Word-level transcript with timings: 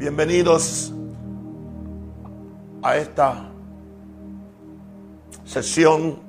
Bienvenidos 0.00 0.94
a 2.82 2.96
esta 2.96 3.50
sesión 5.44 6.20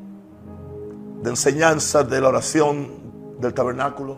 de 1.24 1.30
enseñanza 1.30 2.04
de 2.04 2.20
la 2.20 2.28
oración 2.28 3.38
del 3.40 3.54
tabernáculo. 3.54 4.18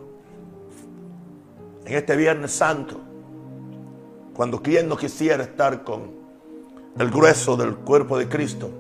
En 1.86 1.94
este 1.94 2.16
Viernes 2.16 2.52
Santo, 2.52 3.00
cuando 4.36 4.60
quien 4.60 4.90
no 4.90 4.98
quisiera 4.98 5.44
estar 5.44 5.84
con 5.84 6.10
el 6.98 7.12
grueso 7.12 7.56
del 7.56 7.76
cuerpo 7.76 8.18
de 8.18 8.28
Cristo, 8.28 8.72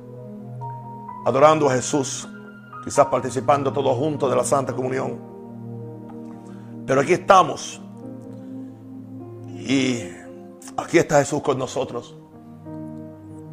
adorando 1.23 1.69
a 1.69 1.73
Jesús, 1.75 2.27
quizás 2.83 3.05
participando 3.05 3.71
todos 3.71 3.95
juntos 3.95 4.27
de 4.27 4.35
la 4.35 4.43
Santa 4.43 4.73
Comunión. 4.73 5.19
Pero 6.87 7.01
aquí 7.01 7.13
estamos 7.13 7.79
y 9.49 10.22
aquí 10.77 10.97
está 10.97 11.19
Jesús 11.19 11.41
con 11.41 11.57
nosotros. 11.57 12.15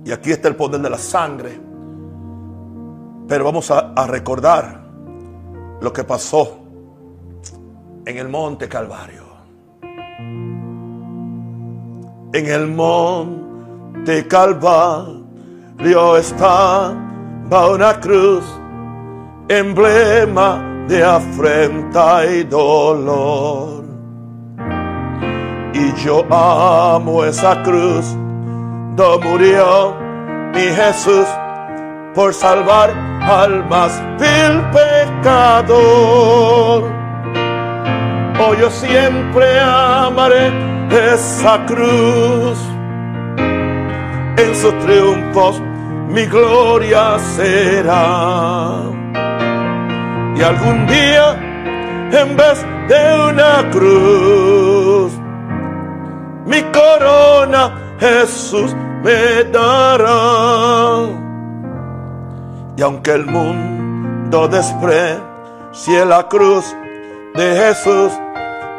Y 0.05 0.13
aquí 0.13 0.31
está 0.31 0.49
el 0.49 0.57
poder 0.57 0.81
de 0.81 0.91
la 0.91 0.99
sangre. 0.99 1.61
Pero 3.29 3.45
vamos 3.45 3.71
a, 3.71 3.95
recordar 4.07 4.81
lo 5.81 5.93
que 5.93 6.05
pasó 6.05 6.59
en 8.05 8.19
el 8.19 8.29
monte 8.29 8.69
Calvario. 8.69 9.25
En 12.33 12.47
el 12.47 12.67
monte 12.69 14.27
Calvario 14.27 16.17
está 16.17 16.97
una 17.51 18.01
cruz, 18.01 18.45
emblema 19.49 20.85
de 20.89 21.03
afrenta 21.05 22.27
y 22.27 22.45
dolor. 22.45 23.80
Y 25.81 25.95
yo 26.05 26.27
amo 26.31 27.25
esa 27.25 27.63
cruz, 27.63 28.07
donde 28.97 29.27
murió 29.27 29.97
mi 30.55 30.67
Jesús 30.79 31.27
por 32.15 32.35
salvar 32.35 32.91
al 33.23 33.65
más 33.69 34.03
vil 34.19 34.61
pecador. 34.77 35.73
Oh, 38.43 38.55
yo 38.61 38.71
siempre 38.71 39.61
amaré 39.61 40.53
esa 41.15 41.65
cruz 41.67 42.59
en 44.37 44.57
sus 44.57 44.79
triunfos 44.81 45.63
mi 46.11 46.27
gloria 46.27 47.19
será. 47.37 48.83
Y 50.37 50.43
algún 50.43 50.87
día, 50.87 51.27
en 52.13 52.37
vez 52.37 52.67
de 52.89 53.31
una 53.31 53.71
cruz, 53.71 54.70
mi 56.47 56.63
corona 56.73 57.97
Jesús 57.99 58.75
me 59.03 59.45
dará. 59.45 61.07
Y 62.77 62.83
aunque 62.83 63.13
el 63.13 63.25
mundo 63.27 64.49
desprecie 64.49 66.05
la 66.07 66.29
cruz 66.29 66.75
de 67.35 67.57
Jesús, 67.57 68.13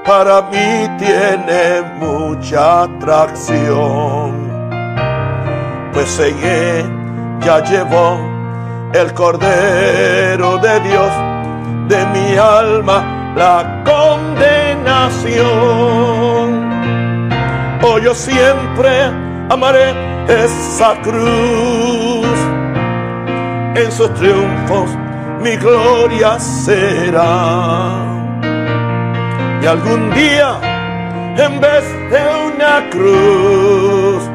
para 0.05 0.43
mí 0.43 0.87
tiene 0.97 1.81
mucha 1.99 2.83
atracción. 2.83 4.49
Pues 5.93 6.09
seguí 6.09 6.85
ya 7.41 7.61
llevó 7.63 8.17
el 8.93 9.13
Cordero 9.13 10.57
de 10.57 10.79
Dios 10.81 11.11
de 11.87 12.05
mi 12.07 12.35
alma 12.37 13.33
la 13.35 13.83
condenación. 13.85 16.20
Oh, 17.83 17.97
yo 17.97 18.13
siempre 18.13 19.05
amaré 19.49 19.93
esa 20.27 21.01
cruz. 21.01 22.27
En 23.75 23.91
sus 23.91 24.13
triunfos 24.15 24.89
mi 25.41 25.55
gloria 25.57 26.39
será. 26.39 27.93
Y 29.61 29.65
algún 29.65 30.11
día, 30.11 30.59
en 31.37 31.59
vez 31.59 31.83
de 32.11 32.21
una 32.47 32.89
cruz, 32.89 34.29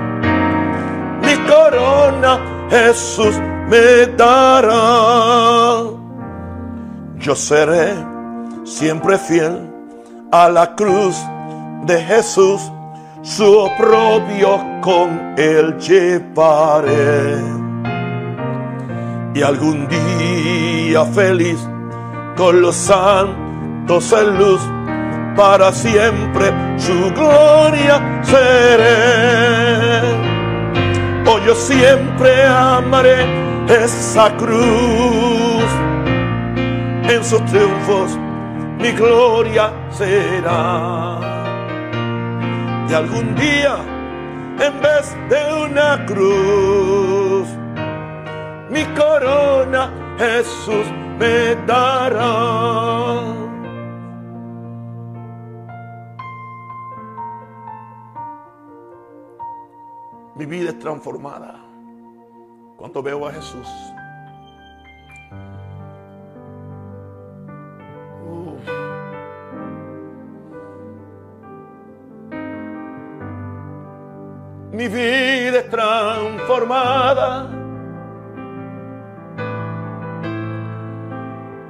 mi 1.22 1.36
corona 1.48 2.40
Jesús 2.70 3.38
me 3.68 4.06
dará. 4.16 5.84
Yo 7.18 7.34
seré 7.34 7.94
siempre 8.64 9.18
fiel 9.18 9.70
a 10.32 10.48
la 10.48 10.74
cruz 10.74 11.16
de 11.84 12.02
Jesús, 12.02 12.60
su 13.26 13.58
oprobio 13.58 14.80
con 14.80 15.34
él 15.36 15.76
llevaré. 15.78 17.42
Y 19.34 19.42
algún 19.42 19.88
día 19.88 21.04
feliz 21.06 21.58
con 22.36 22.62
los 22.62 22.76
santos 22.76 24.12
en 24.12 24.38
luz, 24.38 24.60
para 25.36 25.72
siempre 25.72 26.52
su 26.78 27.12
gloria 27.12 28.22
seré 28.22 29.66
Oh, 31.28 31.40
yo 31.44 31.56
siempre 31.56 32.44
amaré 32.44 33.26
esa 33.68 34.30
cruz. 34.36 35.64
En 37.08 37.24
sus 37.24 37.44
triunfos 37.46 38.16
mi 38.78 38.92
gloria 38.92 39.72
será. 39.90 41.15
Y 42.88 42.94
algún 42.94 43.34
día, 43.34 43.78
en 44.60 44.80
vez 44.80 45.16
de 45.28 45.64
una 45.64 46.06
cruz, 46.06 47.48
mi 48.70 48.84
corona 48.94 49.90
Jesús 50.18 50.86
me 51.18 51.54
dará. 51.66 53.34
Mi 60.36 60.46
vida 60.46 60.70
es 60.70 60.78
transformada 60.78 61.64
cuando 62.76 63.02
veo 63.02 63.26
a 63.26 63.32
Jesús. 63.32 63.68
Mi 74.76 74.88
vida 74.88 75.60
es 75.60 75.70
transformada 75.70 77.48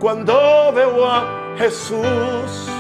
cuando 0.01 0.73
veo 0.75 1.07
a 1.07 1.25
Jesús. 1.57 2.73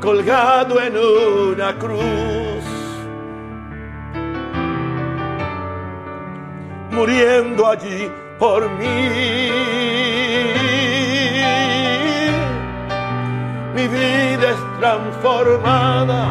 colgado 0.00 0.80
en 0.80 0.96
una 0.96 1.78
cruz, 1.78 2.64
muriendo 6.90 7.68
allí 7.68 8.10
por 8.38 8.68
mí. 8.70 10.29
Mi 13.80 13.88
vida 13.88 14.50
es 14.50 14.78
transformada 14.78 16.22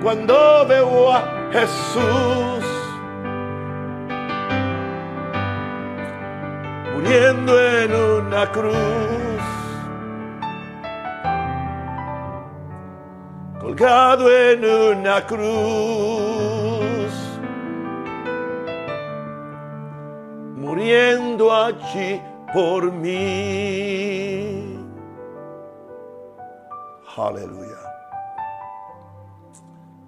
cuando 0.00 0.64
veo 0.68 1.12
a 1.12 1.24
Jesús 1.50 2.64
muriendo 6.94 7.60
en 7.60 7.92
una 7.92 8.46
cruz. 8.52 8.76
colgado 13.60 14.30
en 14.30 14.64
una 14.64 15.26
cruz, 15.26 17.12
muriendo 20.56 21.52
allí 21.52 22.20
por 22.52 22.92
mí. 22.92 24.42
Aleluya. 27.16 27.78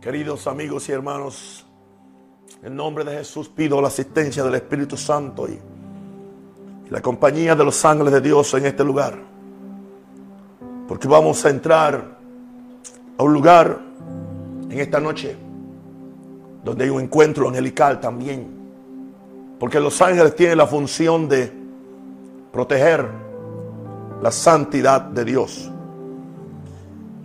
Queridos 0.00 0.46
amigos 0.46 0.88
y 0.88 0.92
hermanos, 0.92 1.66
en 2.62 2.76
nombre 2.76 3.04
de 3.04 3.16
Jesús 3.18 3.48
pido 3.48 3.80
la 3.80 3.88
asistencia 3.88 4.42
del 4.44 4.54
Espíritu 4.56 4.96
Santo 4.96 5.48
y 5.48 5.58
la 6.90 7.00
compañía 7.00 7.54
de 7.54 7.64
los 7.64 7.82
ángeles 7.84 8.12
de 8.12 8.20
Dios 8.20 8.52
en 8.54 8.66
este 8.66 8.84
lugar. 8.84 9.18
Porque 10.86 11.08
vamos 11.08 11.42
a 11.46 11.50
entrar 11.50 12.18
a 13.16 13.22
un 13.22 13.32
lugar 13.32 13.80
en 14.68 14.78
esta 14.78 15.00
noche 15.00 15.36
donde 16.62 16.84
hay 16.84 16.90
un 16.90 17.00
encuentro 17.00 17.48
angelical 17.48 18.00
también. 18.00 18.46
Porque 19.58 19.80
los 19.80 20.00
ángeles 20.02 20.36
tienen 20.36 20.58
la 20.58 20.66
función 20.66 21.28
de 21.28 21.63
proteger 22.54 23.06
la 24.22 24.30
santidad 24.30 25.02
de 25.02 25.24
Dios. 25.24 25.70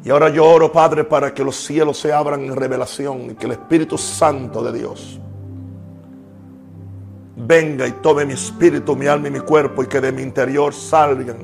Y 0.04 0.10
ahora 0.10 0.30
yo 0.30 0.44
oro, 0.44 0.72
Padre, 0.72 1.04
para 1.04 1.34
que 1.34 1.44
los 1.44 1.56
cielos 1.56 2.00
se 2.00 2.12
abran 2.12 2.42
en 2.44 2.56
revelación 2.56 3.32
y 3.32 3.36
que 3.36 3.46
el 3.46 3.54
Espíritu 3.54 3.98
Santo 3.98 4.64
de 4.64 4.78
Dios 4.78 5.20
venga 7.36 7.88
y 7.88 7.92
tome 7.94 8.26
mi 8.26 8.34
espíritu, 8.34 8.96
mi 8.96 9.08
alma 9.08 9.30
y 9.30 9.32
mi 9.32 9.40
cuerpo 9.40 9.84
y 9.84 9.88
que 9.88 10.02
de 10.02 10.12
mi 10.12 10.24
interior 10.24 10.74
salgan. 10.74 11.38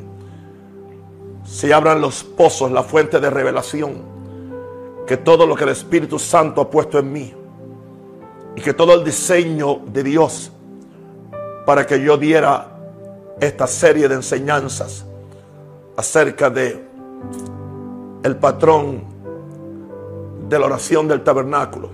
Se 1.46 1.74
abran 1.74 2.02
los 2.02 2.24
pozos, 2.24 2.72
la 2.72 2.84
fuente 2.84 3.20
de 3.20 3.30
revelación. 3.30 4.16
Que 5.08 5.18
todo 5.18 5.46
lo 5.46 5.56
que 5.56 5.64
el 5.64 5.70
Espíritu 5.70 6.18
Santo 6.18 6.62
ha 6.62 6.70
puesto 6.70 6.98
en 6.98 7.14
mí 7.14 7.34
y 8.56 8.62
que 8.62 8.74
todo 8.74 8.96
el 8.96 9.04
diseño 9.04 9.82
de 9.86 10.04
Dios 10.04 10.52
para 11.66 11.86
que 11.86 12.02
yo 12.02 12.18
diera 12.18 12.75
esta 13.40 13.68
serie 13.68 14.08
de 14.08 14.16
enseñanzas 14.16 15.06
acerca 15.98 16.50
de 16.50 16.86
el 18.24 18.36
patrón 18.38 19.04
de 20.50 20.60
la 20.60 20.66
oración 20.66 21.08
del 21.08 21.24
tabernáculo. 21.24 21.90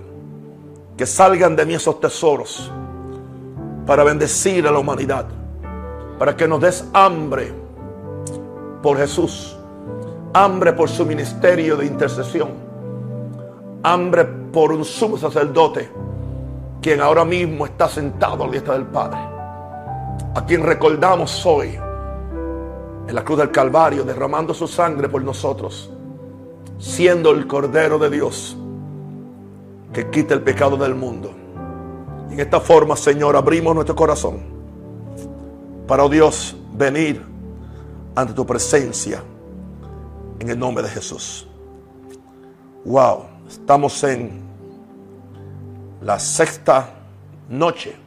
Que 0.96 1.06
salgan 1.06 1.56
de 1.56 1.66
mí 1.66 1.74
esos 1.74 2.00
tesoros 2.00 2.70
para 3.86 4.04
bendecir 4.04 4.66
a 4.66 4.70
la 4.70 4.78
humanidad, 4.78 5.26
para 6.18 6.36
que 6.36 6.46
nos 6.46 6.60
des 6.60 6.84
hambre 6.92 7.52
por 8.82 8.98
Jesús, 8.98 9.56
hambre 10.34 10.72
por 10.72 10.88
su 10.88 11.04
ministerio 11.04 11.76
de 11.76 11.86
intercesión, 11.86 12.50
hambre 13.82 14.24
por 14.24 14.72
un 14.72 14.84
sumo 14.84 15.16
sacerdote, 15.16 15.90
quien 16.80 17.00
ahora 17.00 17.24
mismo 17.24 17.66
está 17.66 17.88
sentado 17.88 18.44
a 18.44 18.46
la 18.46 18.52
diestra 18.52 18.74
del 18.74 18.86
Padre, 18.86 19.18
a 20.34 20.44
quien 20.46 20.62
recordamos 20.62 21.44
hoy 21.44 21.78
en 23.06 23.14
la 23.14 23.24
cruz 23.24 23.38
del 23.38 23.50
Calvario, 23.50 24.04
derramando 24.04 24.54
su 24.54 24.66
sangre 24.66 25.08
por 25.08 25.22
nosotros, 25.22 25.90
siendo 26.78 27.30
el 27.30 27.46
Cordero 27.46 27.98
de 27.98 28.10
Dios 28.10 28.56
que 29.92 30.08
quita 30.10 30.34
el 30.34 30.42
pecado 30.42 30.76
del 30.76 30.94
mundo. 30.94 31.30
En 32.30 32.40
esta 32.40 32.60
forma, 32.60 32.96
Señor, 32.96 33.36
abrimos 33.36 33.74
nuestro 33.74 33.94
corazón 33.94 34.40
para, 35.86 36.04
oh 36.04 36.08
Dios, 36.08 36.56
venir 36.72 37.22
ante 38.14 38.32
tu 38.32 38.46
presencia 38.46 39.22
en 40.38 40.48
el 40.48 40.58
nombre 40.58 40.82
de 40.82 40.88
Jesús. 40.88 41.46
Wow, 42.84 43.24
estamos 43.46 44.02
en 44.04 44.40
la 46.00 46.18
sexta 46.18 46.88
noche 47.48 48.01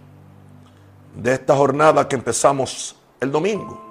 de 1.15 1.33
esta 1.33 1.55
jornada 1.55 2.07
que 2.07 2.15
empezamos 2.15 2.95
el 3.19 3.31
domingo. 3.31 3.81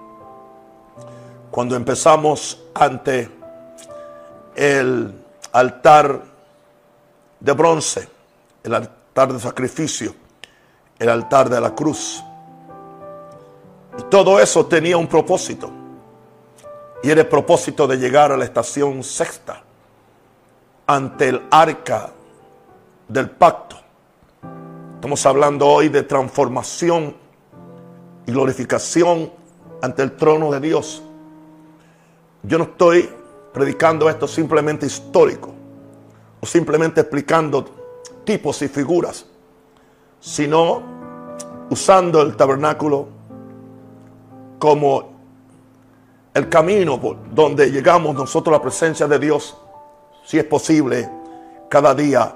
Cuando 1.50 1.76
empezamos 1.76 2.62
ante 2.74 3.30
el 4.54 5.14
altar 5.52 6.22
de 7.40 7.52
bronce, 7.52 8.08
el 8.62 8.74
altar 8.74 9.32
de 9.32 9.40
sacrificio 9.40 10.14
el 10.98 11.08
altar 11.08 11.48
de 11.48 11.60
la 11.60 11.74
cruz. 11.74 12.22
Y 13.98 14.02
todo 14.04 14.40
eso 14.40 14.66
tenía 14.66 14.96
un 14.96 15.06
propósito. 15.06 15.70
Y 17.02 17.10
era 17.10 17.22
el 17.22 17.28
propósito 17.28 17.86
de 17.86 17.96
llegar 17.96 18.32
a 18.32 18.36
la 18.36 18.44
estación 18.44 19.02
sexta 19.02 19.62
ante 20.86 21.28
el 21.28 21.42
arca 21.50 22.10
del 23.08 23.30
pacto. 23.30 23.76
Estamos 25.04 25.26
hablando 25.26 25.68
hoy 25.68 25.90
de 25.90 26.02
transformación 26.02 27.14
y 28.26 28.32
glorificación 28.32 29.30
ante 29.82 30.02
el 30.02 30.16
trono 30.16 30.50
de 30.50 30.60
Dios. 30.60 31.02
Yo 32.42 32.56
no 32.56 32.64
estoy 32.64 33.10
predicando 33.52 34.08
esto 34.08 34.26
simplemente 34.26 34.86
histórico 34.86 35.52
o 36.40 36.46
simplemente 36.46 37.02
explicando 37.02 37.66
tipos 38.24 38.62
y 38.62 38.68
figuras 38.68 39.26
sino 40.20 40.82
usando 41.68 42.22
el 42.22 42.34
tabernáculo 42.34 43.06
como 44.58 45.12
el 46.32 46.48
camino 46.48 46.98
por 46.98 47.34
donde 47.34 47.70
llegamos 47.70 48.14
nosotros 48.14 48.54
a 48.54 48.56
la 48.56 48.62
presencia 48.62 49.06
de 49.06 49.18
Dios, 49.18 49.54
si 50.24 50.38
es 50.38 50.44
posible, 50.44 51.10
cada 51.68 51.94
día 51.94 52.34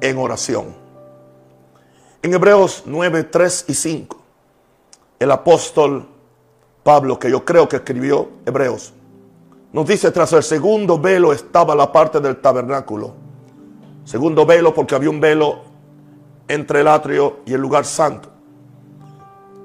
en 0.00 0.18
oración. 0.18 0.83
En 2.24 2.32
Hebreos 2.32 2.84
9, 2.86 3.24
3 3.24 3.66
y 3.68 3.74
5, 3.74 4.16
el 5.18 5.30
apóstol 5.30 6.08
Pablo, 6.82 7.18
que 7.18 7.30
yo 7.30 7.44
creo 7.44 7.68
que 7.68 7.76
escribió 7.76 8.30
Hebreos, 8.46 8.94
nos 9.74 9.86
dice, 9.86 10.10
tras 10.10 10.32
el 10.32 10.42
segundo 10.42 10.98
velo 10.98 11.34
estaba 11.34 11.74
la 11.74 11.92
parte 11.92 12.20
del 12.20 12.40
tabernáculo. 12.40 13.12
Segundo 14.06 14.46
velo 14.46 14.72
porque 14.72 14.94
había 14.94 15.10
un 15.10 15.20
velo 15.20 15.64
entre 16.48 16.80
el 16.80 16.88
atrio 16.88 17.40
y 17.44 17.52
el 17.52 17.60
lugar 17.60 17.84
santo. 17.84 18.30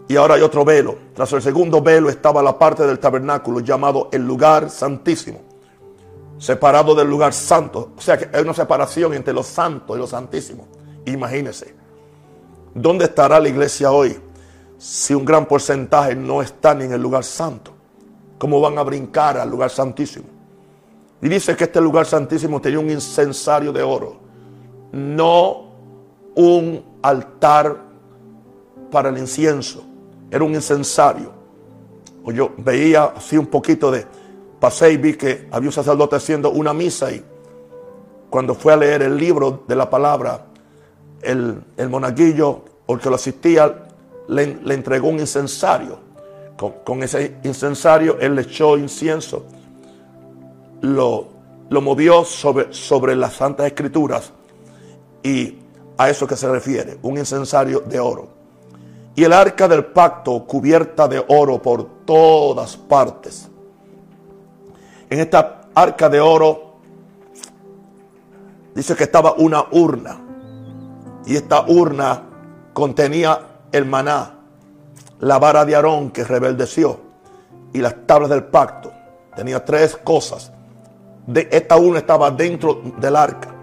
Y 0.10 0.18
ahora 0.18 0.36
hay 0.36 0.42
otro 0.42 0.66
velo. 0.66 0.98
Tras 1.14 1.32
el 1.32 1.42
segundo 1.42 1.82
velo 1.82 2.10
estaba 2.10 2.44
la 2.44 2.60
parte 2.60 2.86
del 2.86 3.00
tabernáculo 3.00 3.62
llamado 3.62 4.10
el 4.12 4.28
lugar 4.28 4.70
santísimo. 4.70 5.40
Separado 6.38 6.94
del 6.94 7.10
lugar 7.10 7.32
santo. 7.32 7.94
O 7.98 8.02
sea 8.02 8.18
que 8.18 8.36
hay 8.36 8.44
una 8.44 8.54
separación 8.54 9.14
entre 9.14 9.34
lo 9.34 9.44
santo 9.44 9.96
y 9.96 10.00
lo 10.00 10.08
santísimo. 10.08 10.68
Imagínense. 11.06 11.79
¿Dónde 12.74 13.06
estará 13.06 13.40
la 13.40 13.50
iglesia 13.50 13.92
hoy 13.92 14.18
si 14.78 15.14
un 15.14 15.26
gran 15.26 15.46
porcentaje 15.46 16.16
no 16.16 16.42
está 16.42 16.74
ni 16.74 16.86
en 16.86 16.94
el 16.94 17.02
lugar 17.02 17.24
santo? 17.24 17.72
¿Cómo 18.38 18.62
van 18.62 18.78
a 18.78 18.84
brincar 18.84 19.38
al 19.38 19.50
lugar 19.50 19.70
santísimo? 19.70 20.26
Y 21.22 21.28
dice 21.28 21.56
que 21.56 21.66
este 21.66 21.82
lugar 21.82 22.06
santísimo 22.06 22.62
tenía 22.62 22.80
un 22.80 22.90
incensario 22.90 23.74
de 23.74 23.84
oro. 23.84 24.18
No 24.94 25.70
un 26.36 26.84
altar 27.02 27.78
para 28.90 29.10
el 29.10 29.18
incienso. 29.18 29.84
Era 30.32 30.44
un 30.44 30.54
incensario. 30.54 31.34
O 32.24 32.32
yo 32.32 32.52
veía 32.58 33.06
así 33.16 33.38
un 33.38 33.48
poquito 33.48 33.92
de... 33.92 34.06
Pasé 34.60 34.92
y 34.92 34.98
vi 34.98 35.14
que 35.14 35.48
había 35.52 35.70
un 35.70 35.74
sacerdote 35.74 36.18
haciendo 36.18 36.52
una 36.52 36.74
misa 36.74 37.12
y 37.12 37.24
cuando 38.30 38.54
fue 38.54 38.74
a 38.74 38.78
leer 38.78 39.02
el 39.04 39.18
libro 39.18 39.64
de 39.68 39.76
la 39.76 39.90
palabra, 39.90 40.46
el, 41.22 41.64
monaguillo 41.90 42.62
o 42.86 42.98
que 42.98 43.10
lo 43.10 43.16
asistía 43.16 43.88
le, 44.28 44.58
entregó 44.74 45.10
un 45.10 45.20
incensario. 45.20 46.00
Con, 46.84 47.04
ese 47.04 47.38
incensario 47.44 48.18
él 48.20 48.36
le 48.36 48.42
echó 48.44 48.78
incienso. 48.78 49.46
Lo, 50.82 51.28
lo 51.70 51.82
movió 51.82 52.24
sobre, 52.24 52.74
sobre 52.74 53.16
las 53.16 53.34
Santas 53.34 53.68
Escrituras 53.68 54.32
y 55.24 55.58
a 55.98 56.10
eso 56.10 56.26
que 56.26 56.36
se 56.36 56.50
refiere, 56.50 56.98
un 57.02 57.18
incensario 57.18 57.82
de 57.82 58.00
oro. 58.00 58.30
Y 59.16 59.24
el 59.24 59.34
arca 59.34 59.68
del 59.68 59.86
pacto 59.86 60.46
cubierta 60.46 61.08
de 61.08 61.24
oro 61.28 61.62
por 61.62 62.06
todas 62.06 62.78
partes. 62.78 63.50
En 65.10 65.20
esta 65.20 65.62
arca 65.76 66.08
de 66.08 66.22
oro 66.22 66.76
dice 68.74 68.96
que 68.96 69.04
estaba 69.04 69.34
una 69.34 69.66
urna. 69.72 70.29
Y 71.30 71.36
esta 71.36 71.64
urna 71.68 72.24
contenía 72.74 73.40
el 73.72 73.86
maná, 73.86 74.40
la 75.20 75.38
vara 75.38 75.64
de 75.64 75.76
Aarón 75.76 76.10
que 76.10 76.24
rebeldeció 76.24 77.00
y 77.72 77.78
las 77.78 78.08
tablas 78.08 78.32
del 78.32 78.46
pacto. 78.46 78.92
Tenía 79.36 79.64
tres 79.64 79.96
cosas. 79.98 80.52
De, 81.28 81.48
esta 81.52 81.78
urna 81.78 82.00
estaba 82.00 82.32
dentro 82.32 82.82
del 82.98 83.16
arca. 83.16 83.54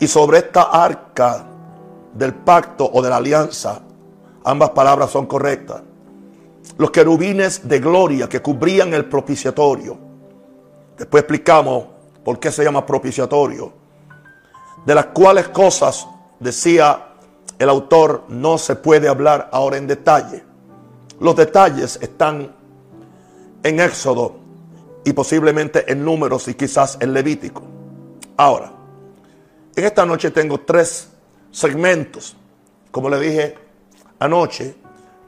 Y 0.00 0.08
sobre 0.08 0.38
esta 0.38 0.62
arca 0.62 1.46
del 2.12 2.34
pacto 2.34 2.90
o 2.92 3.00
de 3.00 3.08
la 3.08 3.18
alianza, 3.18 3.80
ambas 4.42 4.70
palabras 4.70 5.08
son 5.08 5.26
correctas. 5.26 5.82
Los 6.78 6.90
querubines 6.90 7.68
de 7.68 7.78
gloria 7.78 8.28
que 8.28 8.42
cubrían 8.42 8.92
el 8.92 9.04
propiciatorio. 9.04 9.96
Después 10.98 11.20
explicamos 11.20 11.84
por 12.24 12.40
qué 12.40 12.50
se 12.50 12.64
llama 12.64 12.84
propiciatorio. 12.84 13.81
De 14.86 14.94
las 14.94 15.06
cuales 15.06 15.48
cosas, 15.48 16.06
decía 16.40 17.08
el 17.58 17.68
autor, 17.68 18.24
no 18.28 18.58
se 18.58 18.76
puede 18.76 19.08
hablar 19.08 19.48
ahora 19.52 19.76
en 19.76 19.86
detalle. 19.86 20.44
Los 21.20 21.36
detalles 21.36 21.98
están 22.02 22.54
en 23.62 23.80
Éxodo 23.80 24.36
y 25.04 25.12
posiblemente 25.12 25.90
en 25.90 26.04
números 26.04 26.48
y 26.48 26.54
quizás 26.54 26.98
en 27.00 27.12
Levítico. 27.12 27.62
Ahora, 28.36 28.72
en 29.74 29.84
esta 29.84 30.04
noche 30.04 30.30
tengo 30.30 30.60
tres 30.60 31.08
segmentos. 31.50 32.36
Como 32.90 33.08
le 33.08 33.20
dije 33.20 33.54
anoche, 34.18 34.74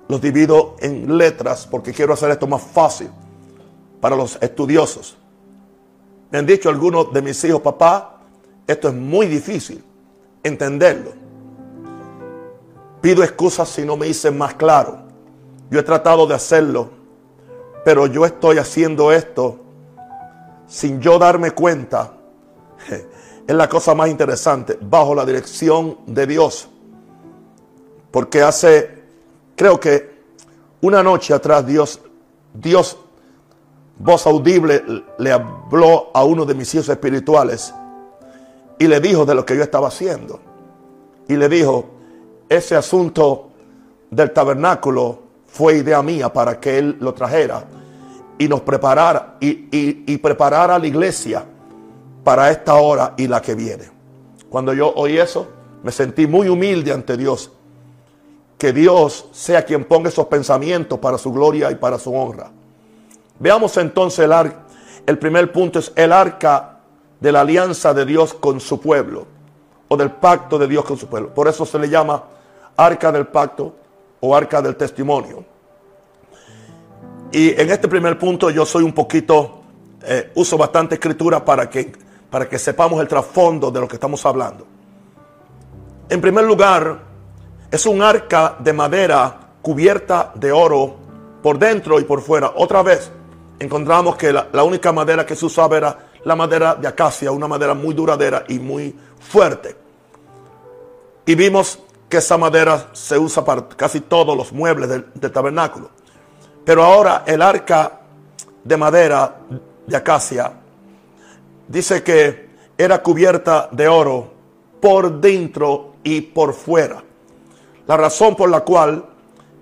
los 0.08 0.20
divido 0.20 0.76
en 0.80 1.16
letras 1.16 1.66
porque 1.70 1.92
quiero 1.92 2.12
hacer 2.12 2.30
esto 2.30 2.46
más 2.46 2.62
fácil 2.62 3.08
para 4.00 4.16
los 4.16 4.36
estudiosos. 4.42 5.16
Me 6.30 6.38
han 6.38 6.46
dicho 6.46 6.68
algunos 6.68 7.12
de 7.12 7.22
mis 7.22 7.42
hijos, 7.44 7.62
papá, 7.62 8.13
esto 8.66 8.88
es 8.88 8.94
muy 8.94 9.26
difícil 9.26 9.82
entenderlo. 10.42 11.12
Pido 13.00 13.22
excusas 13.22 13.68
si 13.68 13.84
no 13.84 13.96
me 13.96 14.08
hice 14.08 14.30
más 14.30 14.54
claro. 14.54 14.98
Yo 15.70 15.80
he 15.80 15.82
tratado 15.82 16.26
de 16.26 16.34
hacerlo 16.34 16.90
Pero 17.84 18.06
yo 18.06 18.24
estoy 18.24 18.58
haciendo 18.58 19.12
esto 19.12 19.60
sin 20.66 21.00
yo 21.00 21.18
darme 21.18 21.50
cuenta. 21.50 22.14
Es 23.46 23.54
la 23.54 23.68
cosa 23.68 23.94
más 23.94 24.08
interesante, 24.08 24.78
bajo 24.80 25.14
la 25.14 25.26
dirección 25.26 25.98
de 26.06 26.26
Dios. 26.26 26.66
Porque 28.10 28.40
hace, 28.40 29.02
creo 29.54 29.78
que 29.78 30.14
una 30.80 31.02
noche 31.02 31.34
atrás 31.34 31.66
Dios, 31.66 32.00
Dios, 32.54 32.96
voz 33.98 34.26
audible, 34.26 34.82
le 35.18 35.30
habló 35.30 36.10
a 36.14 36.24
uno 36.24 36.46
de 36.46 36.54
mis 36.54 36.74
hijos 36.74 36.88
espirituales 36.88 37.74
y 38.78 38.86
le 38.86 39.00
dijo 39.00 39.24
de 39.24 39.34
lo 39.34 39.44
que 39.44 39.56
yo 39.56 39.62
estaba 39.62 39.88
haciendo. 39.88 40.40
Y 41.28 41.36
le 41.36 41.48
dijo, 41.48 41.86
ese 42.48 42.76
asunto 42.76 43.50
del 44.10 44.32
tabernáculo 44.32 45.18
fue 45.46 45.78
idea 45.78 46.02
mía 46.02 46.32
para 46.32 46.60
que 46.60 46.78
él 46.78 46.96
lo 47.00 47.14
trajera 47.14 47.64
y 48.38 48.48
nos 48.48 48.60
preparara 48.62 49.36
y, 49.40 50.16
preparara 50.18 50.74
a 50.74 50.78
la 50.78 50.86
iglesia 50.86 51.44
para 52.22 52.50
esta 52.50 52.74
hora 52.74 53.14
y 53.16 53.28
la 53.28 53.40
que 53.40 53.54
viene. 53.54 53.84
Cuando 54.48 54.72
yo 54.72 54.92
oí 54.94 55.18
eso, 55.18 55.46
me 55.82 55.92
sentí 55.92 56.26
muy 56.26 56.48
humilde 56.48 56.92
ante 56.92 57.16
Dios. 57.16 57.50
Que 58.58 58.72
Dios 58.72 59.28
sea 59.32 59.64
quien 59.64 59.84
ponga 59.84 60.08
esos 60.08 60.26
pensamientos 60.26 60.98
para 60.98 61.18
su 61.18 61.32
gloria 61.32 61.70
y 61.70 61.74
para 61.74 61.98
su 61.98 62.14
honra. 62.14 62.50
Veamos 63.38 63.76
entonces 63.76 64.24
el, 64.24 64.52
el 65.06 65.18
primer 65.18 65.52
punto 65.52 65.80
es 65.80 65.92
el 65.96 66.12
arca 66.12 66.73
de 67.20 67.32
la 67.32 67.40
alianza 67.40 67.94
de 67.94 68.04
Dios 68.04 68.34
con 68.34 68.60
su 68.60 68.80
pueblo 68.80 69.26
o 69.88 69.96
del 69.96 70.10
pacto 70.10 70.58
de 70.58 70.66
Dios 70.66 70.84
con 70.84 70.96
su 70.96 71.06
pueblo. 71.06 71.32
Por 71.32 71.48
eso 71.48 71.64
se 71.64 71.78
le 71.78 71.88
llama 71.88 72.22
arca 72.76 73.12
del 73.12 73.26
pacto 73.26 73.74
o 74.20 74.34
arca 74.34 74.60
del 74.62 74.76
testimonio. 74.76 75.44
Y 77.32 77.50
en 77.60 77.70
este 77.70 77.88
primer 77.88 78.18
punto 78.18 78.50
yo 78.50 78.64
soy 78.64 78.84
un 78.84 78.92
poquito, 78.92 79.62
eh, 80.02 80.30
uso 80.34 80.56
bastante 80.56 80.94
escritura 80.94 81.44
para 81.44 81.68
que, 81.68 81.92
para 82.30 82.48
que 82.48 82.58
sepamos 82.58 83.00
el 83.00 83.08
trasfondo 83.08 83.70
de 83.70 83.80
lo 83.80 83.88
que 83.88 83.96
estamos 83.96 84.24
hablando. 84.24 84.66
En 86.08 86.20
primer 86.20 86.44
lugar, 86.44 87.00
es 87.70 87.86
un 87.86 88.02
arca 88.02 88.56
de 88.60 88.72
madera 88.72 89.40
cubierta 89.62 90.32
de 90.34 90.52
oro 90.52 90.96
por 91.42 91.58
dentro 91.58 91.98
y 91.98 92.04
por 92.04 92.20
fuera. 92.22 92.52
Otra 92.56 92.82
vez, 92.82 93.10
encontramos 93.58 94.16
que 94.16 94.32
la, 94.32 94.46
la 94.52 94.62
única 94.62 94.92
madera 94.92 95.26
que 95.26 95.34
se 95.34 95.46
usaba 95.46 95.76
era 95.76 95.98
la 96.24 96.36
madera 96.36 96.74
de 96.74 96.88
acacia, 96.88 97.30
una 97.30 97.48
madera 97.48 97.74
muy 97.74 97.94
duradera 97.94 98.44
y 98.48 98.58
muy 98.58 98.94
fuerte. 99.20 99.76
Y 101.26 101.34
vimos 101.34 101.78
que 102.08 102.18
esa 102.18 102.36
madera 102.36 102.90
se 102.92 103.18
usa 103.18 103.44
para 103.44 103.66
casi 103.68 104.00
todos 104.00 104.36
los 104.36 104.52
muebles 104.52 104.88
del, 104.88 105.32
tabernáculo. 105.32 105.90
Pero 106.64 106.84
ahora 106.84 107.24
el 107.26 107.42
arca 107.42 108.00
de 108.62 108.76
madera 108.76 109.36
de 109.86 109.96
acacia 109.96 110.52
dice 111.68 112.02
que 112.02 112.48
era 112.76 113.02
cubierta 113.02 113.68
de 113.70 113.88
oro 113.88 114.32
por 114.80 115.20
dentro 115.20 115.94
y 116.02 116.20
por 116.20 116.54
fuera. 116.54 117.02
La 117.86 117.96
razón 117.96 118.34
por 118.34 118.48
la 118.48 118.60
cual 118.60 119.04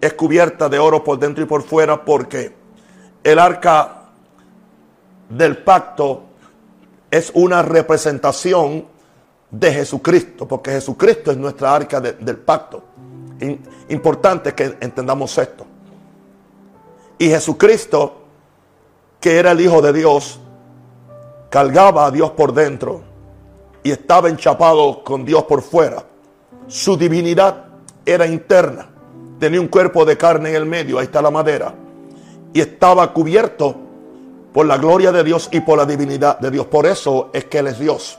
es 0.01 0.13
cubierta 0.15 0.69
de 0.69 0.79
oro 0.79 1.03
por 1.03 1.19
dentro 1.19 1.43
y 1.43 1.47
por 1.47 1.63
fuera 1.63 2.05
porque 2.05 2.55
el 3.23 3.39
arca 3.39 4.11
del 5.29 5.59
pacto 5.59 6.25
es 7.13 7.31
una 7.35 7.61
representación 7.61 8.87
de 9.51 9.71
Jesucristo, 9.71 10.49
porque 10.49 10.71
Jesucristo 10.71 11.31
es 11.31 11.37
nuestra 11.37 11.75
arca 11.75 12.01
del 12.01 12.39
pacto. 12.39 12.83
importante 13.91 14.55
que 14.55 14.77
entendamos 14.81 15.37
esto. 15.37 15.67
Y 17.19 17.29
Jesucristo, 17.29 18.23
que 19.21 19.37
era 19.37 19.51
el 19.51 19.61
Hijo 19.61 19.83
de 19.83 19.93
Dios, 19.93 20.41
cargaba 21.51 22.07
a 22.07 22.11
Dios 22.11 22.31
por 22.31 22.55
dentro 22.55 23.03
y 23.83 23.91
estaba 23.91 24.31
enchapado 24.31 25.05
con 25.05 25.27
Dios 25.27 25.43
por 25.43 25.61
fuera. 25.61 26.03
Su 26.67 26.97
divinidad 26.97 27.67
era 28.07 28.27
interna. 28.27 28.89
Tenía 29.39 29.61
un 29.61 29.69
cuerpo 29.69 30.07
de 30.07 30.17
carne 30.17 30.49
en 30.51 30.57
el 30.57 30.65
medio, 30.65 30.99
ahí 30.99 31.05
está 31.05 31.21
la 31.21 31.31
madera. 31.31 31.75
Y 32.55 32.61
estaba 32.61 33.13
cubierto 33.13 33.82
por 34.53 34.67
la 34.67 34.77
gloria 34.77 35.13
de 35.13 35.25
Dios 35.25 35.49
y 35.53 35.61
por 35.61 35.79
la 35.79 35.87
divinidad 35.87 36.39
de 36.39 36.51
Dios. 36.51 36.67
Por 36.67 36.87
eso 36.87 37.31
es 37.33 37.47
que 37.47 37.59
Él 37.59 37.69
es 37.69 37.79
Dios 37.79 38.19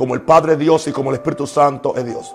como 0.00 0.14
el 0.14 0.22
Padre 0.22 0.56
Dios 0.56 0.88
y 0.88 0.92
como 0.92 1.10
el 1.10 1.16
Espíritu 1.16 1.46
Santo 1.46 1.94
es 1.94 2.06
Dios. 2.06 2.34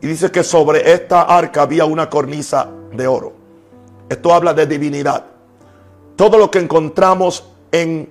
Y 0.00 0.08
dice 0.08 0.32
que 0.32 0.42
sobre 0.42 0.92
esta 0.92 1.22
arca 1.22 1.62
había 1.62 1.84
una 1.84 2.10
cornisa 2.10 2.68
de 2.92 3.06
oro. 3.06 3.32
Esto 4.08 4.34
habla 4.34 4.52
de 4.52 4.66
divinidad. 4.66 5.26
Todo 6.16 6.38
lo 6.38 6.50
que 6.50 6.58
encontramos 6.58 7.44
en 7.70 8.10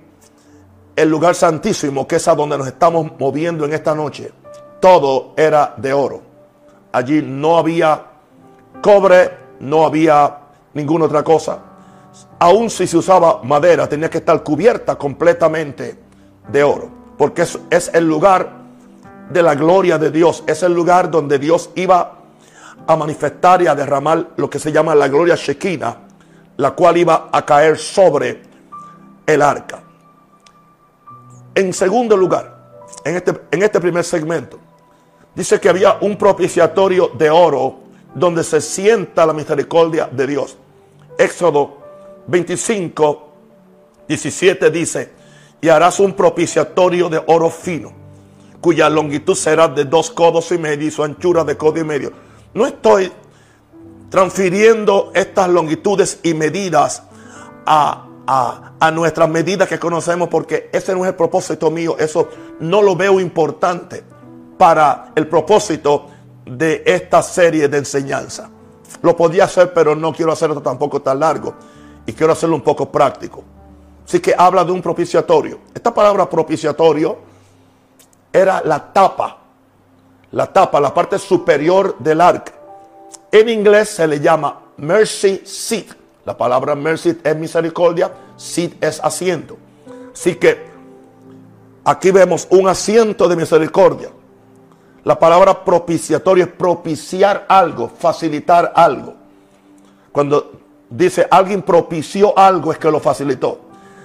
el 0.96 1.08
lugar 1.10 1.34
santísimo, 1.34 2.08
que 2.08 2.16
es 2.16 2.28
a 2.28 2.34
donde 2.34 2.56
nos 2.56 2.66
estamos 2.66 3.12
moviendo 3.18 3.66
en 3.66 3.74
esta 3.74 3.94
noche, 3.94 4.32
todo 4.80 5.34
era 5.36 5.74
de 5.76 5.92
oro. 5.92 6.22
Allí 6.92 7.20
no 7.22 7.58
había 7.58 8.06
cobre, 8.80 9.32
no 9.60 9.84
había 9.84 10.38
ninguna 10.72 11.04
otra 11.04 11.22
cosa. 11.22 11.58
Aun 12.38 12.70
si 12.70 12.86
se 12.86 12.96
usaba 12.96 13.42
madera, 13.42 13.88
tenía 13.88 14.10
que 14.10 14.18
estar 14.18 14.42
cubierta 14.42 14.96
completamente 14.96 15.98
de 16.50 16.64
oro 16.64 17.00
porque 17.20 17.42
es, 17.42 17.90
el 17.92 18.08
lugar 18.08 18.50
de 19.28 19.42
la 19.42 19.54
gloria 19.54 19.98
de 19.98 20.10
Dios, 20.10 20.42
es 20.46 20.62
el 20.62 20.72
lugar 20.72 21.10
donde 21.10 21.38
Dios 21.38 21.68
iba 21.74 22.16
a 22.86 22.96
manifestar 22.96 23.60
y 23.60 23.66
a 23.66 23.74
derramar 23.74 24.30
lo 24.36 24.48
que 24.48 24.58
se 24.58 24.72
llama 24.72 24.94
la 24.94 25.06
gloria 25.06 25.34
Shekinah, 25.36 25.98
la 26.56 26.70
cual 26.70 26.96
iba 26.96 27.28
a 27.30 27.44
caer 27.44 27.76
sobre 27.76 28.40
el 29.26 29.42
arca. 29.42 29.82
En 31.54 31.74
segundo 31.74 32.16
lugar, 32.16 32.86
en 33.04 33.16
este, 33.16 33.38
en 33.50 33.64
este 33.64 33.80
primer 33.80 34.04
segmento, 34.04 34.58
dice 35.34 35.60
que 35.60 35.68
había 35.68 35.98
un 36.00 36.16
propiciatorio 36.16 37.08
de 37.08 37.28
oro 37.28 37.80
donde 38.14 38.42
se 38.42 38.62
sienta 38.62 39.26
la 39.26 39.34
misericordia 39.34 40.08
de 40.10 40.26
Dios. 40.26 40.56
Éxodo 41.18 41.79
25, 42.30 43.28
17 44.06 44.70
dice, 44.70 45.10
y 45.60 45.68
harás 45.68 45.98
un 45.98 46.12
propiciatorio 46.12 47.08
de 47.08 47.20
oro 47.26 47.50
fino, 47.50 47.92
cuya 48.60 48.88
longitud 48.88 49.34
será 49.34 49.66
de 49.66 49.84
dos 49.84 50.10
codos 50.10 50.52
y 50.52 50.58
medio 50.58 50.86
y 50.86 50.90
su 50.92 51.02
anchura 51.02 51.42
de 51.42 51.56
codo 51.56 51.80
y 51.80 51.84
medio. 51.84 52.12
No 52.54 52.66
estoy 52.66 53.12
transfiriendo 54.10 55.10
estas 55.14 55.48
longitudes 55.48 56.20
y 56.22 56.34
medidas 56.34 57.02
a, 57.66 58.06
a, 58.78 58.90
nuestras 58.92 59.28
medidas 59.28 59.68
que 59.68 59.78
conocemos 59.78 60.28
porque 60.28 60.70
ese 60.72 60.94
no 60.94 61.04
es 61.04 61.08
el 61.08 61.16
propósito 61.16 61.70
mío, 61.70 61.96
eso 61.98 62.28
no 62.60 62.80
lo 62.80 62.94
veo 62.94 63.18
importante 63.18 64.04
para 64.56 65.12
el 65.16 65.26
propósito 65.26 66.06
de 66.46 66.82
esta 66.86 67.22
serie 67.22 67.68
de 67.68 67.78
enseñanza. 67.78 68.50
Lo 69.02 69.16
podía 69.16 69.44
hacer, 69.44 69.72
pero 69.72 69.96
no 69.96 70.12
quiero 70.12 70.32
hacerlo 70.32 70.60
tampoco 70.60 71.02
tan 71.02 71.18
largo 71.18 71.54
y 72.10 72.12
quiero 72.12 72.32
hacerlo 72.32 72.56
un 72.56 72.62
poco 72.62 72.90
práctico. 72.90 73.44
Así 74.04 74.18
que 74.18 74.34
habla 74.36 74.64
de 74.64 74.72
un 74.72 74.82
propiciatorio. 74.82 75.60
Esta 75.72 75.94
palabra 75.94 76.28
propiciatorio 76.28 77.18
era 78.32 78.60
la 78.64 78.92
tapa, 78.92 79.38
la 80.32 80.52
tapa, 80.52 80.80
la 80.80 80.92
parte 80.92 81.20
superior 81.20 81.96
del 82.00 82.20
arca. 82.20 82.52
En 83.30 83.48
inglés 83.48 83.90
se 83.90 84.08
le 84.08 84.18
llama 84.18 84.58
mercy 84.78 85.42
seat. 85.44 85.86
La 86.24 86.36
palabra 86.36 86.74
mercy 86.74 87.16
es 87.22 87.36
misericordia, 87.36 88.12
seat 88.36 88.72
es 88.82 88.98
asiento. 88.98 89.56
Así 90.12 90.34
que 90.34 90.66
aquí 91.84 92.10
vemos 92.10 92.48
un 92.50 92.66
asiento 92.66 93.28
de 93.28 93.36
misericordia. 93.36 94.10
La 95.04 95.16
palabra 95.16 95.64
propiciatorio 95.64 96.42
es 96.42 96.50
propiciar 96.50 97.46
algo, 97.48 97.88
facilitar 97.88 98.72
algo. 98.74 99.14
Cuando 100.10 100.59
dice 100.90 101.26
alguien 101.30 101.62
propició 101.62 102.36
algo 102.38 102.72
es 102.72 102.78
que 102.78 102.90
lo 102.90 103.00
facilitó. 103.00 103.60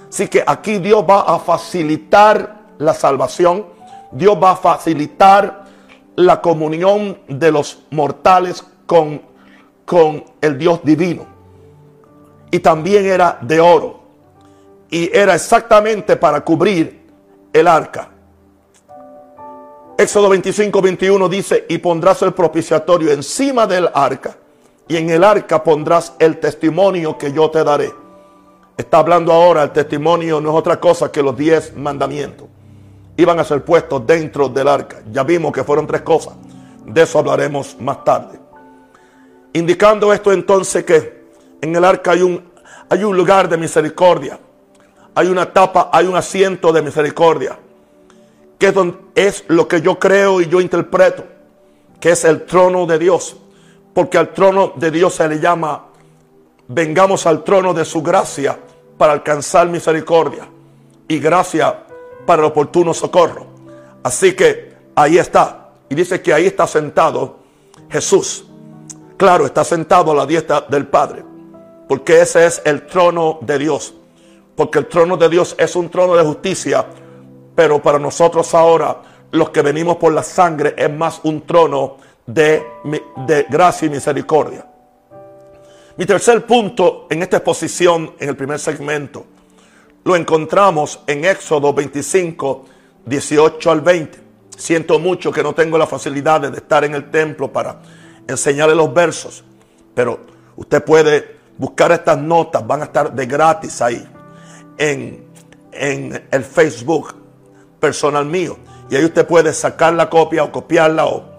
Así 0.08 0.28
que 0.28 0.42
aquí 0.46 0.78
Dios 0.78 1.04
va 1.08 1.22
a 1.22 1.38
facilitar 1.38 2.62
la 2.78 2.94
salvación. 2.94 3.66
Dios 4.12 4.38
va 4.42 4.52
a 4.52 4.56
facilitar 4.56 5.64
la 6.14 6.40
comunión 6.40 7.18
de 7.28 7.50
los 7.50 7.82
mortales 7.90 8.64
con, 8.86 9.20
con 9.84 10.24
el 10.40 10.56
Dios 10.56 10.80
divino. 10.82 11.26
Y 12.50 12.60
también 12.60 13.04
era 13.04 13.38
de 13.42 13.60
oro. 13.60 14.00
Y 14.88 15.14
era 15.14 15.34
exactamente 15.34 16.16
para 16.16 16.40
cubrir 16.42 17.04
el 17.52 17.66
arca. 17.66 18.10
Éxodo 19.98 20.28
25, 20.28 20.82
21 20.82 21.28
dice, 21.28 21.64
y 21.68 21.78
pondrás 21.78 22.20
el 22.22 22.34
propiciatorio 22.34 23.10
encima 23.12 23.66
del 23.66 23.88
arca, 23.92 24.36
y 24.88 24.96
en 24.96 25.10
el 25.10 25.24
arca 25.24 25.62
pondrás 25.62 26.14
el 26.18 26.38
testimonio 26.38 27.18
que 27.18 27.32
yo 27.32 27.50
te 27.50 27.64
daré. 27.64 27.92
Está 28.76 28.98
hablando 28.98 29.32
ahora, 29.32 29.62
el 29.62 29.70
testimonio 29.70 30.40
no 30.40 30.50
es 30.50 30.56
otra 30.56 30.78
cosa 30.78 31.10
que 31.10 31.22
los 31.22 31.36
diez 31.36 31.74
mandamientos. 31.76 32.46
Iban 33.16 33.40
a 33.40 33.44
ser 33.44 33.64
puestos 33.64 34.06
dentro 34.06 34.48
del 34.48 34.68
arca. 34.68 35.02
Ya 35.10 35.24
vimos 35.24 35.52
que 35.52 35.64
fueron 35.64 35.86
tres 35.86 36.02
cosas. 36.02 36.34
De 36.84 37.02
eso 37.02 37.18
hablaremos 37.18 37.76
más 37.80 38.04
tarde. 38.04 38.38
Indicando 39.54 40.12
esto 40.12 40.32
entonces 40.32 40.84
que 40.84 41.24
en 41.62 41.74
el 41.74 41.84
arca 41.84 42.10
hay 42.12 42.20
un, 42.20 42.44
hay 42.90 43.02
un 43.02 43.16
lugar 43.16 43.48
de 43.48 43.56
misericordia. 43.56 44.38
Hay 45.14 45.28
una 45.28 45.50
tapa, 45.50 45.88
hay 45.90 46.06
un 46.06 46.14
asiento 46.14 46.70
de 46.72 46.82
misericordia. 46.82 47.58
Que 48.58 48.74
es 49.14 49.44
lo 49.48 49.66
que 49.66 49.80
yo 49.80 49.98
creo 49.98 50.42
y 50.42 50.48
yo 50.48 50.60
interpreto. 50.60 51.24
Que 51.98 52.10
es 52.10 52.24
el 52.26 52.44
trono 52.44 52.84
de 52.84 52.98
Dios. 52.98 53.36
Porque 53.96 54.18
al 54.18 54.34
trono 54.34 54.74
de 54.76 54.90
Dios 54.90 55.14
se 55.14 55.26
le 55.26 55.40
llama, 55.40 55.86
vengamos 56.68 57.24
al 57.24 57.42
trono 57.42 57.72
de 57.72 57.82
su 57.86 58.02
gracia 58.02 58.58
para 58.98 59.14
alcanzar 59.14 59.70
misericordia 59.70 60.46
y 61.08 61.18
gracia 61.18 61.86
para 62.26 62.42
el 62.42 62.48
oportuno 62.48 62.92
socorro. 62.92 63.46
Así 64.02 64.36
que 64.36 64.74
ahí 64.94 65.16
está. 65.16 65.70
Y 65.88 65.94
dice 65.94 66.20
que 66.20 66.34
ahí 66.34 66.44
está 66.44 66.66
sentado 66.66 67.38
Jesús. 67.88 68.46
Claro, 69.16 69.46
está 69.46 69.64
sentado 69.64 70.12
a 70.12 70.14
la 70.14 70.26
diestra 70.26 70.60
del 70.60 70.86
Padre. 70.88 71.24
Porque 71.88 72.20
ese 72.20 72.44
es 72.44 72.60
el 72.66 72.84
trono 72.84 73.38
de 73.40 73.58
Dios. 73.58 73.94
Porque 74.56 74.80
el 74.80 74.88
trono 74.88 75.16
de 75.16 75.30
Dios 75.30 75.54
es 75.56 75.74
un 75.74 75.88
trono 75.88 76.16
de 76.16 76.22
justicia. 76.22 76.84
Pero 77.54 77.80
para 77.80 77.98
nosotros 77.98 78.52
ahora, 78.52 79.00
los 79.30 79.48
que 79.48 79.62
venimos 79.62 79.96
por 79.96 80.12
la 80.12 80.22
sangre, 80.22 80.74
es 80.76 80.92
más 80.92 81.20
un 81.22 81.46
trono 81.46 81.96
de, 82.26 83.46
gracia 83.48 83.86
y 83.86 83.90
misericordia. 83.90 84.66
Mi 85.96 86.04
tercer 86.04 86.44
punto 86.44 87.06
en 87.08 87.22
esta 87.22 87.38
exposición, 87.38 88.14
en 88.18 88.28
el 88.28 88.36
primer 88.36 88.58
segmento, 88.58 89.24
lo 90.04 90.14
encontramos 90.14 91.00
en 91.06 91.24
Éxodo 91.24 91.72
25, 91.72 92.64
18 93.06 93.70
al 93.70 93.80
20. 93.80 94.20
Siento 94.56 94.98
mucho 94.98 95.32
que 95.32 95.42
no 95.42 95.54
tengo 95.54 95.78
la 95.78 95.86
facilidad 95.86 96.40
de 96.40 96.56
estar 96.56 96.84
en 96.84 96.94
el 96.94 97.10
templo 97.10 97.52
para 97.52 97.80
enseñarle 98.26 98.74
los 98.74 98.92
versos, 98.92 99.44
pero 99.94 100.20
usted 100.56 100.84
puede 100.84 101.36
buscar 101.56 101.92
estas 101.92 102.18
notas, 102.18 102.66
van 102.66 102.82
a 102.82 102.84
estar 102.84 103.12
de 103.12 103.26
gratis 103.26 103.80
ahí 103.80 104.06
en, 104.76 105.24
en 105.72 106.26
el 106.30 106.44
Facebook 106.44 107.14
personal 107.80 108.26
mío. 108.26 108.58
Y 108.90 108.96
ahí 108.96 109.04
usted 109.04 109.26
puede 109.26 109.52
sacar 109.52 109.94
la 109.94 110.08
copia 110.08 110.44
o 110.44 110.52
copiarla 110.52 111.06
o 111.06 111.35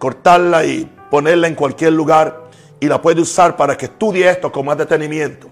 cortarla 0.00 0.64
y 0.64 0.90
ponerla 1.10 1.46
en 1.46 1.54
cualquier 1.54 1.92
lugar 1.92 2.48
y 2.80 2.88
la 2.88 3.00
puede 3.02 3.20
usar 3.20 3.54
para 3.54 3.76
que 3.76 3.84
estudie 3.84 4.28
esto 4.28 4.50
con 4.50 4.64
más 4.64 4.78
detenimiento. 4.78 5.46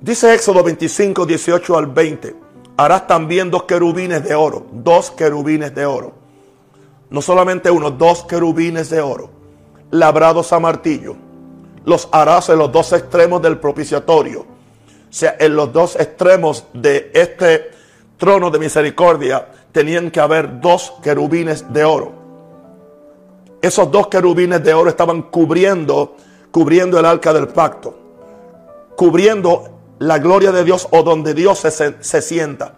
Dice 0.00 0.34
Éxodo 0.34 0.64
25, 0.64 1.26
18 1.26 1.78
al 1.78 1.86
20. 1.86 2.34
Harás 2.78 3.06
también 3.06 3.50
dos 3.50 3.64
querubines 3.64 4.24
de 4.24 4.34
oro. 4.34 4.66
Dos 4.72 5.10
querubines 5.10 5.74
de 5.74 5.84
oro. 5.84 6.14
No 7.10 7.20
solamente 7.20 7.70
uno, 7.70 7.90
dos 7.90 8.24
querubines 8.24 8.88
de 8.88 9.02
oro. 9.02 9.30
Labrados 9.90 10.52
a 10.54 10.58
martillo. 10.58 11.14
Los 11.84 12.08
harás 12.10 12.48
en 12.48 12.58
los 12.58 12.72
dos 12.72 12.92
extremos 12.94 13.42
del 13.42 13.58
propiciatorio. 13.58 14.40
O 14.40 15.12
sea, 15.12 15.36
en 15.38 15.54
los 15.54 15.72
dos 15.72 15.96
extremos 15.96 16.64
de 16.72 17.10
este 17.12 17.70
trono 18.16 18.50
de 18.50 18.58
misericordia 18.58 19.46
tenían 19.72 20.10
que 20.10 20.20
haber 20.20 20.60
dos 20.60 20.94
querubines 21.02 21.70
de 21.70 21.84
oro 21.84 22.23
esos 23.64 23.90
dos 23.90 24.08
querubines 24.08 24.62
de 24.62 24.74
oro 24.74 24.90
estaban 24.90 25.22
cubriendo, 25.22 26.16
cubriendo 26.50 26.98
el 26.98 27.06
arca 27.06 27.32
del 27.32 27.48
pacto, 27.48 27.96
cubriendo 28.96 29.80
la 29.98 30.18
gloria 30.18 30.52
de 30.52 30.64
Dios 30.64 30.88
o 30.90 31.02
donde 31.02 31.34
Dios 31.34 31.60
se, 31.60 32.22
sienta. 32.22 32.74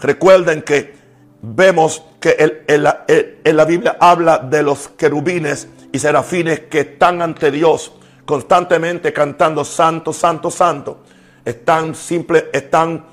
Recuerden 0.00 0.62
que 0.62 0.94
vemos 1.42 2.02
que 2.20 2.36
en 2.66 3.56
la 3.56 3.64
Biblia 3.64 3.96
habla 4.00 4.38
de 4.38 4.62
los 4.62 4.88
querubines 4.88 5.68
y 5.92 5.98
serafines 5.98 6.60
que 6.60 6.80
están 6.80 7.22
ante 7.22 7.50
Dios 7.50 7.92
constantemente 8.24 9.12
cantando 9.12 9.64
santo, 9.64 10.12
santo, 10.12 10.50
santo. 10.50 11.00
Están 11.44 11.94
simple, 11.94 12.48
están 12.52 13.04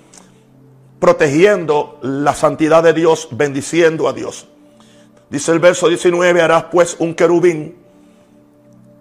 protegiendo 1.00 2.00
la 2.02 2.34
santidad 2.34 2.84
de 2.84 2.94
Dios, 2.94 3.28
bendiciendo 3.32 4.08
a 4.08 4.14
Dios. 4.14 4.48
Dice 5.30 5.52
el 5.52 5.60
verso 5.60 5.88
19, 5.88 6.42
harás 6.42 6.66
pues 6.66 6.96
un 7.00 7.14
querubín 7.14 7.78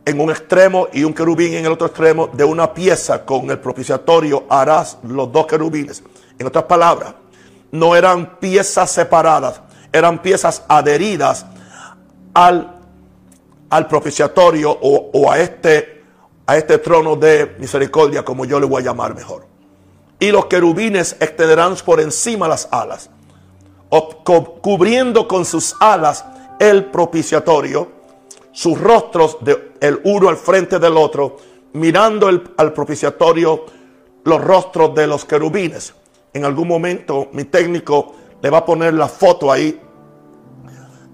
en 0.05 0.21
un 0.21 0.31
extremo 0.31 0.89
y 0.93 1.05
un 1.05 1.15
querubín 1.15 1.55
en 1.55 1.67
el 1.67 1.73
otro 1.73 1.87
extremo 1.87 2.29
de 2.29 2.45
una 2.45 2.73
pieza 2.73 3.25
con 3.25 3.51
el 3.51 3.59
propiciatorio 3.59 4.45
harás 4.49 4.99
los 5.05 5.33
dos 5.33 5.47
querubines. 5.47 6.03
En 6.39 6.47
otras 6.47 6.65
palabras, 6.65 7.15
no 7.73 7.97
eran 7.97 8.39
piezas 8.39 8.91
separadas, 8.91 9.61
eran 9.93 10.21
piezas 10.21 10.65
adheridas 10.69 11.47
al, 12.35 12.79
al 13.71 13.87
propiciatorio 13.87 14.71
o, 14.71 15.11
o, 15.13 15.31
a, 15.31 15.39
este, 15.39 16.03
a 16.47 16.57
este 16.57 16.79
trono 16.79 17.17
de 17.17 17.57
misericordia, 17.59 18.23
como 18.23 18.45
yo 18.45 18.61
le 18.61 18.67
voy 18.67 18.83
a 18.83 18.87
llamar 18.87 19.15
mejor. 19.15 19.47
Y 20.21 20.31
los 20.31 20.47
querubines 20.47 21.17
extenderán 21.21 21.75
por 21.85 22.01
encima 22.01 22.49
las 22.49 22.69
alas 22.71 23.11
cubriendo 23.91 25.27
con 25.27 25.45
sus 25.45 25.75
alas 25.81 26.25
el 26.59 26.87
propiciatorio, 26.87 27.89
sus 28.53 28.79
rostros 28.81 29.39
de 29.41 29.73
el 29.81 30.01
uno 30.05 30.29
al 30.29 30.37
frente 30.37 30.79
del 30.79 30.97
otro, 30.97 31.37
mirando 31.73 32.27
al 32.27 32.73
propiciatorio 32.73 33.65
los 34.25 34.43
rostros 34.43 34.95
de 34.95 35.07
los 35.07 35.25
querubines. 35.25 35.95
En 36.33 36.45
algún 36.45 36.69
momento 36.69 37.29
mi 37.33 37.45
técnico 37.45 38.15
le 38.43 38.51
va 38.51 38.59
a 38.59 38.65
poner 38.65 38.95
la 38.95 39.09
foto 39.09 39.51
ahí 39.51 39.81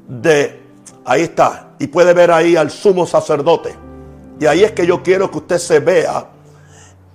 de 0.08 0.60
ahí 1.04 1.22
está 1.22 1.74
y 1.78 1.86
puede 1.86 2.12
ver 2.12 2.30
ahí 2.30 2.56
al 2.56 2.70
sumo 2.70 3.06
sacerdote. 3.06 3.74
Y 4.40 4.46
ahí 4.46 4.64
es 4.64 4.72
que 4.72 4.86
yo 4.86 5.02
quiero 5.02 5.30
que 5.30 5.38
usted 5.38 5.58
se 5.58 5.80
vea 5.80 6.30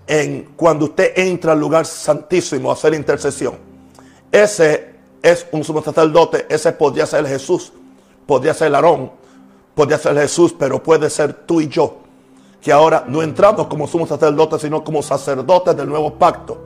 en 0.08 0.54
cuando 0.56 0.86
usted 0.86 1.14
entra 1.16 1.52
al 1.52 1.60
lugar 1.60 1.86
santísimo 1.86 2.70
a 2.70 2.74
hacer 2.74 2.94
intercesión. 2.94 3.56
Ese 4.32 4.79
es 5.22 5.48
un 5.52 5.64
sumo 5.64 5.82
sacerdote, 5.82 6.46
ese 6.50 6.72
podría 6.72 7.06
ser 7.06 7.26
Jesús, 7.28 7.72
podría 8.26 8.54
ser 8.54 8.74
Aarón, 8.74 9.12
podría 9.76 9.98
ser 9.98 10.18
Jesús, 10.18 10.54
pero 10.58 10.82
puede 10.82 11.10
ser 11.10 11.34
tú 11.34 11.62
y 11.62 11.68
yo, 11.68 11.98
que 12.62 12.72
ahora 12.72 13.04
no 13.08 13.22
entramos 13.22 13.68
como 13.68 13.88
sumo 13.88 14.08
sacerdote, 14.08 14.60
sino 14.60 14.84
como 14.84 15.02
sacerdotes 15.02 15.76
del 15.76 15.90
nuevo 15.90 16.14
pacto, 16.14 16.58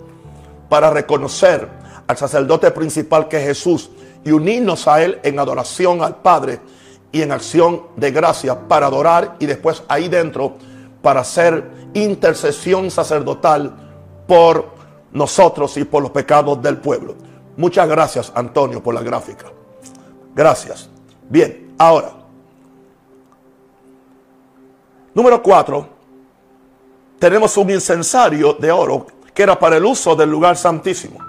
para 0.69 0.89
reconocer 0.89 1.67
al 2.07 2.17
sacerdote 2.17 2.71
principal 2.71 3.27
que 3.27 3.37
es 3.37 3.43
Jesús 3.45 3.89
y 4.23 4.31
unirnos 4.31 4.87
a 4.87 5.03
Él 5.03 5.19
en 5.23 5.39
adoración 5.39 6.01
al 6.03 6.17
Padre 6.17 6.59
y 7.11 7.21
en 7.21 7.31
acción 7.31 7.83
de 7.95 8.11
gracia 8.11 8.67
para 8.67 8.87
adorar 8.87 9.35
y 9.39 9.45
después 9.45 9.83
ahí 9.87 10.09
dentro 10.09 10.53
para 11.01 11.21
hacer 11.21 11.63
intercesión 11.93 12.89
sacerdotal 12.89 13.73
por 14.27 14.73
nosotros 15.11 15.77
y 15.77 15.83
por 15.83 16.01
los 16.01 16.11
pecados 16.11 16.61
del 16.61 16.77
pueblo. 16.77 17.15
Muchas 17.55 17.87
gracias, 17.87 18.31
Antonio, 18.35 18.81
por 18.81 18.95
la 18.95 19.01
gráfica. 19.01 19.45
Gracias. 20.35 20.89
Bien, 21.29 21.73
ahora. 21.77 22.13
Número 25.13 25.41
cuatro. 25.41 25.87
Tenemos 27.19 27.55
un 27.57 27.69
incensario 27.69 28.53
de 28.53 28.71
oro 28.71 29.05
que 29.33 29.43
era 29.43 29.57
para 29.57 29.77
el 29.77 29.85
uso 29.85 30.15
del 30.15 30.29
lugar 30.29 30.57
santísimo. 30.57 31.19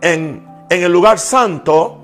En, 0.00 0.46
en 0.68 0.82
el 0.82 0.92
lugar 0.92 1.18
santo 1.18 1.98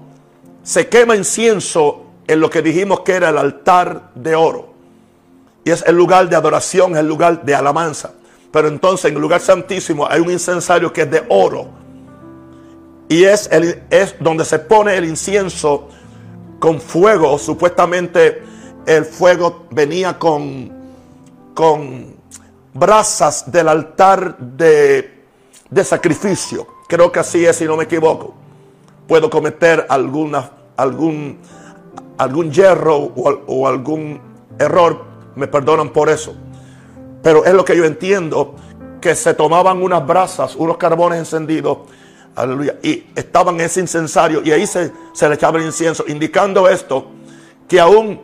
se 0.62 0.88
quema 0.88 1.14
incienso 1.14 2.06
en 2.26 2.40
lo 2.40 2.48
que 2.48 2.62
dijimos 2.62 3.00
que 3.00 3.12
era 3.12 3.28
el 3.28 3.38
altar 3.38 4.10
de 4.14 4.34
oro. 4.34 4.70
Y 5.64 5.70
es 5.70 5.84
el 5.86 5.94
lugar 5.94 6.28
de 6.28 6.36
adoración, 6.36 6.96
el 6.96 7.06
lugar 7.06 7.44
de 7.44 7.54
alabanza. 7.54 8.12
Pero 8.50 8.68
entonces 8.68 9.10
en 9.10 9.16
el 9.16 9.22
lugar 9.22 9.40
santísimo 9.40 10.06
hay 10.08 10.20
un 10.20 10.30
incensario 10.30 10.92
que 10.92 11.02
es 11.02 11.10
de 11.10 11.24
oro 11.28 11.68
y 13.10 13.24
es, 13.24 13.48
el, 13.50 13.82
es 13.90 14.14
donde 14.20 14.44
se 14.44 14.60
pone 14.60 14.96
el 14.96 15.04
incienso 15.04 15.88
con 16.60 16.80
fuego. 16.80 17.36
Supuestamente 17.40 18.40
el 18.86 19.04
fuego 19.04 19.66
venía 19.72 20.16
con, 20.16 20.70
con 21.52 22.14
brasas 22.72 23.50
del 23.50 23.66
altar 23.66 24.38
de, 24.38 25.24
de 25.68 25.84
sacrificio. 25.84 26.68
Creo 26.86 27.10
que 27.10 27.18
así 27.18 27.44
es, 27.44 27.56
si 27.56 27.64
no 27.64 27.76
me 27.76 27.82
equivoco. 27.82 28.32
Puedo 29.08 29.28
cometer 29.28 29.86
alguna, 29.88 30.48
algún, 30.76 31.38
algún 32.16 32.52
hierro 32.52 32.96
o, 32.96 33.66
algún 33.66 34.20
error. 34.56 35.04
Me 35.34 35.48
perdonan 35.48 35.90
por 35.92 36.10
eso. 36.10 36.36
Pero 37.24 37.44
es 37.44 37.54
lo 37.54 37.64
que 37.64 37.76
yo 37.76 37.84
entiendo, 37.84 38.54
que 39.00 39.16
se 39.16 39.34
tomaban 39.34 39.82
unas 39.82 40.06
brasas, 40.06 40.54
unos 40.54 40.76
carbones 40.76 41.18
encendidos 41.18 41.78
Aleluya. 42.40 42.78
Y 42.82 43.04
estaban 43.14 43.60
ese 43.60 43.80
incensario 43.80 44.40
y 44.42 44.50
ahí 44.50 44.66
se, 44.66 44.90
le 45.28 45.34
echaba 45.34 45.58
el 45.58 45.66
incienso, 45.66 46.04
indicando 46.08 46.68
esto, 46.68 47.10
que 47.68 47.78
aún 47.78 48.22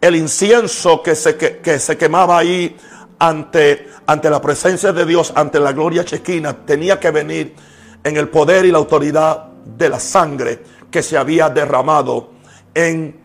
el 0.00 0.16
incienso 0.16 1.02
que 1.02 1.14
se, 1.14 1.36
que, 1.36 1.78
se 1.78 1.96
quemaba 1.96 2.38
ahí 2.38 2.76
ante, 3.18 3.88
ante 4.06 4.28
la 4.28 4.42
presencia 4.42 4.92
de 4.92 5.06
Dios, 5.06 5.32
ante 5.34 5.58
la 5.58 5.72
gloria 5.72 6.04
chequina, 6.04 6.54
tenía 6.66 7.00
que 7.00 7.10
venir 7.10 7.54
en 8.04 8.16
el 8.18 8.28
poder 8.28 8.66
y 8.66 8.72
la 8.72 8.78
autoridad 8.78 9.46
de 9.64 9.88
la 9.88 10.00
sangre 10.00 10.62
que 10.90 11.02
se 11.02 11.16
había 11.16 11.48
derramado 11.48 12.32
en 12.74 13.18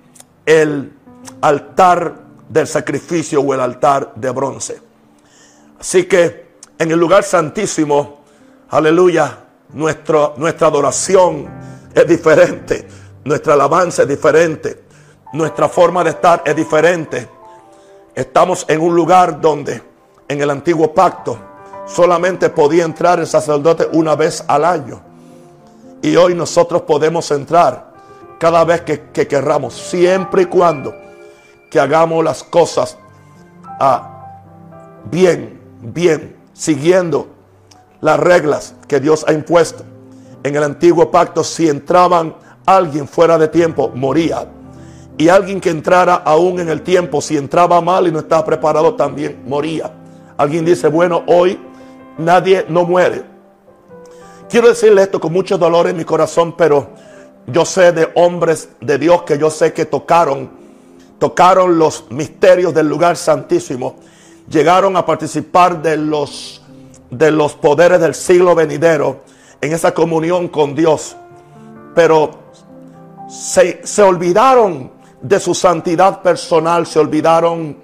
el 0.46 0.94
altar 1.42 2.24
del 2.48 2.68
sacrificio 2.68 3.42
o 3.42 3.54
el 3.54 3.60
altar 3.60 4.14
de 4.16 4.30
bronce. 4.30 4.80
Así 5.78 6.06
que 6.06 6.46
en 6.78 6.92
el 6.92 7.00
lugar 7.00 7.24
santísimo, 7.24 8.22
aleluya, 8.70 9.45
nuestro, 9.74 10.34
nuestra 10.38 10.68
adoración 10.68 11.48
es 11.94 12.08
diferente, 12.08 12.88
nuestra 13.24 13.54
alabanza 13.54 14.04
es 14.04 14.08
diferente, 14.08 14.84
nuestra 15.34 15.70
forma 15.70 16.04
de 16.04 16.12
estar 16.12 16.44
es 16.46 16.56
diferente. 16.56 17.30
Estamos 18.14 18.66
en 18.70 18.82
un 18.82 18.96
lugar 18.96 19.42
donde 19.42 19.82
en 20.28 20.42
el 20.42 20.50
antiguo 20.50 20.94
pacto 20.94 21.38
solamente 21.86 22.50
podía 22.50 22.86
entrar 22.86 23.20
el 23.20 23.28
sacerdote 23.28 23.88
una 23.92 24.16
vez 24.16 24.44
al 24.48 24.66
año. 24.66 25.02
Y 26.02 26.16
hoy 26.16 26.36
nosotros 26.36 26.84
podemos 26.84 27.30
entrar 27.32 27.94
cada 28.40 28.64
vez 28.64 28.82
que, 28.82 29.10
que 29.12 29.28
querramos, 29.28 29.74
siempre 29.74 30.44
y 30.44 30.46
cuando 30.46 30.94
que 31.70 31.80
hagamos 31.80 32.24
las 32.24 32.44
cosas 32.44 32.98
ah, 33.80 34.40
bien, 35.12 35.60
bien, 35.82 36.36
siguiendo 36.54 37.35
las 38.06 38.20
reglas 38.20 38.76
que 38.88 39.00
Dios 39.00 39.26
ha 39.28 39.34
impuesto. 39.34 39.84
En 40.44 40.56
el 40.56 40.62
antiguo 40.62 41.10
pacto, 41.10 41.44
si 41.44 41.68
entraban 41.68 42.36
alguien 42.64 43.08
fuera 43.08 43.36
de 43.40 43.48
tiempo, 43.48 43.92
moría. 43.96 44.48
Y 45.18 45.28
alguien 45.28 45.60
que 45.60 45.72
entrara 45.72 46.14
aún 46.14 46.60
en 46.60 46.70
el 46.70 46.84
tiempo, 46.84 47.20
si 47.20 47.36
entraba 47.36 47.82
mal 47.82 48.06
y 48.06 48.12
no 48.12 48.20
estaba 48.20 48.46
preparado, 48.46 48.94
también 48.94 49.42
moría. 49.48 49.92
Alguien 50.38 50.64
dice, 50.66 50.88
bueno, 50.88 51.24
hoy 51.26 51.60
nadie 52.20 52.64
no 52.70 52.84
muere. 52.84 53.24
Quiero 54.52 54.68
decirle 54.68 55.02
esto 55.02 55.20
con 55.20 55.34
mucho 55.34 55.58
dolor 55.58 55.88
en 55.88 55.98
mi 55.98 56.06
corazón, 56.06 56.56
pero 56.56 56.90
yo 57.48 57.66
sé 57.66 57.92
de 57.92 58.12
hombres 58.14 58.70
de 58.82 59.00
Dios 59.00 59.24
que 59.24 59.40
yo 59.40 59.50
sé 59.50 59.74
que 59.74 59.86
tocaron, 59.86 60.52
tocaron 61.18 61.80
los 61.80 62.06
misterios 62.12 62.72
del 62.72 62.88
lugar 62.88 63.18
santísimo, 63.18 63.96
llegaron 64.48 64.96
a 64.96 65.04
participar 65.08 65.82
de 65.82 65.98
los, 65.98 66.62
de 67.18 67.32
los 67.32 67.54
poderes 67.54 68.00
del 68.00 68.14
siglo 68.14 68.56
venidero 68.56 69.22
en 69.62 69.74
esa 69.74 69.94
comunión 69.94 70.48
con 70.48 70.76
Dios, 70.76 71.16
pero 71.94 72.32
se, 73.30 73.82
se 73.86 74.04
olvidaron 74.04 74.92
de 75.22 75.40
su 75.40 75.54
santidad 75.56 76.22
personal, 76.22 76.86
se 76.86 77.00
olvidaron 77.00 77.78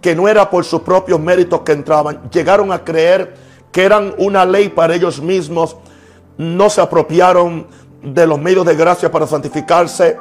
que 0.00 0.14
no 0.14 0.28
era 0.28 0.48
por 0.48 0.64
sus 0.64 0.82
propios 0.82 1.20
méritos 1.20 1.60
que 1.62 1.72
entraban, 1.72 2.30
llegaron 2.30 2.72
a 2.72 2.84
creer 2.84 3.34
que 3.72 3.84
eran 3.84 4.14
una 4.18 4.44
ley 4.44 4.68
para 4.68 4.94
ellos 4.94 5.20
mismos, 5.20 5.76
no 6.36 6.70
se 6.70 6.80
apropiaron 6.80 7.66
de 8.02 8.26
los 8.26 8.40
medios 8.40 8.64
de 8.64 8.76
gracia 8.76 9.10
para 9.10 9.26
santificarse 9.26 10.16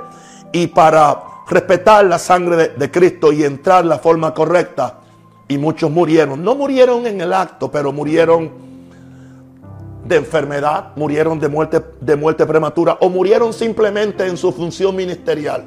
y 0.52 0.68
para 0.68 1.24
respetar 1.48 2.06
la 2.06 2.20
sangre 2.20 2.70
de, 2.70 2.92
Cristo 2.92 3.32
y 3.32 3.44
entrar 3.44 3.86
la 3.86 4.00
forma 4.00 4.34
correcta. 4.34 5.00
Y 5.48 5.58
muchos 5.58 5.90
murieron. 5.90 6.44
No 6.44 6.56
murieron 6.56 7.08
en 7.08 7.22
el 7.22 7.34
acto, 7.34 7.72
pero 7.72 7.92
murieron 7.92 8.52
de 10.06 10.16
enfermedad, 10.16 10.92
murieron 10.96 11.40
de 11.40 11.48
muerte, 11.48 11.84
de 12.00 12.16
muerte 12.16 12.46
prematura 12.46 12.98
o 13.02 13.10
murieron 13.10 13.54
simplemente 13.54 14.26
en 14.26 14.38
su 14.38 14.52
función 14.52 14.96
ministerial. 14.96 15.64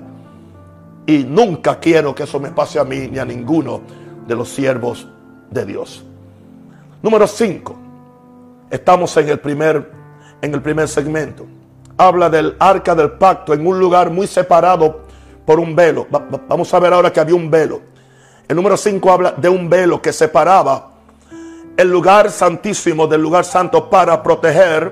Y 1.06 1.24
nunca 1.24 1.78
quiero 1.78 2.14
que 2.14 2.24
eso 2.24 2.40
me 2.40 2.50
pase 2.50 2.78
a 2.78 2.84
mí 2.84 3.08
ni 3.08 3.18
a 3.18 3.24
ninguno 3.24 3.80
de 4.26 4.34
los 4.34 4.48
siervos 4.48 5.08
de 5.50 5.64
Dios. 5.64 6.04
Número 7.02 7.26
5. 7.26 7.76
Estamos 8.70 9.16
en 9.16 9.28
el 9.28 9.40
primer 9.40 10.00
en 10.42 10.54
el 10.54 10.62
primer 10.62 10.88
segmento. 10.88 11.46
Habla 11.96 12.30
del 12.30 12.56
arca 12.58 12.94
del 12.94 13.12
pacto 13.12 13.52
en 13.52 13.66
un 13.66 13.78
lugar 13.78 14.10
muy 14.10 14.26
separado 14.26 15.02
por 15.44 15.60
un 15.60 15.74
velo. 15.76 16.06
vamos 16.48 16.72
a 16.72 16.80
ver 16.80 16.92
ahora 16.92 17.12
que 17.12 17.20
había 17.20 17.34
un 17.34 17.50
velo. 17.50 17.80
El 18.50 18.56
número 18.56 18.76
5 18.76 19.12
habla 19.12 19.30
de 19.36 19.48
un 19.48 19.70
velo 19.70 20.02
que 20.02 20.12
separaba 20.12 20.90
el 21.76 21.88
lugar 21.88 22.32
santísimo 22.32 23.06
del 23.06 23.22
lugar 23.22 23.44
santo 23.44 23.88
para 23.88 24.20
proteger 24.20 24.90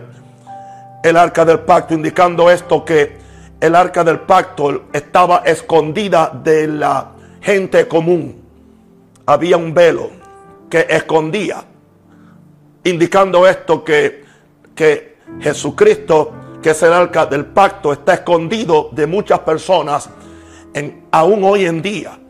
el 1.02 1.16
arca 1.16 1.44
del 1.44 1.58
pacto, 1.58 1.92
indicando 1.92 2.48
esto 2.52 2.84
que 2.84 3.16
el 3.60 3.74
arca 3.74 4.04
del 4.04 4.20
pacto 4.20 4.84
estaba 4.92 5.38
escondida 5.38 6.30
de 6.32 6.68
la 6.68 7.08
gente 7.40 7.88
común. 7.88 8.40
Había 9.26 9.56
un 9.56 9.74
velo 9.74 10.08
que 10.70 10.86
escondía 10.88 11.64
indicando 12.84 13.44
esto 13.44 13.82
que, 13.82 14.24
que 14.72 15.16
Jesucristo, 15.40 16.30
que 16.62 16.70
es 16.70 16.82
el 16.84 16.92
arca 16.92 17.26
del 17.26 17.46
pacto, 17.46 17.92
está 17.92 18.14
escondido 18.14 18.90
de 18.92 19.08
muchas 19.08 19.40
personas, 19.40 20.08
aún 21.10 21.42
hoy 21.42 21.66
en 21.66 21.82
día. 21.82 22.20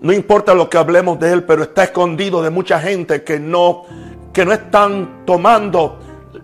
No 0.00 0.12
importa 0.12 0.54
lo 0.54 0.70
que 0.70 0.78
hablemos 0.78 1.18
de 1.18 1.32
él, 1.32 1.44
pero 1.44 1.62
está 1.62 1.84
escondido 1.84 2.42
de 2.42 2.50
mucha 2.50 2.80
gente 2.80 3.24
que 3.24 3.40
no, 3.40 3.84
que 4.32 4.44
no 4.44 4.52
están 4.52 5.24
tomando 5.26 5.98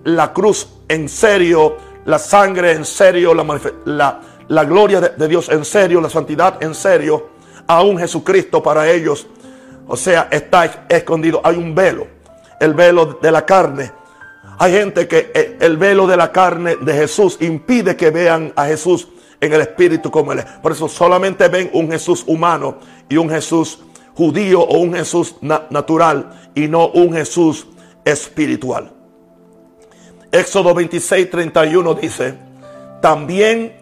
la 0.04 0.32
cruz 0.32 0.68
en 0.88 1.08
serio, 1.08 1.76
la 2.04 2.18
sangre 2.18 2.72
en 2.72 2.84
serio, 2.84 3.32
la, 3.34 4.20
la, 4.48 4.64
gloria 4.64 5.00
de, 5.00 5.10
de 5.10 5.28
Dios 5.28 5.48
en 5.48 5.64
serio, 5.64 6.00
la 6.00 6.10
santidad 6.10 6.62
en 6.62 6.74
serio. 6.74 7.30
Aún 7.66 7.98
Jesucristo 7.98 8.62
para 8.62 8.90
ellos, 8.90 9.26
o 9.86 9.96
sea, 9.96 10.28
está 10.30 10.86
escondido. 10.88 11.40
Hay 11.44 11.56
un 11.56 11.74
velo 11.74 12.14
el 12.60 12.74
velo 12.74 13.18
de 13.20 13.30
la 13.30 13.44
carne. 13.44 13.92
Hay 14.58 14.72
gente 14.72 15.08
que 15.08 15.30
eh, 15.34 15.56
el 15.60 15.76
velo 15.76 16.06
de 16.06 16.16
la 16.16 16.32
carne 16.32 16.76
de 16.76 16.94
Jesús 16.94 17.38
impide 17.40 17.96
que 17.96 18.10
vean 18.10 18.52
a 18.56 18.66
Jesús 18.66 19.08
en 19.40 19.52
el 19.52 19.60
espíritu 19.60 20.10
como 20.10 20.32
él 20.32 20.40
es. 20.40 20.44
Por 20.44 20.72
eso 20.72 20.88
solamente 20.88 21.48
ven 21.48 21.70
un 21.72 21.90
Jesús 21.90 22.24
humano 22.26 22.78
y 23.08 23.16
un 23.16 23.28
Jesús 23.28 23.80
judío 24.14 24.60
o 24.60 24.78
un 24.78 24.94
Jesús 24.94 25.36
natural 25.42 26.50
y 26.54 26.68
no 26.68 26.88
un 26.88 27.12
Jesús 27.12 27.66
espiritual. 28.04 28.90
Éxodo 30.30 30.74
26, 30.74 31.30
31 31.30 31.94
dice, 31.94 32.34
también 33.00 33.76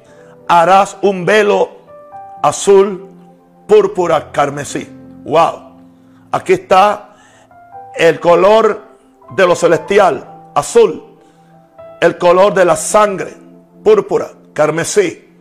harás 0.49 0.97
un 1.03 1.25
velo 1.25 1.71
azul, 2.43 3.09
púrpura, 3.67 4.31
carmesí. 4.33 4.89
Wow. 5.25 5.73
Aquí 6.31 6.55
está 6.55 7.15
el 7.97 8.21
color 8.21 8.83
de 9.35 9.47
lo 9.47 9.55
celestial, 9.55 10.51
azul, 10.55 11.19
el 12.01 12.19
color 12.19 12.53
de 12.53 12.65
la 12.65 12.77
sangre, 12.77 13.35
púrpura, 13.83 14.33
carmesí. 14.53 15.32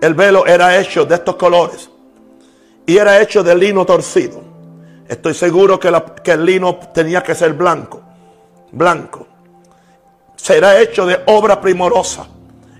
El 0.00 0.14
velo 0.14 0.46
era 0.46 0.78
hecho 0.78 1.04
de 1.04 1.14
estos 1.14 1.36
colores 1.36 1.90
y 2.84 2.96
era 2.96 3.20
hecho 3.20 3.42
de 3.42 3.54
lino 3.54 3.84
torcido. 3.84 4.42
Estoy 5.08 5.34
seguro 5.34 5.78
que, 5.78 5.88
el 6.32 6.44
lino 6.44 6.76
tenía 6.92 7.22
que 7.22 7.34
ser 7.34 7.52
blanco, 7.54 8.02
blanco. 8.72 9.26
Será 10.36 10.80
hecho 10.80 11.06
de 11.06 11.20
obra 11.26 11.60
primorosa. 11.60 12.26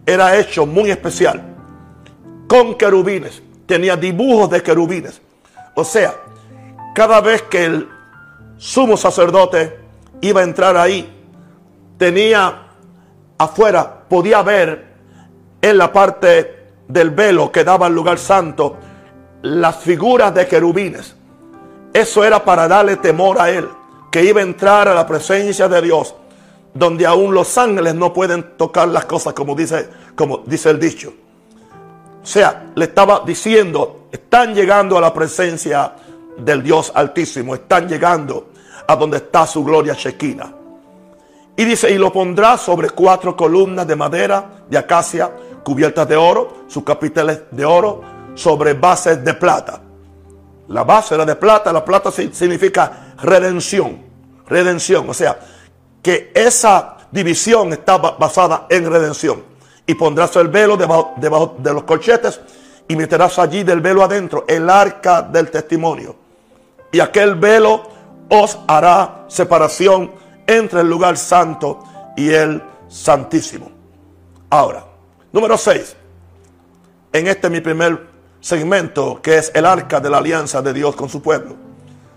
Era 0.04 0.36
hecho 0.36 0.66
muy 0.66 0.90
especial. 0.90 1.42
Con 2.46 2.74
querubines. 2.74 3.42
Tenía 3.66 3.96
dibujos 3.96 4.50
de 4.50 4.62
querubines. 4.62 5.20
O 5.74 5.84
sea, 5.84 6.14
cada 6.94 7.20
vez 7.20 7.42
que 7.42 7.64
el 7.64 7.88
sumo 8.56 8.96
sacerdote 8.96 9.78
iba 10.20 10.40
a 10.40 10.44
entrar 10.44 10.76
ahí, 10.76 11.12
tenía 11.98 12.68
afuera, 13.38 14.04
podía 14.08 14.42
ver 14.42 14.86
en 15.60 15.78
la 15.78 15.92
parte 15.92 16.55
del 16.88 17.10
velo 17.10 17.50
que 17.50 17.64
daba 17.64 17.86
al 17.86 17.94
lugar 17.94 18.18
santo 18.18 18.76
las 19.42 19.76
figuras 19.76 20.34
de 20.34 20.46
querubines. 20.46 21.14
Eso 21.92 22.24
era 22.24 22.44
para 22.44 22.68
darle 22.68 22.96
temor 22.96 23.40
a 23.40 23.50
él, 23.50 23.68
que 24.10 24.24
iba 24.24 24.40
a 24.40 24.44
entrar 24.44 24.88
a 24.88 24.94
la 24.94 25.06
presencia 25.06 25.68
de 25.68 25.82
Dios, 25.82 26.14
donde 26.74 27.06
aún 27.06 27.32
los 27.32 27.56
ángeles 27.56 27.94
no 27.94 28.12
pueden 28.12 28.56
tocar 28.56 28.88
las 28.88 29.04
cosas 29.06 29.32
como 29.32 29.54
dice, 29.54 29.88
como 30.14 30.38
dice 30.46 30.70
el 30.70 30.78
dicho. 30.78 31.12
O 32.22 32.26
sea, 32.26 32.66
le 32.74 32.86
estaba 32.86 33.22
diciendo, 33.24 34.08
están 34.10 34.54
llegando 34.54 34.98
a 34.98 35.00
la 35.00 35.14
presencia 35.14 35.92
del 36.36 36.62
Dios 36.62 36.92
Altísimo. 36.94 37.54
Están 37.54 37.88
llegando 37.88 38.48
a 38.86 38.96
donde 38.96 39.18
está 39.18 39.46
su 39.46 39.64
gloria 39.64 39.94
chequina. 39.94 40.52
Y 41.56 41.64
dice, 41.64 41.90
y 41.90 41.98
lo 41.98 42.12
pondrá 42.12 42.58
sobre 42.58 42.90
cuatro 42.90 43.34
columnas 43.36 43.86
de 43.86 43.96
madera, 43.96 44.64
de 44.68 44.76
acacia, 44.76 45.30
cubiertas 45.66 46.08
de 46.08 46.14
oro, 46.14 46.58
sus 46.68 46.84
capiteles 46.84 47.40
de 47.50 47.64
oro, 47.64 48.00
sobre 48.36 48.74
bases 48.74 49.24
de 49.24 49.34
plata. 49.34 49.80
La 50.68 50.84
base 50.84 51.16
era 51.16 51.24
de 51.24 51.34
plata, 51.34 51.72
la 51.72 51.84
plata 51.84 52.12
significa 52.12 53.14
redención, 53.20 53.98
redención. 54.46 55.10
O 55.10 55.12
sea, 55.12 55.36
que 56.00 56.30
esa 56.32 56.98
división 57.10 57.72
está 57.72 57.96
basada 57.98 58.68
en 58.70 58.88
redención. 58.88 59.42
Y 59.84 59.94
pondrás 59.94 60.36
el 60.36 60.46
velo 60.46 60.76
debajo, 60.76 61.14
debajo 61.16 61.56
de 61.58 61.74
los 61.74 61.82
colchetes 61.82 62.40
y 62.86 62.94
meterás 62.94 63.36
allí 63.40 63.64
del 63.64 63.80
velo 63.80 64.04
adentro 64.04 64.44
el 64.46 64.70
arca 64.70 65.20
del 65.20 65.50
testimonio 65.50 66.14
y 66.92 67.00
aquel 67.00 67.34
velo 67.34 67.82
os 68.28 68.56
hará 68.68 69.24
separación 69.26 70.12
entre 70.46 70.82
el 70.82 70.88
lugar 70.88 71.16
santo 71.16 71.82
y 72.16 72.30
el 72.30 72.62
santísimo. 72.86 73.68
Ahora, 74.48 74.84
número 75.32 75.56
6. 75.56 75.96
En 77.12 77.26
este 77.26 77.50
mi 77.50 77.60
primer 77.60 78.06
segmento, 78.40 79.20
que 79.22 79.38
es 79.38 79.52
el 79.54 79.66
arca 79.66 80.00
de 80.00 80.10
la 80.10 80.18
alianza 80.18 80.62
de 80.62 80.72
Dios 80.72 80.94
con 80.96 81.08
su 81.08 81.22
pueblo. 81.22 81.56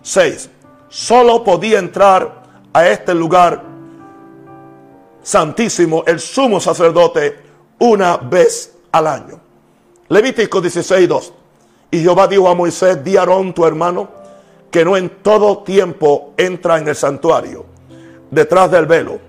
6. 0.02 0.50
solo 0.90 1.44
podía 1.44 1.80
entrar 1.80 2.44
a 2.74 2.88
este 2.88 3.14
lugar 3.14 3.64
santísimo 5.22 6.04
el 6.08 6.20
sumo 6.20 6.60
sacerdote 6.60 7.38
una 7.80 8.18
vez 8.18 8.76
al 8.92 9.08
año. 9.08 9.40
Levítico 10.08 10.62
16:2. 10.62 11.34
Y 11.92 12.02
Jehová 12.02 12.28
dijo 12.28 12.48
a 12.50 12.56
Moisés, 12.56 13.04
di 13.04 13.18
Aarón 13.18 13.54
tu 13.54 13.66
hermano, 13.66 14.10
que 14.70 14.86
no 14.86 14.96
en 14.96 15.10
todo 15.22 15.60
tiempo 15.60 16.34
entra 16.38 16.78
en 16.78 16.88
el 16.88 16.96
santuario, 16.96 17.66
detrás 18.30 18.70
del 18.70 18.86
velo, 18.86 19.20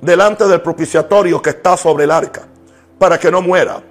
delante 0.00 0.46
del 0.46 0.62
propiciatorio 0.62 1.42
que 1.42 1.50
está 1.50 1.76
sobre 1.76 2.04
el 2.04 2.10
arca, 2.10 2.48
para 2.98 3.18
que 3.18 3.30
no 3.30 3.42
muera. 3.42 3.82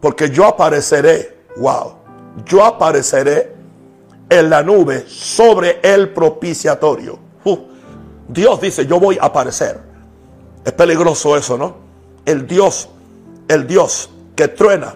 Porque 0.00 0.30
yo 0.30 0.46
apareceré, 0.46 1.44
wow, 1.56 1.94
yo 2.44 2.64
apareceré 2.64 3.52
en 4.28 4.50
la 4.50 4.62
nube 4.62 5.04
sobre 5.06 5.80
el 5.82 6.10
propiciatorio. 6.10 7.18
Dios 8.28 8.60
dice, 8.60 8.86
yo 8.86 8.98
voy 8.98 9.18
a 9.20 9.26
aparecer. 9.26 9.78
Es 10.64 10.72
peligroso 10.72 11.36
eso, 11.36 11.58
¿no? 11.58 11.76
El 12.24 12.46
Dios, 12.46 12.88
el 13.48 13.66
Dios 13.66 14.10
que 14.34 14.48
truena, 14.48 14.94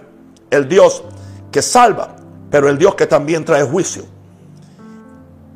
el 0.49 0.67
Dios 0.67 1.03
que 1.51 1.61
salva, 1.61 2.15
pero 2.49 2.69
el 2.69 2.77
Dios 2.77 2.95
que 2.95 3.05
también 3.05 3.45
trae 3.45 3.63
juicio. 3.63 4.03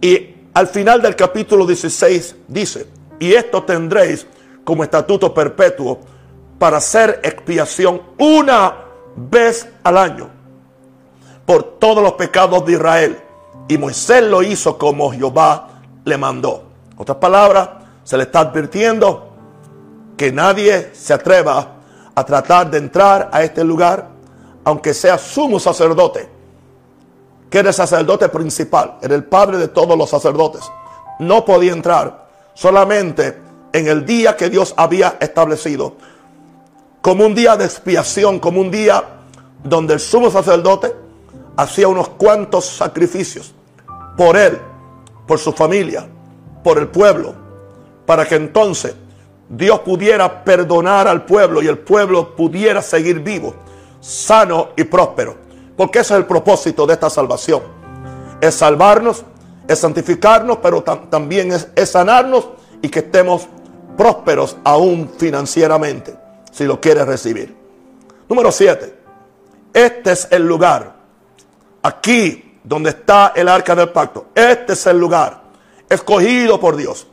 Y 0.01 0.35
al 0.53 0.67
final 0.67 1.01
del 1.01 1.15
capítulo 1.15 1.65
16 1.65 2.35
dice, 2.47 2.87
y 3.19 3.33
esto 3.33 3.63
tendréis 3.63 4.27
como 4.63 4.83
estatuto 4.83 5.33
perpetuo 5.33 5.99
para 6.61 6.77
hacer 6.77 7.21
expiación 7.23 8.03
una 8.19 8.75
vez 9.15 9.67
al 9.81 9.97
año 9.97 10.29
por 11.43 11.63
todos 11.79 12.03
los 12.03 12.13
pecados 12.13 12.63
de 12.67 12.73
Israel. 12.73 13.19
Y 13.67 13.79
Moisés 13.79 14.21
lo 14.21 14.43
hizo 14.43 14.77
como 14.77 15.11
Jehová 15.11 15.69
le 16.05 16.17
mandó. 16.19 16.65
Otras 16.97 17.17
palabras, 17.17 17.67
se 18.03 18.15
le 18.15 18.25
está 18.25 18.41
advirtiendo 18.41 19.33
que 20.15 20.31
nadie 20.31 20.91
se 20.93 21.15
atreva 21.15 21.77
a 22.13 22.23
tratar 22.23 22.69
de 22.69 22.77
entrar 22.77 23.31
a 23.33 23.41
este 23.41 23.63
lugar, 23.63 24.09
aunque 24.63 24.93
sea 24.93 25.17
sumo 25.17 25.59
sacerdote, 25.59 26.29
que 27.49 27.57
era 27.57 27.69
el 27.69 27.73
sacerdote 27.73 28.29
principal, 28.29 28.99
era 29.01 29.15
el 29.15 29.23
padre 29.23 29.57
de 29.57 29.69
todos 29.69 29.97
los 29.97 30.11
sacerdotes. 30.11 30.61
No 31.17 31.43
podía 31.43 31.73
entrar 31.73 32.27
solamente 32.53 33.35
en 33.73 33.87
el 33.87 34.05
día 34.05 34.37
que 34.37 34.51
Dios 34.51 34.75
había 34.77 35.17
establecido, 35.19 35.95
como 37.01 37.25
un 37.25 37.33
día 37.33 37.57
de 37.57 37.65
expiación, 37.65 38.39
como 38.39 38.61
un 38.61 38.71
día 38.71 39.03
donde 39.63 39.95
el 39.95 39.99
sumo 39.99 40.29
sacerdote 40.29 40.95
hacía 41.57 41.87
unos 41.87 42.09
cuantos 42.09 42.65
sacrificios 42.65 43.53
por 44.17 44.37
él, 44.37 44.59
por 45.27 45.39
su 45.39 45.51
familia, 45.51 46.07
por 46.63 46.77
el 46.77 46.87
pueblo, 46.87 47.33
para 48.05 48.25
que 48.25 48.35
entonces 48.35 48.95
Dios 49.49 49.79
pudiera 49.79 50.43
perdonar 50.43 51.07
al 51.07 51.25
pueblo 51.25 51.61
y 51.61 51.67
el 51.67 51.79
pueblo 51.79 52.35
pudiera 52.35 52.81
seguir 52.81 53.19
vivo, 53.19 53.53
sano 53.99 54.69
y 54.77 54.83
próspero. 54.83 55.35
Porque 55.75 55.99
ese 55.99 56.13
es 56.13 56.19
el 56.19 56.25
propósito 56.25 56.85
de 56.85 56.93
esta 56.93 57.09
salvación. 57.09 57.61
Es 58.39 58.55
salvarnos, 58.55 59.23
es 59.67 59.79
santificarnos, 59.79 60.57
pero 60.57 60.81
también 60.83 61.51
es, 61.51 61.67
es 61.75 61.89
sanarnos 61.89 62.49
y 62.81 62.89
que 62.89 62.99
estemos 62.99 63.47
prósperos 63.97 64.57
aún 64.63 65.09
financieramente, 65.17 66.15
si 66.51 66.65
lo 66.65 66.79
quieres 66.79 67.05
recibir. 67.07 67.55
Número 68.29 68.51
7. 68.51 68.95
Este 69.73 70.11
es 70.11 70.27
el 70.31 70.45
lugar. 70.45 70.95
Aquí 71.81 72.59
donde 72.63 72.91
está 72.91 73.33
el 73.35 73.47
arca 73.47 73.75
del 73.75 73.89
pacto. 73.89 74.27
Este 74.35 74.73
es 74.73 74.85
el 74.85 74.99
lugar 74.99 75.41
escogido 75.89 76.59
por 76.59 76.75
Dios 76.75 77.07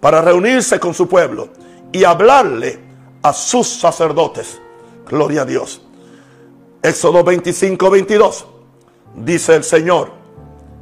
para 0.00 0.20
reunirse 0.20 0.78
con 0.78 0.92
su 0.92 1.08
pueblo 1.08 1.48
y 1.92 2.04
hablarle 2.04 2.78
a 3.22 3.32
sus 3.32 3.68
sacerdotes. 3.68 4.60
Gloria 5.08 5.42
a 5.42 5.44
Dios. 5.44 5.82
Éxodo 6.82 7.24
25, 7.24 7.90
22. 7.90 8.46
Dice 9.16 9.56
el 9.56 9.64
Señor. 9.64 10.12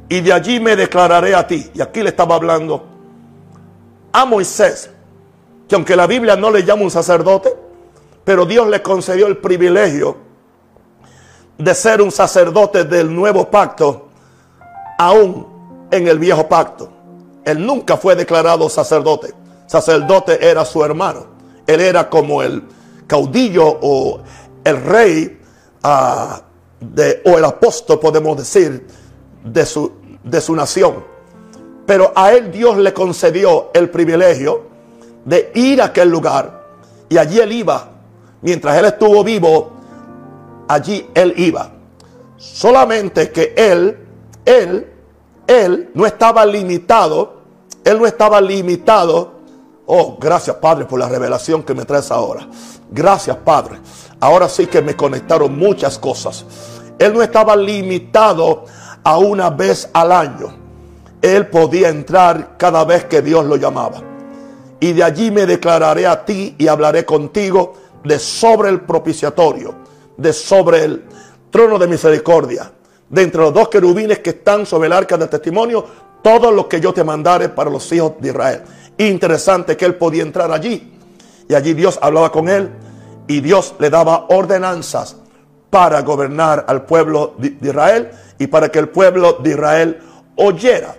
Y 0.09 0.21
de 0.21 0.33
allí 0.33 0.59
me 0.59 0.75
declararé 0.75 1.35
a 1.35 1.47
ti. 1.47 1.69
Y 1.73 1.81
aquí 1.81 2.03
le 2.03 2.09
estaba 2.09 2.35
hablando 2.35 2.85
a 4.11 4.25
Moisés. 4.25 4.91
Que 5.67 5.75
aunque 5.75 5.95
la 5.95 6.07
Biblia 6.07 6.35
no 6.35 6.51
le 6.51 6.63
llama 6.63 6.83
un 6.83 6.91
sacerdote, 6.91 7.53
pero 8.27 8.45
Dios 8.45 8.67
le 8.67 8.81
concedió 8.81 9.27
el 9.27 9.37
privilegio 9.37 10.17
de 11.57 11.73
ser 11.73 12.01
un 12.01 12.11
sacerdote 12.11 12.83
del 12.83 13.15
nuevo 13.15 13.49
pacto, 13.49 14.09
aún 14.97 15.87
en 15.89 16.09
el 16.09 16.19
viejo 16.19 16.45
pacto. 16.49 16.91
Él 17.45 17.65
nunca 17.65 17.95
fue 17.95 18.17
declarado 18.17 18.67
sacerdote 18.67 19.33
sacerdote 19.65 20.45
era 20.45 20.65
su 20.65 20.83
hermano. 20.83 21.27
Él 21.65 21.79
era 21.79 22.09
como 22.09 22.43
el 22.43 22.63
caudillo 23.07 23.65
o 23.81 24.19
el 24.65 24.83
rey 24.83 25.39
ah, 25.83 26.41
o 27.23 27.37
el 27.37 27.45
apóstol, 27.45 27.97
podemos 27.97 28.35
decir, 28.35 28.87
de 29.41 29.65
su, 29.65 29.89
de 30.21 30.41
su 30.41 30.53
nación. 30.53 31.05
Pero 31.85 32.11
a 32.13 32.33
él 32.33 32.51
Dios 32.51 32.75
le 32.75 32.93
concedió 32.93 33.69
el 33.73 33.89
privilegio 33.89 34.63
de 35.23 35.49
ir 35.55 35.81
a 35.81 35.85
aquel 35.85 36.09
lugar 36.09 36.65
y 37.07 37.17
allí 37.17 37.39
él 37.39 37.53
iba. 37.53 37.91
Mientras 38.41 38.77
él 38.77 38.85
estuvo 38.85 39.23
vivo, 39.23 39.71
allí 40.67 41.09
él 41.13 41.33
iba. 41.37 41.71
Solamente 42.37 43.31
que 43.31 43.53
él, 43.57 43.97
él, 44.45 44.93
él 45.47 45.91
no 45.93 46.05
estaba 46.05 46.45
limitado, 46.45 47.41
él 47.83 47.99
no 47.99 48.05
estaba 48.05 48.39
limitado 48.41 49.37
Oh, 49.89 50.17
gracias 50.19 50.57
Padre 50.57 50.83
por 50.83 50.99
la 50.99 51.07
revelación 51.07 51.63
que 51.63 51.73
me 51.73 51.85
traes 51.85 52.11
ahora. 52.11 52.45
Gracias 52.91 53.37
Padre. 53.37 53.79
Ahora 54.19 54.49
sí 54.49 54.67
que 54.67 54.81
me 54.81 54.97
conectaron 54.97 55.57
muchas 55.57 55.97
cosas. 55.97 56.45
Él 56.99 57.13
no 57.13 57.23
estaba 57.23 57.55
limitado 57.55 58.65
a 59.01 59.17
una 59.17 59.49
vez 59.49 59.89
al 59.93 60.11
año. 60.11 60.53
Él 61.21 61.47
podía 61.47 61.87
entrar 61.87 62.57
cada 62.57 62.83
vez 62.83 63.05
que 63.05 63.21
Dios 63.21 63.45
lo 63.45 63.55
llamaba. 63.55 64.01
Y 64.81 64.91
de 64.91 65.03
allí 65.05 65.31
me 65.31 65.45
declararé 65.45 66.05
a 66.05 66.25
ti 66.25 66.55
y 66.57 66.67
hablaré 66.67 67.05
contigo 67.05 67.75
de 68.07 68.19
sobre 68.19 68.69
el 68.69 68.81
propiciatorio, 68.81 69.75
de 70.15 70.33
sobre 70.33 70.83
el 70.83 71.03
trono 71.49 71.77
de 71.77 71.87
misericordia, 71.87 72.71
de 73.09 73.21
entre 73.21 73.41
los 73.41 73.53
dos 73.53 73.69
querubines 73.69 74.19
que 74.19 74.31
están 74.31 74.65
sobre 74.65 74.87
el 74.87 74.93
arca 74.93 75.17
del 75.17 75.29
testimonio, 75.29 75.85
todo 76.21 76.51
lo 76.51 76.67
que 76.67 76.79
yo 76.79 76.93
te 76.93 77.03
mandare 77.03 77.49
para 77.49 77.69
los 77.69 77.91
hijos 77.91 78.13
de 78.19 78.29
Israel. 78.29 78.63
Interesante 78.97 79.77
que 79.77 79.85
él 79.85 79.95
podía 79.95 80.23
entrar 80.23 80.51
allí. 80.51 80.93
Y 81.47 81.53
allí 81.53 81.73
Dios 81.73 81.99
hablaba 82.01 82.31
con 82.31 82.49
él 82.49 82.69
y 83.27 83.39
Dios 83.41 83.75
le 83.79 83.89
daba 83.89 84.25
ordenanzas 84.29 85.15
para 85.69 86.01
gobernar 86.01 86.65
al 86.67 86.85
pueblo 86.85 87.35
de 87.37 87.55
Israel 87.61 88.11
y 88.39 88.47
para 88.47 88.69
que 88.69 88.79
el 88.79 88.89
pueblo 88.89 89.33
de 89.33 89.51
Israel 89.51 89.99
oyera 90.35 90.95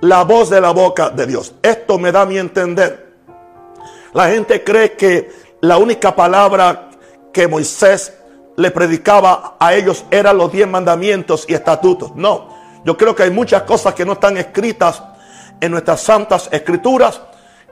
la 0.00 0.24
voz 0.24 0.50
de 0.50 0.60
la 0.60 0.70
boca 0.70 1.10
de 1.10 1.26
Dios. 1.26 1.54
Esto 1.62 1.98
me 1.98 2.12
da 2.12 2.26
mi 2.26 2.38
entender. 2.38 3.12
La 4.12 4.28
gente 4.30 4.62
cree 4.62 4.92
que 4.92 5.30
la 5.62 5.78
única 5.78 6.14
palabra 6.14 6.90
que 7.32 7.46
Moisés 7.46 8.12
le 8.56 8.70
predicaba 8.72 9.56
a 9.58 9.74
ellos 9.74 10.04
eran 10.10 10.36
los 10.36 10.52
diez 10.52 10.68
mandamientos 10.68 11.46
y 11.48 11.54
estatutos. 11.54 12.14
No, 12.16 12.48
yo 12.84 12.96
creo 12.96 13.14
que 13.14 13.22
hay 13.22 13.30
muchas 13.30 13.62
cosas 13.62 13.94
que 13.94 14.04
no 14.04 14.14
están 14.14 14.36
escritas 14.36 15.02
en 15.60 15.70
nuestras 15.70 16.00
santas 16.00 16.48
escrituras 16.50 17.20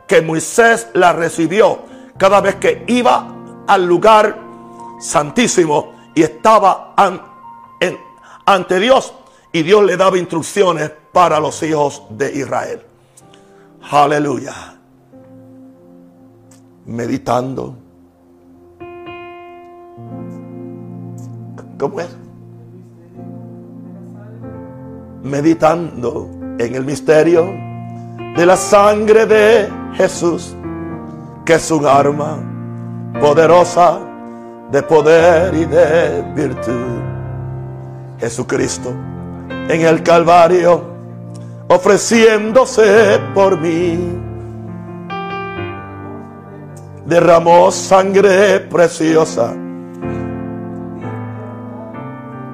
que 0.07 0.23
Moisés 0.23 0.87
la 0.95 1.13
recibió 1.13 1.81
cada 2.17 2.41
vez 2.41 2.57
que 2.57 2.85
iba 2.87 3.27
al 3.67 3.85
lugar 3.85 4.39
santísimo 5.01 5.93
y 6.15 6.23
estaba 6.23 6.95
ante 8.47 8.79
Dios 8.79 9.15
y 9.53 9.63
Dios 9.63 9.85
le 9.85 9.97
daba 9.97 10.17
instrucciones 10.17 10.93
para 11.13 11.41
los 11.41 11.61
hijos 11.65 12.05
de 12.11 12.33
Israel. 12.39 12.83
Aleluya. 13.91 14.80
Meditando. 16.91 17.77
¿Cómo 21.79 22.01
es? 22.01 22.17
Meditando 25.23 26.29
en 26.59 26.75
el 26.75 26.85
misterio 26.85 27.47
de 28.37 28.45
la 28.45 28.57
sangre 28.57 29.25
de 29.25 29.69
Jesús, 29.95 30.55
que 31.47 31.55
es 31.55 31.71
un 31.71 31.87
arma 31.87 32.39
poderosa 33.21 34.01
de 34.71 34.83
poder 34.83 35.55
y 35.55 35.65
de 35.65 36.23
virtud. 36.35 37.01
Jesucristo 38.19 38.93
en 39.69 39.83
el 39.83 40.03
Calvario, 40.03 40.83
ofreciéndose 41.69 43.21
por 43.33 43.61
mí, 43.61 44.30
derramó 47.11 47.71
sangre 47.71 48.61
preciosa 48.61 49.53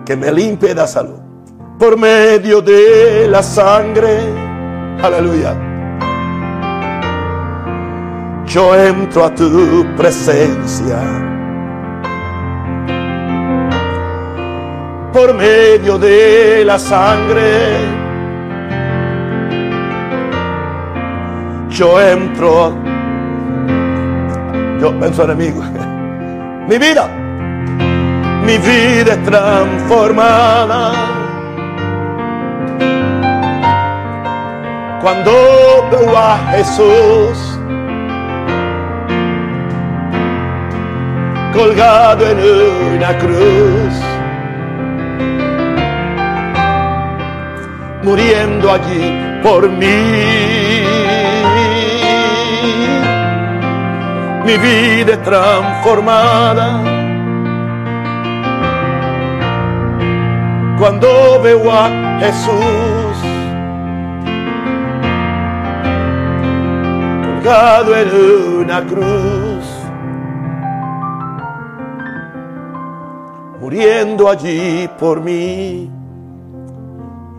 que 0.04 0.16
me 0.16 0.32
limpia 0.32 0.74
de 0.74 0.86
salud 0.88 1.20
por 1.78 1.96
medio 1.96 2.60
de 2.60 3.28
la 3.28 3.42
sangre 3.42 4.46
Aleluya. 5.02 5.54
Yo 8.46 8.74
entro 8.74 9.24
a 9.24 9.34
tu 9.34 9.86
presencia. 9.96 10.98
Por 15.12 15.34
medio 15.34 15.98
de 15.98 16.64
la 16.64 16.78
sangre. 16.78 17.76
Yo 21.68 22.00
entro. 22.00 22.95
Yo 24.80 24.98
pienso 24.98 25.24
enemigo. 25.24 25.62
Mi 26.68 26.78
vida. 26.78 27.08
Mi 28.44 28.58
vida 28.58 29.14
es 29.14 29.24
transformada. 29.24 30.92
Cuando 35.00 35.32
veo 35.90 36.16
a 36.16 36.38
Jesús 36.52 37.58
colgado 41.52 42.26
en 42.28 42.38
una 42.96 43.18
cruz, 43.18 43.94
muriendo 48.02 48.72
allí 48.72 49.40
por 49.42 49.68
mí. 49.68 50.65
Mi 54.46 54.56
vida 54.56 55.12
es 55.12 55.22
transformada 55.24 56.82
cuando 60.78 61.42
veo 61.42 61.72
a 61.72 62.18
Jesús 62.20 63.16
colgado 67.24 67.96
en 67.96 68.64
una 68.64 68.86
cruz. 68.86 69.36
muriendo 73.66 74.28
allí 74.28 74.88
por 74.96 75.20
mí. 75.20 75.90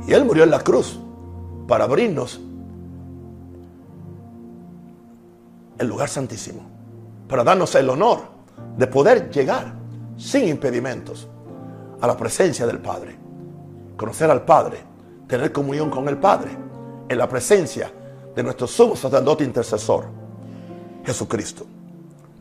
Y 0.06 0.14
Él 0.14 0.26
murió 0.26 0.44
en 0.44 0.52
la 0.52 0.60
cruz 0.60 1.00
para 1.70 1.86
abrirnos 1.86 2.42
el 5.78 5.88
lugar 5.88 6.10
santísimo, 6.10 6.64
para 7.28 7.44
darnos 7.44 7.74
el 7.76 7.90
honor 7.90 8.20
de 8.78 8.88
poder 8.88 9.30
llegar 9.30 9.74
sin 10.18 10.48
impedimentos 10.48 11.28
a 12.02 12.08
la 12.08 12.16
presencia 12.16 12.66
del 12.66 12.80
Padre, 12.80 13.16
conocer 13.96 14.30
al 14.30 14.44
Padre, 14.46 14.80
tener 15.28 15.52
comunión 15.52 15.90
con 15.90 16.08
el 16.08 16.18
Padre, 16.18 16.52
en 17.10 17.18
la 17.18 17.28
presencia 17.28 17.92
de 18.36 18.44
nuestro 18.44 18.68
sumo 18.68 18.96
sacerdote 18.96 19.44
intercesor, 19.44 20.06
Jesucristo. 21.04 21.66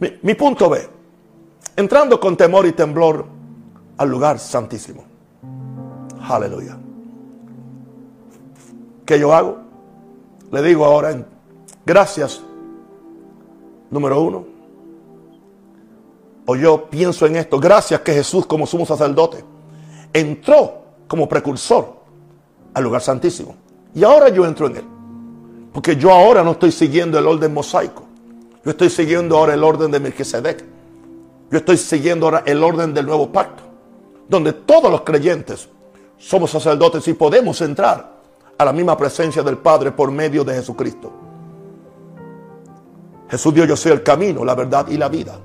Mi, 0.01 0.19
mi 0.23 0.35
punto 0.35 0.69
B, 0.69 0.89
entrando 1.77 2.21
con 2.21 2.37
temor 2.37 2.67
y 2.67 2.73
temblor 2.73 3.27
al 3.97 4.09
lugar 4.09 4.39
santísimo. 4.39 5.05
Aleluya. 6.29 6.77
¿Qué 9.05 9.19
yo 9.19 9.33
hago? 9.33 9.59
Le 10.51 10.63
digo 10.63 10.85
ahora, 10.85 11.25
gracias, 11.85 12.43
número 13.91 14.21
uno. 14.21 14.56
O 16.47 16.57
yo 16.57 16.89
pienso 16.89 17.27
en 17.27 17.37
esto, 17.37 17.59
gracias 17.59 18.01
que 18.01 18.13
Jesús 18.13 18.47
como 18.47 18.67
sumo 18.67 18.87
sacerdote 18.87 19.45
entró 20.13 20.83
como 21.09 21.29
precursor 21.29 21.97
al 22.73 22.85
lugar 22.85 23.03
santísimo. 23.03 23.57
Y 23.95 24.05
ahora 24.05 24.29
yo 24.29 24.47
entro 24.47 24.69
en 24.69 24.77
él. 24.77 24.85
Porque 25.73 25.97
yo 25.97 26.11
ahora 26.11 26.43
no 26.43 26.53
estoy 26.53 26.73
siguiendo 26.73 27.19
el 27.19 27.27
orden 27.27 27.53
mosaico. 27.53 28.05
Yo 28.65 28.71
estoy 28.71 28.91
siguiendo 28.91 29.37
ahora 29.37 29.55
el 29.55 29.63
orden 29.63 29.91
de 29.91 30.01
Melquisedec. 30.01 30.65
Yo 31.51 31.59
estoy 31.59 31.77
siguiendo 31.77 32.27
ahora 32.27 32.43
el 32.47 32.63
orden 32.63 32.95
del 32.95 33.07
nuevo 33.07 33.31
pacto 33.31 33.67
donde 34.29 34.53
todos 34.53 34.91
los 34.91 35.03
creyentes 35.03 35.69
somos 36.19 36.51
sacerdotes 36.51 37.07
y 37.09 37.15
podemos 37.15 37.61
entrar 37.61 38.17
a 38.59 38.65
la 38.65 38.73
misma 38.73 38.97
presencia 38.97 39.43
del 39.43 39.59
Padre 39.59 39.93
por 39.93 40.11
medio 40.11 40.45
de 40.45 40.55
Jesucristo. 40.55 41.13
Jesús 43.29 43.55
dijo, 43.55 43.67
yo 43.67 43.77
soy 43.77 43.93
el 43.93 44.03
camino, 44.03 44.45
la 44.45 44.55
verdad 44.55 44.87
y 44.89 44.97
la 44.97 45.09
vida. 45.09 45.39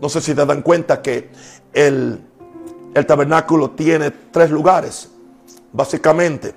No 0.00 0.08
sé 0.08 0.20
si 0.20 0.34
te 0.34 0.44
dan 0.44 0.62
cuenta 0.62 1.00
que 1.00 1.30
el, 1.72 2.20
el 2.94 3.06
tabernáculo 3.06 3.70
tiene 3.70 4.10
tres 4.10 4.50
lugares. 4.50 5.10
Básicamente, 5.72 6.54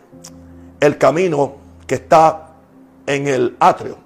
el 0.79 0.97
camino 0.97 1.55
que 1.85 1.95
está 1.95 2.51
en 3.05 3.27
el 3.27 3.57
atrio, 3.59 3.97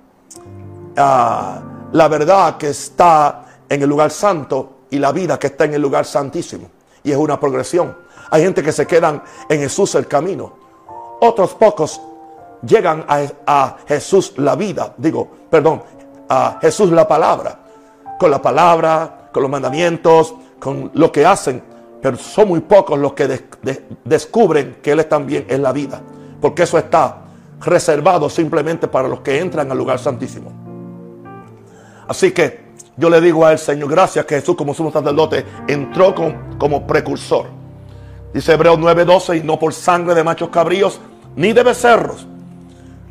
ah, 0.98 1.62
la 1.91 2.08
verdad 2.08 2.58
que 2.58 2.69
está 2.69 3.46
en 3.69 3.82
el 3.82 3.89
lugar 3.89 4.12
santo 4.12 4.82
y 4.89 5.00
la 5.00 5.12
vida 5.12 5.39
que 5.39 5.48
está 5.48 5.65
en 5.65 5.74
el 5.74 5.82
lugar 5.82 6.06
santísimo 6.06 6.69
y 7.04 7.12
es 7.12 7.17
una 7.17 7.39
progresión. 7.39 7.96
Hay 8.30 8.43
gente 8.43 8.63
que 8.63 8.72
se 8.72 8.88
quedan 8.88 9.22
en 9.50 9.60
Jesús 9.60 9.93
el 9.96 10.08
camino. 10.08 10.54
Otros 11.22 11.54
pocos 11.54 12.02
llegan 12.65 13.06
a, 13.08 13.78
Jesús 13.88 14.34
la 14.38 14.56
vida, 14.56 14.93
digo, 14.98 15.30
perdón, 15.50 15.84
a 16.30 16.58
Jesús 16.62 16.91
la 16.91 17.08
palabra, 17.08 17.60
con 18.17 18.32
la 18.32 18.41
palabra, 18.41 19.22
con 19.34 19.43
los 19.43 19.52
mandamientos, 19.52 20.34
con 20.60 20.91
lo 20.93 21.12
que 21.12 21.26
hacen, 21.26 21.62
pero 22.02 22.15
son 22.15 22.48
muy 22.48 22.62
pocos 22.62 22.98
los 22.98 23.13
que 23.13 23.41
descubren 24.06 24.78
que 24.82 24.91
Él 24.91 25.02
es 25.02 25.10
también 25.10 25.46
es 25.50 25.60
la 25.60 25.74
vida, 25.74 26.02
porque 26.39 26.63
eso 26.63 26.78
está 26.78 27.17
reservado 27.60 28.30
simplemente 28.30 28.88
para 28.88 29.08
los 29.08 29.19
que 29.19 29.39
entran 29.39 29.69
al 29.72 29.78
lugar 29.78 30.00
santísimo. 30.00 30.52
Así 32.08 32.32
que 32.32 32.63
yo 32.96 33.10
le 33.10 33.19
digo 33.19 33.46
al 33.46 33.58
Señor, 33.58 33.89
gracias 33.89 34.26
que 34.26 34.36
Jesús 34.36 34.56
como 34.56 34.74
sumo 34.74 34.91
sacerdote 34.91 35.46
entró 35.67 36.13
como 36.13 36.86
precursor. 36.86 37.48
Dice 38.34 38.54
Hebreos 38.54 38.78
9:12, 38.80 39.38
y 39.38 39.43
no 39.43 39.58
por 39.58 39.74
sangre 39.74 40.13
de 40.13 40.24
machos 40.24 40.50
cabríos 40.50 41.00
ni 41.36 41.54
de 41.54 41.63
becerros. 41.63 42.28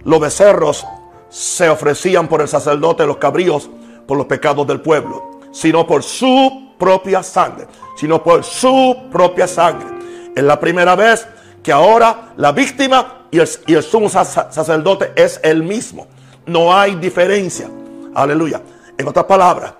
Los 0.05 0.21
becerros 0.21 0.87
se 1.29 1.69
ofrecían 1.69 2.29
por 2.29 2.43
el 2.43 2.49
sacerdote, 2.49 3.07
los 3.07 3.17
cabríos 3.17 3.71
por 4.07 4.19
los 4.19 4.27
pecados 4.27 4.67
del 4.67 4.81
pueblo, 4.81 5.41
sino 5.53 5.87
por 5.87 6.03
su 6.03 6.73
propia 6.79 7.23
sangre, 7.23 7.69
sino 7.97 8.23
por 8.23 8.43
su 8.43 9.09
propia 9.13 9.47
sangre. 9.47 9.87
Es 10.35 10.43
la 10.43 10.59
primera 10.59 10.97
vez 10.97 11.29
que 11.63 11.71
ahora 11.71 12.33
la 12.37 12.51
víctima 12.51 13.27
y 13.31 13.39
el, 13.39 13.49
y 13.67 13.75
el 13.75 13.83
sumo 13.83 14.09
sacerdote 14.09 15.13
es 15.15 15.39
el 15.45 15.63
mismo. 15.63 16.09
No 16.47 16.75
hay 16.75 16.97
diferencia. 16.97 17.71
Aleluya. 18.15 18.61
En 18.99 19.07
otras 19.07 19.27
palabras, 19.27 19.75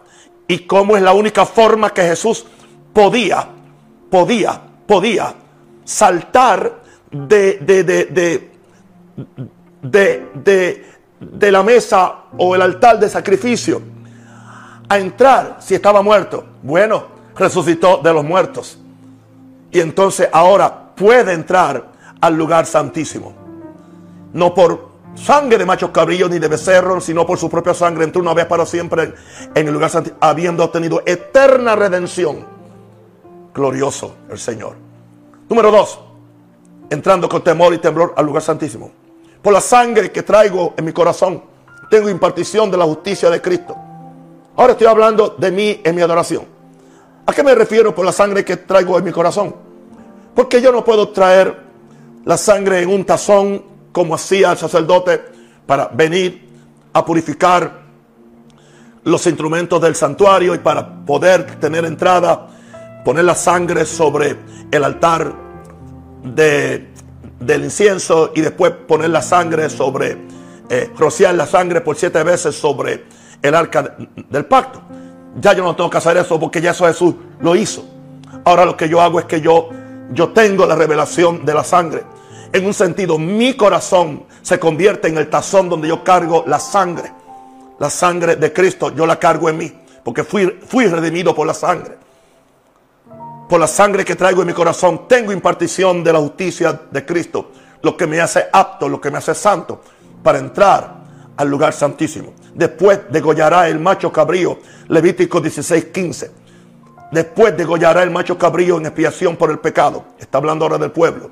y 0.47 0.61
cómo 0.61 0.97
es 0.97 1.03
la 1.03 1.13
única 1.13 1.45
forma 1.45 1.91
que 1.91 2.03
Jesús 2.03 2.47
podía, 2.93 3.49
podía, 4.11 4.61
podía 4.87 5.35
saltar 5.85 6.83
de, 7.11 7.59
de, 7.59 7.85
de, 7.85 8.51
de, 9.83 10.87
de 11.21 11.53
la 11.53 11.63
mesa 11.63 12.15
o 12.37 12.55
el 12.55 12.63
altar 12.63 12.99
de 12.99 13.09
sacrificio 13.09 13.83
a 14.89 14.99
entrar 14.99 15.59
si 15.61 15.75
estaba 15.75 16.03
muerto. 16.03 16.45
Bueno, 16.63 17.05
resucitó 17.37 17.99
de 17.99 18.13
los 18.13 18.25
muertos. 18.25 18.79
Y 19.71 19.81
entonces 19.81 20.29
ahora 20.33 20.95
puede 20.95 21.33
entrar 21.33 21.91
al 22.21 22.37
lugar 22.37 22.67
santísimo. 22.67 23.33
No 24.33 24.55
por 24.55 24.93
sangre 25.15 25.59
de 25.59 25.67
machos 25.67 25.91
cabrillos 25.91 26.31
ni 26.31 26.39
de 26.39 26.49
becerros, 26.49 27.05
sino 27.05 27.27
por 27.27 27.39
su 27.39 27.51
propia 27.51 27.75
sangre 27.75 28.05
entró 28.05 28.23
una 28.23 28.35
vez 28.35 28.47
para 28.47 28.65
siempre 28.67 29.15
en 29.55 29.67
el 29.67 29.75
lugar 29.75 29.91
santo, 29.91 30.13
habiendo 30.21 30.65
obtenido 30.65 31.03
eterna 31.05 31.77
redención. 31.77 32.47
Glorioso 33.55 34.17
el 34.31 34.39
Señor. 34.39 34.77
Número 35.49 35.71
dos, 35.71 36.01
entrando 36.89 37.29
con 37.29 37.43
temor 37.43 37.75
y 37.75 37.79
temblor 37.79 38.15
al 38.17 38.25
lugar 38.25 38.43
santísimo. 38.43 38.91
Por 39.43 39.53
la 39.53 39.61
sangre 39.61 40.13
que 40.13 40.23
traigo 40.23 40.75
en 40.77 40.85
mi 40.85 40.93
corazón, 40.93 41.43
tengo 41.91 42.09
impartición 42.09 42.71
de 42.71 42.79
la 42.79 42.85
justicia 42.85 43.29
de 43.29 43.43
Cristo. 43.43 43.77
Ahora 44.57 44.73
estoy 44.73 44.87
hablando 44.87 45.35
de 45.39 45.51
mí 45.51 45.81
en 45.83 45.95
mi 45.95 46.03
adoración. 46.03 46.45
¿A 47.25 47.33
qué 47.33 47.43
me 47.43 47.55
refiero 47.55 47.95
por 47.95 48.05
la 48.05 48.13
sangre 48.13 48.45
que 48.45 48.59
traigo 48.59 48.99
en 48.99 49.05
mi 49.05 49.13
corazón? 49.13 49.55
Porque 50.35 50.61
yo 50.61 50.71
no 50.73 50.85
puedo 50.85 51.09
traer 51.09 51.57
la 52.25 52.37
sangre 52.37 52.83
en 52.83 52.91
un 52.91 53.05
tazón 53.05 53.63
como 53.93 54.15
hacía 54.15 54.53
el 54.53 54.59
sacerdote 54.59 55.23
para 55.67 55.89
venir 55.89 56.49
a 56.93 57.05
purificar 57.05 57.83
los 59.05 59.27
instrumentos 59.27 59.81
del 59.81 59.95
santuario 59.95 60.55
y 60.55 60.59
para 60.59 61.05
poder 61.05 61.59
tener 61.59 61.85
entrada, 61.85 62.49
poner 63.05 63.25
la 63.25 63.35
sangre 63.35 63.87
sobre 63.87 64.37
el 64.71 64.85
altar 64.85 65.33
de, 66.23 66.89
del 67.41 67.65
incienso 67.65 68.33
y 68.35 68.43
después 68.43 68.73
poner 68.87 69.11
la 69.11 69.23
sangre 69.23 69.71
sobre, 69.71 70.19
eh, 70.69 70.91
rociar 70.99 71.35
la 71.35 71.47
sangre 71.47 71.81
por 71.81 71.97
siete 71.97 72.23
veces 72.23 72.55
sobre 72.55 73.05
el 73.43 73.55
arca 73.55 73.97
del 74.31 74.45
pacto. 74.47 74.81
Ya 75.41 75.53
yo 75.53 75.65
no 75.65 75.75
tengo 75.75 75.91
que 75.91 75.99
hacer 75.99 76.17
eso 76.17 76.39
porque 76.39 76.61
ya 76.61 76.71
eso 76.71 76.87
Jesús 76.87 77.15
lo 77.41 77.57
hizo. 77.57 77.85
Ahora 78.45 78.65
lo 78.65 78.77
que 78.77 78.89
yo 78.89 79.01
hago 79.01 79.19
es 79.19 79.27
que 79.27 79.41
yo, 79.41 79.71
yo 80.13 80.31
tengo 80.31 80.67
la 80.67 80.75
revelación 80.75 81.45
de 81.45 81.55
la 81.55 81.63
sangre 81.65 82.03
En 82.53 82.67
un 82.67 82.75
sentido, 82.75 83.19
mi 83.19 83.55
corazón 83.55 84.25
se 84.43 84.59
convierte 84.59 85.09
en 85.09 85.17
el 85.17 85.31
tazón 85.31 85.69
donde 85.69 85.89
yo 85.89 86.05
cargo 86.05 86.45
la 86.47 86.59
sangre. 86.59 87.13
La 87.79 87.89
sangre 87.89 88.37
de 88.37 88.53
Cristo, 88.53 88.95
yo 88.95 89.07
la 89.07 89.19
cargo 89.19 89.49
en 89.49 89.57
mí. 89.59 89.73
Porque 90.05 90.23
fui, 90.25 90.59
fui 90.67 90.87
redimido 90.87 91.35
por 91.35 91.47
la 91.47 91.55
sangre. 91.55 91.97
Por 93.49 93.59
la 93.59 93.67
sangre 93.67 94.05
que 94.05 94.17
traigo 94.17 94.43
en 94.43 94.49
mi 94.49 94.53
corazón, 94.53 95.07
tengo 95.09 95.33
impartición 95.33 96.05
de 96.05 96.13
la 96.13 96.19
justicia 96.19 96.81
de 96.91 97.05
Cristo. 97.05 97.53
Lo 97.83 97.97
que 97.97 98.07
me 98.07 98.21
hace 98.21 98.47
apto, 98.53 98.89
lo 98.89 99.01
que 99.01 99.11
me 99.11 99.19
hace 99.19 99.35
santo 99.35 99.81
para 100.23 100.39
entrar 100.39 101.03
al 101.37 101.49
lugar 101.49 101.73
santísimo. 101.73 102.33
Después 102.55 103.01
degollará 103.11 103.69
el 103.69 103.79
macho 103.79 104.13
cabrío. 104.13 104.59
Levítico 104.89 105.41
16, 105.41 105.87
15. 105.87 106.31
Después 107.13 107.57
degollará 107.57 108.03
el 108.03 108.11
macho 108.11 108.39
cabrío 108.39 108.79
en 108.79 108.87
expiación 108.87 109.37
por 109.37 109.51
el 109.51 109.59
pecado. 109.59 110.05
Está 110.19 110.39
hablando 110.39 110.65
ahora 110.65 110.79
del 110.79 110.91
pueblo. 110.91 111.31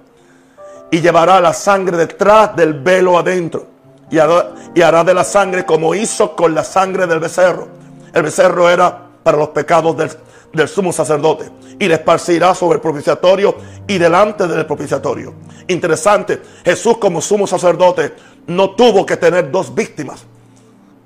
Y 0.90 1.00
llevará 1.00 1.40
la 1.40 1.52
sangre 1.52 1.96
detrás 1.96 2.54
del 2.56 2.74
velo 2.74 3.18
adentro. 3.18 3.66
Y 4.10 4.18
hará, 4.18 5.04
de 5.04 5.14
la 5.14 5.24
sangre 5.24 5.64
como 5.64 5.94
hizo 5.94 6.34
con 6.34 6.54
la 6.54 6.64
sangre 6.64 7.06
del 7.06 7.20
becerro. 7.20 7.68
El 8.12 8.22
becerro 8.22 8.68
era 8.68 9.08
para 9.22 9.38
los 9.38 9.50
pecados 9.50 9.96
del, 9.96 10.10
del 10.52 10.68
sumo 10.68 10.92
sacerdote. 10.92 11.50
Y 11.78 11.86
le 11.86 11.94
esparcirá 11.94 12.54
sobre 12.54 12.76
el 12.76 12.80
propiciatorio 12.80 13.56
y 13.86 13.98
delante 13.98 14.46
del 14.48 14.66
propiciatorio. 14.66 15.34
Interesante, 15.68 16.42
Jesús 16.64 16.98
como 16.98 17.20
sumo 17.20 17.46
sacerdote 17.46 18.14
no 18.48 18.70
tuvo 18.70 19.06
que 19.06 19.16
tener 19.16 19.50
dos 19.50 19.74
víctimas. 19.74 20.26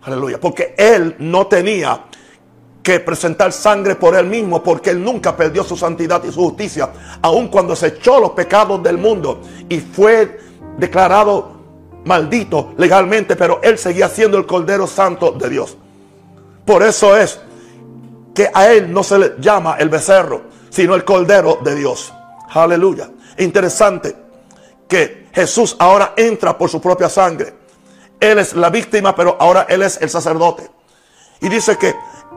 Aleluya. 0.05 0.39
Porque 0.41 0.75
él 0.77 1.17
no 1.19 1.47
tenía 1.47 2.05
que 2.83 3.01
presentar 3.01 3.51
sangre 3.53 3.95
por 3.95 4.15
él 4.15 4.27
mismo, 4.27 4.63
porque 4.63 4.91
él 4.91 5.03
nunca 5.03 5.35
perdió 5.35 5.65
su 5.65 5.75
santidad 5.75 6.23
y 6.23 6.31
su 6.31 6.41
justicia, 6.41 6.91
aun 7.23 7.49
cuando 7.49 7.75
se 7.75 7.87
echó 7.87 8.21
los 8.21 8.33
pecados 8.33 8.83
del 8.83 8.99
mundo 8.99 9.41
y 9.71 9.81
fue 9.81 10.39
declarado 10.77 11.55
maldito 12.05 12.75
legalmente, 12.77 13.37
pero 13.37 13.61
él 13.63 13.79
seguía 13.79 14.11
siendo 14.11 14.37
el 14.37 14.45
Cordero 14.45 14.87
Santo 14.87 15.33
de 15.33 15.49
Dios. 15.49 15.79
Por 16.67 16.83
eso 16.83 17.17
es 17.17 17.41
que 18.35 18.51
a 18.53 18.71
él 18.71 18.93
no 18.93 19.03
se 19.03 19.19
le 19.19 19.33
llama 19.39 19.77
el 19.79 19.89
becerro, 19.89 20.43
sino 20.69 20.95
el 20.95 21.05
Cordero 21.05 21.61
de 21.65 21.75
Dios. 21.75 22.13
Aleluya. 22.51 23.11
Interesante 23.39 24.15
que 24.87 25.29
Jesús 25.33 25.75
ahora 25.79 26.13
entra 26.17 26.59
por 26.59 26.69
su 26.69 26.83
propia 26.83 27.09
sangre. 27.09 27.64
Él 28.21 28.39
es 28.39 28.55
la 28.55 28.71
víctima, 28.71 29.15
pero 29.15 29.37
ahora 29.39 29.67
Él 29.69 29.83
es 29.83 30.01
el 30.01 30.11
sacerdote. 30.11 30.71
Y 31.41 31.49
dice 31.49 31.77
que 31.77 31.95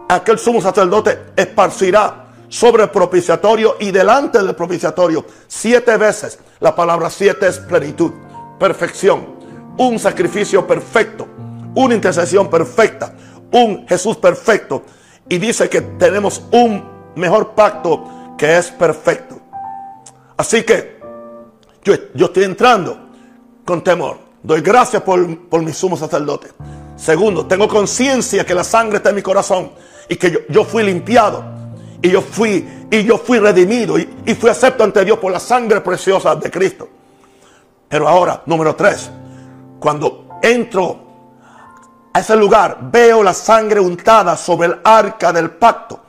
aquel 0.09 0.37
sumo 0.37 0.61
sacerdote 0.61 1.17
esparcirá 1.35 2.25
sobre 2.49 2.83
el 2.83 2.89
propiciatorio 2.89 3.75
y 3.79 3.91
delante 3.91 4.41
del 4.41 4.55
propiciatorio 4.55 5.25
siete 5.47 5.97
veces. 5.97 6.39
La 6.59 6.75
palabra 6.75 7.09
siete 7.09 7.47
es 7.47 7.59
plenitud, 7.59 8.11
perfección, 8.59 9.37
un 9.77 9.99
sacrificio 9.99 10.65
perfecto, 10.65 11.27
una 11.75 11.95
intercesión 11.95 12.49
perfecta, 12.49 13.13
un 13.51 13.87
Jesús 13.87 14.17
perfecto. 14.17 14.83
Y 15.29 15.37
dice 15.37 15.69
que 15.69 15.81
tenemos 15.81 16.41
un 16.51 16.83
mejor 17.15 17.51
pacto 17.51 18.35
que 18.37 18.57
es 18.57 18.71
perfecto. 18.71 19.39
Así 20.37 20.63
que 20.63 20.99
yo, 21.83 21.93
yo 22.13 22.27
estoy 22.27 22.43
entrando 22.43 23.09
con 23.65 23.83
temor. 23.83 24.26
Doy 24.43 24.61
gracias 24.61 25.01
por, 25.01 25.49
por 25.49 25.61
mi 25.61 25.73
sumo 25.73 25.97
sacerdote. 25.97 26.51
Segundo, 26.95 27.45
tengo 27.45 27.67
conciencia 27.67 28.45
que 28.45 28.53
la 28.53 28.63
sangre 28.63 28.97
está 28.97 29.09
en 29.09 29.15
mi 29.15 29.21
corazón 29.21 29.71
y 30.09 30.15
que 30.15 30.45
yo, 30.49 30.63
fui 30.63 30.83
limpiado 30.83 31.43
y 32.01 32.09
yo 32.09 32.21
fui 32.21 32.67
y 32.89 33.03
yo 33.03 33.17
fui 33.17 33.39
redimido 33.39 33.99
y, 33.99 34.09
y, 34.25 34.33
fui 34.35 34.49
acepto 34.49 34.83
ante 34.83 35.03
Dios 35.03 35.19
por 35.19 35.31
la 35.31 35.39
sangre 35.39 35.81
preciosa 35.81 36.35
de 36.35 36.49
Cristo. 36.49 36.87
Pero 37.87 38.07
ahora, 38.07 38.41
número 38.45 38.75
tres, 38.75 39.09
cuando 39.79 40.39
entro 40.41 40.99
a 42.13 42.19
ese 42.19 42.35
lugar, 42.35 42.79
veo 42.81 43.21
la 43.21 43.33
sangre 43.33 43.79
untada 43.79 44.35
sobre 44.35 44.69
el 44.69 44.79
arca 44.83 45.31
del 45.31 45.51
pacto 45.51 46.01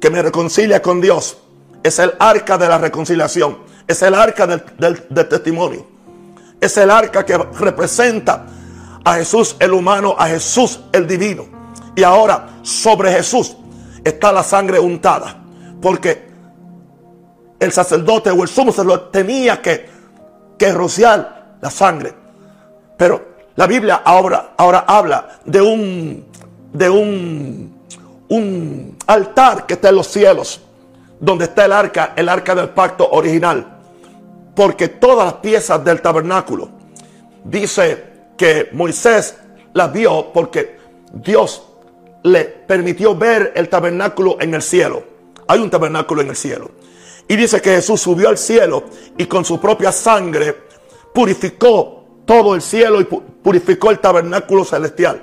que 0.00 0.10
me 0.10 0.22
reconcilia 0.22 0.80
con 0.80 1.00
Dios. 1.00 1.36
Es 1.82 1.98
el 1.98 2.14
arca 2.18 2.56
de 2.56 2.68
la 2.68 2.78
reconciliación, 2.78 3.58
es 3.86 4.02
el 4.02 4.14
arca 4.14 4.46
del, 4.46 4.64
del 5.08 5.28
testimonio, 5.28 5.86
es 6.62 6.76
el 6.76 6.92
arca 6.92 7.26
que 7.26 7.36
representa 7.36 8.46
a 9.04 9.14
Jesús 9.14 9.56
el 9.58 9.72
humano, 9.72 10.14
a 10.16 10.28
Jesús 10.28 10.78
el 10.92 11.08
divino. 11.08 11.44
Y 11.96 12.04
ahora 12.04 12.60
sobre 12.62 13.10
Jesús 13.12 13.56
está 14.04 14.30
la 14.30 14.44
sangre 14.44 14.78
untada. 14.78 15.42
Porque 15.80 16.24
el 17.58 17.72
sacerdote 17.72 18.30
o 18.30 18.44
el 18.44 18.48
sumo 18.48 18.70
sacerdote 18.70 19.10
tenía 19.10 19.60
que, 19.60 19.88
que 20.56 20.72
rociar 20.72 21.56
la 21.60 21.68
sangre. 21.68 22.14
Pero 22.96 23.34
la 23.56 23.66
Biblia 23.66 24.02
ahora, 24.04 24.52
ahora 24.56 24.84
habla 24.86 25.40
de 25.44 25.60
un, 25.60 26.24
de 26.72 26.88
un, 26.88 27.82
un 28.28 28.98
altar 29.08 29.66
que 29.66 29.74
está 29.74 29.88
en 29.88 29.96
los 29.96 30.06
cielos. 30.06 30.60
Donde 31.18 31.46
está 31.46 31.64
el 31.64 31.72
arca, 31.72 32.12
el 32.14 32.28
arca 32.28 32.54
del 32.54 32.68
pacto 32.68 33.08
original. 33.10 33.71
Porque 34.54 34.88
todas 34.88 35.26
las 35.26 35.34
piezas 35.34 35.84
del 35.84 36.02
tabernáculo, 36.02 36.68
dice 37.44 38.04
que 38.36 38.68
Moisés 38.72 39.36
las 39.72 39.92
vio 39.92 40.32
porque 40.32 40.78
Dios 41.12 41.62
le 42.22 42.44
permitió 42.44 43.14
ver 43.14 43.52
el 43.54 43.68
tabernáculo 43.68 44.36
en 44.40 44.54
el 44.54 44.62
cielo. 44.62 45.02
Hay 45.48 45.60
un 45.60 45.70
tabernáculo 45.70 46.22
en 46.22 46.28
el 46.28 46.36
cielo. 46.36 46.70
Y 47.28 47.36
dice 47.36 47.60
que 47.60 47.70
Jesús 47.76 48.00
subió 48.00 48.28
al 48.28 48.38
cielo 48.38 48.84
y 49.16 49.26
con 49.26 49.44
su 49.44 49.60
propia 49.60 49.92
sangre 49.92 50.56
purificó 51.14 52.02
todo 52.24 52.54
el 52.54 52.62
cielo 52.62 53.00
y 53.00 53.04
purificó 53.04 53.90
el 53.90 53.98
tabernáculo 53.98 54.64
celestial. 54.64 55.22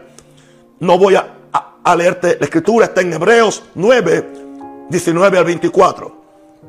No 0.80 0.98
voy 0.98 1.16
a, 1.16 1.96
leerte, 1.96 2.38
la 2.40 2.46
escritura 2.46 2.86
está 2.86 3.02
en 3.02 3.14
Hebreos 3.14 3.64
9, 3.76 4.88
19 4.90 5.38
al 5.38 5.46
24. 5.46 6.19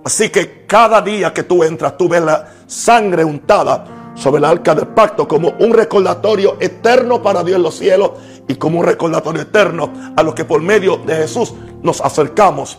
Así 0.04 0.30
que 0.30 0.66
cada 0.66 1.02
día 1.02 1.32
que 1.32 1.42
tú 1.42 1.62
entras, 1.62 1.96
tú 1.96 2.08
ves 2.08 2.22
la 2.22 2.48
sangre 2.66 3.24
untada 3.24 4.12
sobre 4.14 4.38
el 4.38 4.44
arca 4.44 4.74
del 4.74 4.88
pacto 4.88 5.26
como 5.28 5.50
un 5.60 5.72
recordatorio 5.72 6.56
eterno 6.60 7.22
para 7.22 7.42
Dios 7.42 7.56
en 7.56 7.62
los 7.62 7.76
cielos 7.76 8.12
y 8.48 8.54
como 8.54 8.80
un 8.80 8.86
recordatorio 8.86 9.42
eterno 9.42 9.92
a 10.16 10.22
los 10.22 10.34
que 10.34 10.44
por 10.44 10.60
medio 10.60 10.98
de 10.98 11.16
Jesús 11.16 11.54
nos 11.82 12.00
acercamos 12.00 12.78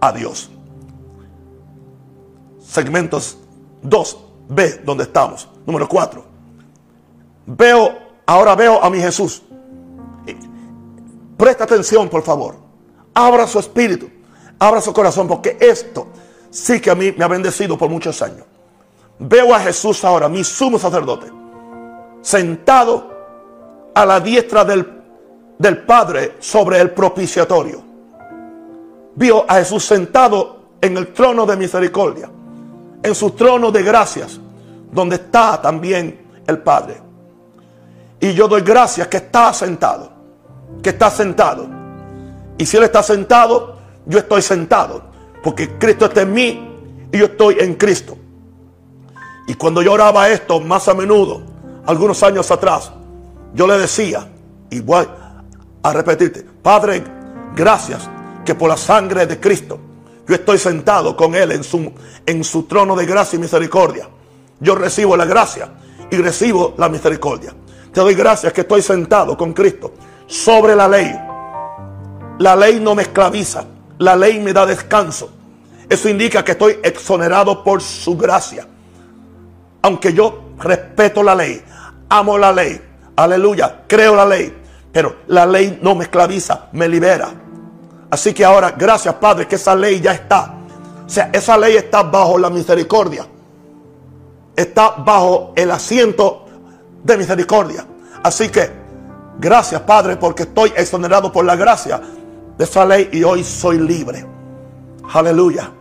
a 0.00 0.12
Dios. 0.12 0.50
Segmentos 2.60 3.38
2, 3.82 4.18
B, 4.48 4.82
donde 4.84 5.04
estamos. 5.04 5.48
Número 5.66 5.88
4. 5.88 6.24
Veo, 7.46 7.98
ahora 8.26 8.54
veo 8.54 8.82
a 8.82 8.90
mi 8.90 8.98
Jesús. 8.98 9.42
Presta 11.36 11.64
atención, 11.64 12.08
por 12.08 12.22
favor. 12.22 12.56
Abra 13.14 13.46
su 13.46 13.58
espíritu, 13.58 14.10
abra 14.58 14.80
su 14.80 14.92
corazón, 14.92 15.26
porque 15.26 15.56
esto 15.60 16.08
sí 16.50 16.80
que 16.80 16.90
a 16.90 16.94
mí 16.94 17.12
me 17.16 17.24
ha 17.24 17.28
bendecido 17.28 17.76
por 17.76 17.88
muchos 17.88 18.20
años. 18.22 18.44
Veo 19.18 19.54
a 19.54 19.60
Jesús 19.60 20.04
ahora, 20.04 20.28
mi 20.28 20.44
sumo 20.44 20.78
sacerdote, 20.78 21.26
sentado 22.20 23.90
a 23.94 24.06
la 24.06 24.20
diestra 24.20 24.64
del, 24.64 24.86
del 25.58 25.78
Padre 25.84 26.36
sobre 26.38 26.80
el 26.80 26.90
propiciatorio. 26.90 27.82
Vio 29.16 29.44
a 29.48 29.56
Jesús 29.56 29.84
sentado 29.84 30.58
en 30.80 30.96
el 30.96 31.12
trono 31.12 31.44
de 31.44 31.56
misericordia, 31.56 32.30
en 33.02 33.14
su 33.14 33.30
trono 33.30 33.72
de 33.72 33.82
gracias, 33.82 34.38
donde 34.92 35.16
está 35.16 35.60
también 35.60 36.42
el 36.46 36.58
Padre. 36.58 37.00
Y 38.20 38.32
yo 38.32 38.48
doy 38.48 38.62
gracias 38.62 39.08
que 39.08 39.18
está 39.18 39.52
sentado, 39.52 40.10
que 40.82 40.90
está 40.90 41.10
sentado. 41.10 41.68
Y 42.56 42.66
si 42.66 42.76
Él 42.76 42.84
está 42.84 43.02
sentado, 43.02 43.78
yo 44.06 44.18
estoy 44.18 44.42
sentado, 44.42 45.02
porque 45.42 45.78
Cristo 45.78 46.06
está 46.06 46.22
en 46.22 46.32
mí 46.32 46.78
y 47.12 47.18
yo 47.18 47.26
estoy 47.26 47.56
en 47.60 47.74
Cristo. 47.74 48.16
Y 49.46 49.54
cuando 49.54 49.82
yo 49.82 49.92
oraba 49.92 50.28
esto 50.28 50.60
más 50.60 50.88
a 50.88 50.94
menudo, 50.94 51.42
algunos 51.86 52.22
años 52.22 52.50
atrás, 52.50 52.92
yo 53.54 53.66
le 53.66 53.78
decía, 53.78 54.28
y 54.70 54.80
voy 54.80 55.06
a 55.82 55.92
repetirte, 55.92 56.44
Padre, 56.62 57.02
gracias 57.54 58.08
que 58.44 58.54
por 58.54 58.68
la 58.68 58.76
sangre 58.76 59.26
de 59.26 59.40
Cristo 59.40 59.78
yo 60.26 60.34
estoy 60.34 60.58
sentado 60.58 61.16
con 61.16 61.34
Él 61.34 61.52
en 61.52 61.64
su, 61.64 61.90
en 62.26 62.44
su 62.44 62.64
trono 62.64 62.94
de 62.94 63.06
gracia 63.06 63.38
y 63.38 63.40
misericordia. 63.40 64.08
Yo 64.60 64.74
recibo 64.74 65.16
la 65.16 65.24
gracia 65.24 65.70
y 66.10 66.16
recibo 66.16 66.74
la 66.76 66.90
misericordia. 66.90 67.54
Te 67.92 68.00
doy 68.00 68.14
gracias 68.14 68.52
que 68.52 68.60
estoy 68.60 68.82
sentado 68.82 69.36
con 69.38 69.54
Cristo 69.54 69.94
sobre 70.26 70.76
la 70.76 70.86
ley. 70.86 71.18
La 72.38 72.54
ley 72.54 72.78
no 72.78 72.94
me 72.94 73.02
esclaviza, 73.02 73.64
la 73.98 74.16
ley 74.16 74.40
me 74.40 74.52
da 74.52 74.66
descanso. 74.66 75.30
Eso 75.88 76.08
indica 76.08 76.44
que 76.44 76.52
estoy 76.52 76.78
exonerado 76.82 77.64
por 77.64 77.80
su 77.80 78.16
gracia 78.16 78.66
aunque 79.82 80.12
yo 80.12 80.50
respeto 80.58 81.22
la 81.22 81.34
ley, 81.34 81.62
amo 82.08 82.36
la 82.36 82.52
ley, 82.52 82.80
aleluya, 83.16 83.84
creo 83.86 84.14
la 84.14 84.26
ley, 84.26 84.54
pero 84.92 85.16
la 85.28 85.46
ley 85.46 85.78
no 85.82 85.94
me 85.94 86.04
esclaviza, 86.04 86.68
me 86.72 86.88
libera. 86.88 87.30
Así 88.10 88.32
que 88.32 88.44
ahora, 88.44 88.72
gracias 88.72 89.14
Padre, 89.14 89.46
que 89.46 89.56
esa 89.56 89.74
ley 89.74 90.00
ya 90.00 90.12
está. 90.12 90.54
O 91.06 91.08
sea, 91.08 91.30
esa 91.32 91.56
ley 91.56 91.76
está 91.76 92.02
bajo 92.02 92.38
la 92.38 92.50
misericordia. 92.50 93.26
está 94.56 94.90
bajo 94.90 95.52
el 95.54 95.70
asiento 95.70 96.44
de 97.04 97.16
misericordia. 97.16 97.86
Así 98.24 98.48
que, 98.48 98.68
gracias 99.38 99.80
Padre, 99.82 100.16
porque 100.16 100.42
estoy 100.42 100.72
exonerado 100.76 101.30
por 101.30 101.44
la 101.44 101.54
gracia 101.54 102.00
de 102.58 102.64
esa 102.64 102.84
ley 102.84 103.08
y 103.12 103.22
hoy 103.22 103.44
soy 103.44 103.78
libre. 103.78 104.26
Aleluya. 105.12 105.72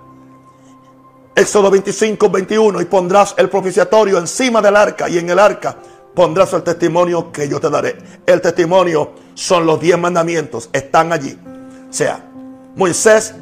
Éxodo 1.36 1.72
25, 1.72 2.30
21. 2.30 2.82
Y 2.82 2.86
pondrás 2.86 3.34
el 3.38 3.50
propiciatorio 3.50 4.18
encima 4.20 4.62
del 4.62 4.76
arca 4.76 5.10
y 5.10 5.18
en 5.18 5.30
el 5.30 5.40
arca 5.40 5.76
pondrás 6.14 6.54
el 6.54 6.64
testimonio 6.64 7.32
que 7.32 7.50
yo 7.50 7.60
te 7.60 7.70
daré. 7.70 7.98
El 8.26 8.42
testimonio 8.42 9.12
son 9.34 9.66
los 9.66 9.80
diez 9.80 9.98
mandamientos. 9.98 10.70
Están 10.72 11.12
allí. 11.12 11.38
O 11.90 11.94
sea, 11.94 12.24
Moisés 12.76 13.34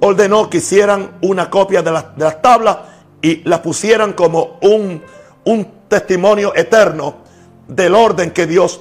ordenó 0.00 0.50
que 0.50 0.58
hicieran 0.58 1.18
una 1.22 1.48
copia 1.48 1.82
de, 1.82 1.92
las 1.92 2.42
tablas 2.42 2.78
y 3.22 3.48
la 3.48 3.62
pusieran 3.62 4.14
como 4.14 4.58
un, 4.62 5.02
un 5.44 5.72
testimonio 5.88 6.54
eterno 6.54 7.18
del 7.68 7.94
orden 7.94 8.32
que 8.32 8.46
Dios 8.46 8.80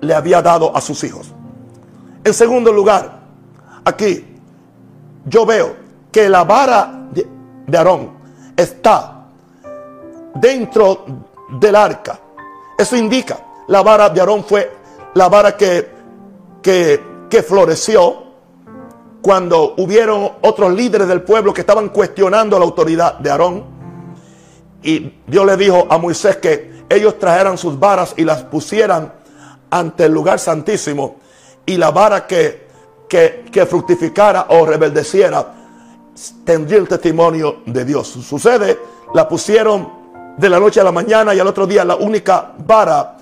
le 0.00 0.14
había 0.14 0.40
dado 0.40 0.74
a 0.74 0.80
sus 0.80 1.04
hijos. 1.04 1.34
En 2.22 2.34
segundo 2.34 2.72
lugar, 2.72 3.20
aquí 3.84 4.24
yo 5.24 5.46
veo 5.46 5.76
que 6.12 6.28
la 6.28 6.44
vara 6.44 7.08
de 7.66 7.78
Aarón 7.78 8.10
está 8.56 9.26
dentro 10.34 11.04
del 11.58 11.76
arca. 11.76 12.18
Eso 12.76 12.96
indica, 12.96 13.38
la 13.68 13.82
vara 13.82 14.08
de 14.08 14.20
Aarón 14.20 14.44
fue 14.44 14.70
la 15.14 15.28
vara 15.28 15.56
que, 15.56 15.90
que, 16.62 17.00
que 17.28 17.42
floreció 17.42 18.30
cuando 19.22 19.74
hubieron 19.78 20.32
otros 20.42 20.72
líderes 20.72 21.08
del 21.08 21.22
pueblo 21.22 21.52
que 21.52 21.60
estaban 21.60 21.90
cuestionando 21.90 22.58
la 22.58 22.64
autoridad 22.64 23.18
de 23.18 23.30
Aarón. 23.30 23.64
Y 24.82 25.14
Dios 25.26 25.46
le 25.46 25.56
dijo 25.56 25.86
a 25.90 25.98
Moisés 25.98 26.36
que 26.36 26.84
ellos 26.88 27.18
trajeran 27.18 27.58
sus 27.58 27.78
varas 27.78 28.14
y 28.16 28.24
las 28.24 28.42
pusieran 28.44 29.12
ante 29.70 30.06
el 30.06 30.12
lugar 30.12 30.38
santísimo. 30.38 31.19
Y 31.66 31.76
la 31.76 31.90
vara 31.90 32.26
que, 32.26 32.66
que, 33.08 33.44
que 33.50 33.66
fructificara 33.66 34.46
o 34.50 34.66
rebeldeciera 34.66 35.54
tendría 36.44 36.78
el 36.78 36.88
testimonio 36.88 37.62
de 37.66 37.84
Dios. 37.84 38.08
Sucede, 38.08 38.78
la 39.14 39.28
pusieron 39.28 40.00
de 40.36 40.48
la 40.48 40.58
noche 40.58 40.80
a 40.80 40.84
la 40.84 40.92
mañana 40.92 41.34
y 41.34 41.40
al 41.40 41.46
otro 41.46 41.66
día 41.66 41.84
la 41.84 41.96
única 41.96 42.52
vara 42.58 43.16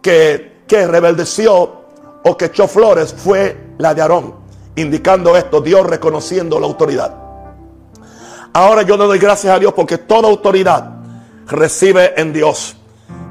que, 0.00 0.62
que 0.66 0.86
rebeldeció 0.86 1.84
o 2.24 2.36
que 2.36 2.46
echó 2.46 2.66
flores 2.66 3.14
fue 3.16 3.74
la 3.78 3.94
de 3.94 4.02
Aarón, 4.02 4.34
indicando 4.76 5.36
esto, 5.36 5.60
Dios 5.60 5.86
reconociendo 5.86 6.58
la 6.58 6.66
autoridad. 6.66 7.14
Ahora 8.52 8.82
yo 8.82 8.96
le 8.96 9.04
doy 9.04 9.18
gracias 9.18 9.54
a 9.54 9.58
Dios 9.58 9.74
porque 9.74 9.98
toda 9.98 10.28
autoridad 10.28 10.90
recibe 11.46 12.18
en 12.20 12.32
Dios. 12.32 12.76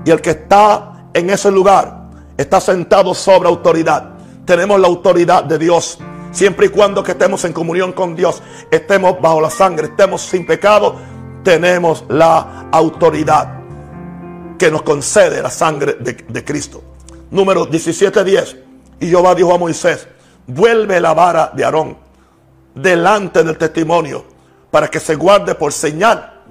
Y 0.05 0.11
el 0.11 0.21
que 0.21 0.29
está 0.31 1.07
en 1.13 1.29
ese 1.29 1.49
lugar 1.51 2.04
está 2.37 2.59
sentado 2.59 3.13
sobre 3.13 3.49
autoridad. 3.49 4.11
Tenemos 4.45 4.79
la 4.79 4.87
autoridad 4.87 5.43
de 5.43 5.57
Dios 5.57 5.99
Siempre 6.35 6.65
y 6.65 6.69
cuando 6.69 7.01
que 7.01 7.13
estemos 7.13 7.45
en 7.45 7.53
comunión 7.53 7.93
con 7.93 8.13
Dios, 8.13 8.43
estemos 8.69 9.21
bajo 9.21 9.39
la 9.39 9.49
sangre, 9.49 9.87
estemos 9.87 10.21
sin 10.21 10.45
pecado, 10.45 10.97
tenemos 11.45 12.03
la 12.09 12.67
autoridad 12.73 13.61
que 14.59 14.69
nos 14.69 14.81
concede 14.81 15.41
la 15.41 15.49
sangre 15.49 15.93
de, 15.93 16.43
Cristo. 16.43 16.83
Número 17.31 17.65
17:10. 17.65 18.57
Y 18.99 19.07
Jehová 19.07 19.33
dijo 19.33 19.53
a 19.53 19.57
Moisés, 19.57 20.09
vuelve 20.45 20.99
la 20.99 21.13
vara 21.13 21.51
de 21.55 21.63
Aarón 21.63 21.97
delante 22.73 23.41
del 23.41 23.57
testimonio 23.57 24.25
para 24.69 24.89
que 24.89 24.99
se 24.99 25.15
guarde 25.15 25.55
por 25.55 25.71
señal 25.71 26.43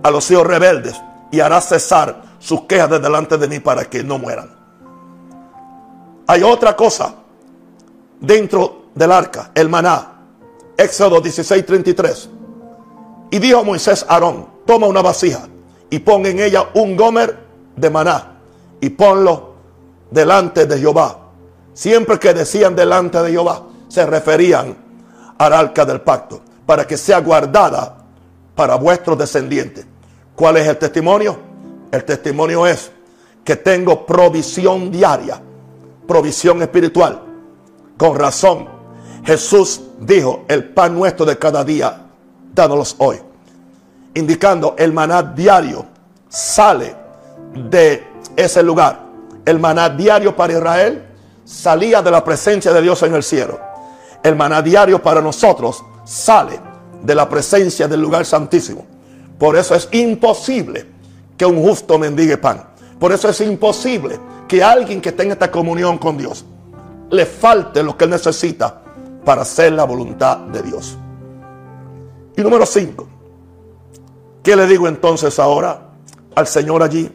a 0.00 0.10
los 0.12 0.30
hijos 0.30 0.46
rebeldes 0.46 0.94
y 1.32 1.40
hará 1.40 1.60
cesar 1.60 2.22
sus 2.38 2.66
quejas 2.66 2.88
de 2.88 3.00
delante 3.00 3.36
de 3.36 3.48
mí 3.48 3.58
para 3.58 3.84
que 3.86 4.04
no 4.04 4.16
mueran. 4.16 4.63
Hay 6.26 6.42
otra 6.42 6.74
cosa 6.74 7.14
dentro 8.20 8.86
del 8.94 9.12
arca, 9.12 9.50
el 9.54 9.68
maná. 9.68 10.10
Éxodo 10.76 11.20
16:33. 11.22 12.28
Y 13.30 13.38
dijo 13.38 13.64
Moisés 13.64 14.04
a 14.08 14.14
Aarón, 14.14 14.46
toma 14.66 14.86
una 14.86 15.02
vasija 15.02 15.48
y 15.90 15.98
pon 15.98 16.26
en 16.26 16.40
ella 16.40 16.68
un 16.74 16.96
gomer 16.96 17.38
de 17.76 17.90
maná 17.90 18.38
y 18.80 18.90
ponlo 18.90 19.54
delante 20.10 20.66
de 20.66 20.78
Jehová. 20.78 21.18
Siempre 21.72 22.18
que 22.18 22.34
decían 22.34 22.76
delante 22.76 23.20
de 23.22 23.30
Jehová, 23.30 23.62
se 23.88 24.06
referían 24.06 24.76
al 25.38 25.52
arca 25.52 25.84
del 25.84 26.00
pacto, 26.00 26.40
para 26.66 26.86
que 26.86 26.96
sea 26.96 27.20
guardada 27.20 27.98
para 28.54 28.76
vuestros 28.76 29.18
descendientes. 29.18 29.84
¿Cuál 30.36 30.56
es 30.56 30.66
el 30.66 30.78
testimonio? 30.78 31.36
El 31.90 32.04
testimonio 32.04 32.66
es 32.66 32.90
que 33.44 33.56
tengo 33.56 34.06
provisión 34.06 34.90
diaria, 34.90 35.40
provisión 36.06 36.62
espiritual. 36.62 37.22
Con 37.96 38.16
razón, 38.16 38.68
Jesús 39.24 39.80
dijo, 40.00 40.44
el 40.48 40.64
pan 40.64 40.94
nuestro 40.94 41.24
de 41.24 41.38
cada 41.38 41.64
día, 41.64 42.06
dánoslos 42.54 42.96
hoy. 42.98 43.20
Indicando 44.14 44.74
el 44.78 44.92
maná 44.92 45.22
diario 45.22 45.86
sale 46.28 46.94
de 47.54 48.06
ese 48.36 48.62
lugar. 48.62 49.00
El 49.44 49.58
maná 49.58 49.88
diario 49.88 50.34
para 50.34 50.52
Israel 50.52 51.04
salía 51.44 52.02
de 52.02 52.10
la 52.10 52.24
presencia 52.24 52.72
de 52.72 52.82
Dios 52.82 53.02
en 53.02 53.14
el 53.14 53.22
cielo. 53.22 53.58
El 54.22 54.36
maná 54.36 54.62
diario 54.62 55.02
para 55.02 55.20
nosotros 55.20 55.84
sale 56.04 56.60
de 57.02 57.14
la 57.14 57.28
presencia 57.28 57.86
del 57.86 58.00
lugar 58.00 58.24
santísimo. 58.24 58.86
Por 59.38 59.56
eso 59.56 59.74
es 59.74 59.88
imposible 59.92 60.86
que 61.36 61.44
un 61.44 61.62
justo 61.62 61.98
mendigue 61.98 62.36
pan. 62.36 62.64
Por 62.98 63.12
eso 63.12 63.28
es 63.28 63.40
imposible 63.40 64.18
que 64.48 64.62
alguien 64.62 65.00
que 65.00 65.12
tenga 65.12 65.32
esta 65.32 65.50
comunión 65.50 65.98
con 65.98 66.16
Dios 66.16 66.44
le 67.10 67.26
falte 67.26 67.82
lo 67.82 67.96
que 67.96 68.04
él 68.04 68.10
necesita 68.10 68.82
para 69.24 69.42
hacer 69.42 69.72
la 69.72 69.84
voluntad 69.84 70.38
de 70.38 70.62
Dios. 70.62 70.96
Y 72.36 72.42
número 72.42 72.66
5. 72.66 73.08
¿Qué 74.42 74.56
le 74.56 74.66
digo 74.66 74.88
entonces 74.88 75.38
ahora 75.38 75.90
al 76.34 76.46
Señor 76.46 76.82
allí? 76.82 77.10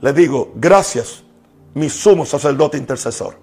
Le 0.00 0.12
digo, 0.12 0.52
gracias, 0.54 1.24
mi 1.74 1.90
sumo 1.90 2.24
sacerdote 2.24 2.78
intercesor, 2.78 3.36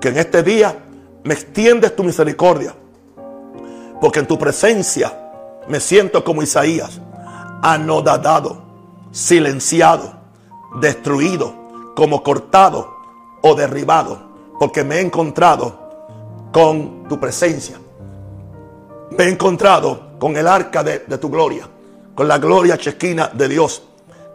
que 0.00 0.08
en 0.08 0.18
este 0.18 0.42
día 0.42 0.76
me 1.24 1.34
extiendes 1.34 1.96
tu 1.96 2.04
misericordia, 2.04 2.74
porque 4.00 4.20
en 4.20 4.26
tu 4.26 4.38
presencia 4.38 5.12
me 5.68 5.80
siento 5.80 6.22
como 6.22 6.42
Isaías, 6.42 7.00
anodadado, 7.62 8.62
silenciado, 9.10 10.12
destruido, 10.80 11.54
como 12.00 12.22
cortado 12.22 12.96
o 13.42 13.54
derribado, 13.54 14.18
porque 14.58 14.82
me 14.82 14.96
he 14.96 15.00
encontrado 15.02 16.48
con 16.50 17.06
tu 17.06 17.20
presencia. 17.20 17.78
Me 19.10 19.24
he 19.24 19.28
encontrado 19.28 20.16
con 20.18 20.34
el 20.34 20.46
arca 20.46 20.82
de, 20.82 21.00
tu 21.18 21.28
gloria, 21.28 21.68
con 22.14 22.26
la 22.26 22.38
gloria 22.38 22.78
chequina 22.78 23.28
de 23.28 23.48
Dios, 23.48 23.82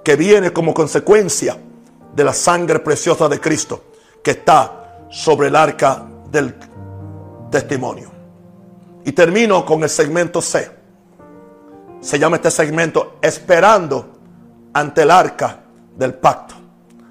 que 0.03 0.15
viene 0.15 0.53
como 0.53 0.75
consecuencia 0.75 1.57
de 2.15 2.23
la 2.23 2.33
sangre 2.33 2.81
preciosa 2.81 3.27
de 3.27 3.39
Cristo, 3.39 3.85
que 4.21 4.29
está 4.29 5.07
sobre 5.09 5.47
el 5.47 5.55
arca 5.55 6.05
del 6.29 6.53
testimonio. 7.49 8.11
Y 9.05 9.11
termino 9.13 9.65
con 9.65 9.81
el 9.81 9.89
segmento 9.89 10.39
C. 10.39 10.69
Se 11.99 12.19
llama 12.19 12.35
este 12.35 12.51
segmento 12.51 13.15
Esperando 13.23 14.05
ante 14.71 15.01
el 15.01 15.09
arca 15.09 15.61
del 15.97 16.13
pacto. 16.13 16.54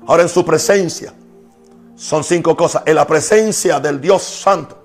Ahora 0.07 0.23
en 0.23 0.29
su 0.29 0.45
presencia 0.45 1.13
son 1.97 2.25
cinco 2.25 2.57
cosas. 2.57 2.83
En 2.87 2.97
la 2.97 3.07
presencia 3.07 3.81
del 3.81 4.01
Dios 4.01 4.23
Santo 4.23 4.85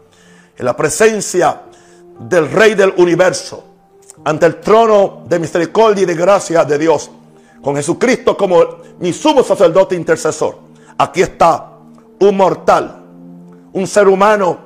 en 0.60 0.66
la 0.66 0.76
presencia 0.76 1.62
del 2.20 2.52
Rey 2.52 2.76
del 2.76 2.94
universo, 2.98 3.64
ante 4.26 4.46
el 4.46 4.60
trono 4.60 5.24
de 5.26 5.40
misericordia 5.40 6.04
y 6.04 6.06
de 6.06 6.16
gracia 6.16 6.66
de 6.66 6.78
Dios, 6.78 7.10
con 7.64 7.78
Jesucristo 7.78 8.36
como 8.36 8.62
mi 9.00 9.14
sumo 9.14 9.42
sacerdote 9.42 9.96
intercesor. 9.96 10.58
Aquí 10.98 11.22
está 11.22 11.72
un 12.20 12.36
mortal, 12.36 13.02
un 13.72 13.88
ser 13.88 14.10
humano 14.10 14.58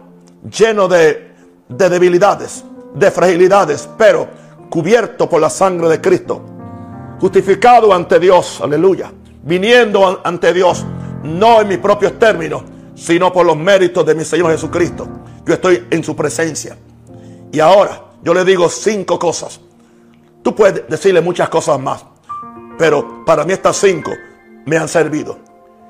lleno 0.52 0.88
de, 0.88 1.32
de 1.70 1.90
debilidades, 1.90 2.64
de 2.96 3.12
fragilidades, 3.12 3.88
pero 3.96 4.28
cubierto 4.72 5.30
por 5.30 5.40
la 5.40 5.52
sangre 5.52 5.90
de 5.90 6.02
Cristo, 6.02 6.42
justificado 7.20 7.94
ante 7.94 8.20
Dios, 8.20 8.62
aleluya, 8.62 9.12
viniendo 9.44 10.22
ante 10.24 10.54
Dios, 10.54 10.86
no 11.24 11.62
en 11.62 11.68
mis 11.68 11.78
propios 11.78 12.18
términos, 12.18 12.64
sino 12.96 13.32
por 13.32 13.46
los 13.46 13.58
méritos 13.58 14.06
de 14.06 14.16
mi 14.16 14.26
Señor 14.26 14.52
Jesucristo. 14.52 15.08
Yo 15.46 15.54
estoy 15.54 15.88
en 15.90 16.04
su 16.04 16.16
presencia. 16.16 16.78
Y 17.52 17.60
ahora 17.60 18.02
yo 18.24 18.34
le 18.34 18.44
digo 18.46 18.70
cinco 18.70 19.20
cosas. 19.20 19.60
Tú 20.42 20.56
puedes 20.56 20.88
decirle 20.88 21.22
muchas 21.22 21.50
cosas 21.50 21.80
más. 21.80 22.06
Pero 22.78 23.24
para 23.26 23.44
mí 23.44 23.54
estas 23.54 23.78
cinco 23.78 24.12
me 24.66 24.78
han 24.78 24.88
servido. 24.88 25.38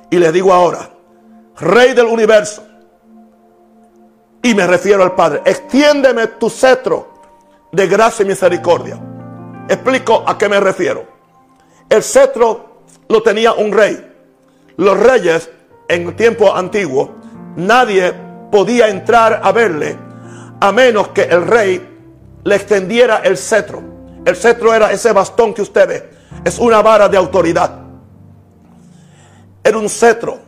Y 0.09 0.17
le 0.17 0.31
digo 0.31 0.53
ahora, 0.53 0.89
Rey 1.59 1.93
del 1.93 2.07
universo. 2.07 2.63
Y 4.41 4.53
me 4.53 4.67
refiero 4.67 5.03
al 5.03 5.15
Padre. 5.15 5.41
Extiéndeme 5.45 6.27
tu 6.27 6.49
cetro 6.49 7.13
de 7.71 7.87
gracia 7.87 8.23
y 8.23 8.27
misericordia. 8.27 8.99
Explico 9.69 10.23
a 10.25 10.37
qué 10.37 10.49
me 10.49 10.59
refiero. 10.59 11.05
el 11.89 12.03
cetro 12.03 12.72
tenía 13.21 13.53
un 13.53 13.71
rey. 13.71 14.11
Los 14.77 14.99
reyes 14.99 15.49
en 15.87 16.07
el 16.07 16.15
tiempo 16.15 16.55
antiguo, 16.55 17.15
nadie 17.55 18.13
podía 18.51 18.87
entrar 18.89 19.41
a 19.43 19.51
verle 19.51 19.97
a 20.59 20.71
menos 20.71 21.09
que 21.09 21.23
el 21.23 21.45
rey 21.45 21.89
le 22.43 22.55
extendiera 22.55 23.17
el 23.17 23.37
cetro. 23.37 23.81
El 24.25 24.35
cetro 24.35 24.73
era 24.73 24.91
ese 24.91 25.11
bastón 25.11 25.53
que 25.53 25.61
usted 25.61 25.87
ve. 25.87 26.09
Es 26.45 26.57
una 26.57 26.81
vara 26.81 27.09
de 27.09 27.17
autoridad. 27.17 27.79
Era 29.63 29.77
un 29.77 29.89
cetro 29.89 30.39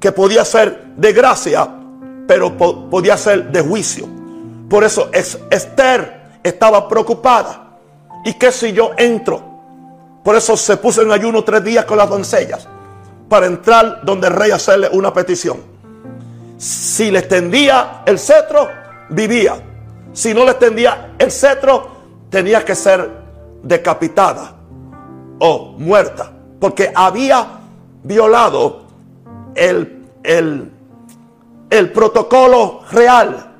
que 0.00 0.12
podía 0.12 0.44
ser 0.44 0.94
de 0.96 1.12
gracia, 1.12 1.68
pero 2.26 2.56
podía 2.56 3.16
ser 3.16 3.50
de 3.50 3.60
juicio. 3.60 4.08
Por 4.68 4.84
eso 4.84 5.10
Esther 5.12 6.38
estaba 6.42 6.88
preocupada. 6.88 7.78
¿Y 8.24 8.34
qué 8.34 8.50
si 8.50 8.72
yo 8.72 8.92
entro? 8.96 9.55
Por 10.26 10.34
eso 10.34 10.56
se 10.56 10.76
puso 10.76 11.02
en 11.02 11.12
ayuno 11.12 11.44
tres 11.44 11.62
días 11.62 11.84
con 11.84 11.98
las 11.98 12.10
doncellas 12.10 12.66
para 13.28 13.46
entrar 13.46 14.00
donde 14.02 14.26
el 14.26 14.34
rey 14.34 14.50
hacerle 14.50 14.88
una 14.90 15.12
petición. 15.12 15.58
Si 16.58 17.12
le 17.12 17.20
extendía 17.20 18.02
el 18.04 18.18
cetro, 18.18 18.68
vivía. 19.10 19.54
Si 20.12 20.34
no 20.34 20.44
le 20.44 20.50
extendía 20.50 21.14
el 21.16 21.30
cetro, 21.30 21.90
tenía 22.28 22.64
que 22.64 22.74
ser 22.74 23.08
decapitada 23.62 24.56
o 25.38 25.76
muerta. 25.78 26.32
Porque 26.58 26.90
había 26.92 27.46
violado 28.02 28.82
el, 29.54 30.08
el, 30.24 30.72
el 31.70 31.92
protocolo 31.92 32.80
real. 32.90 33.54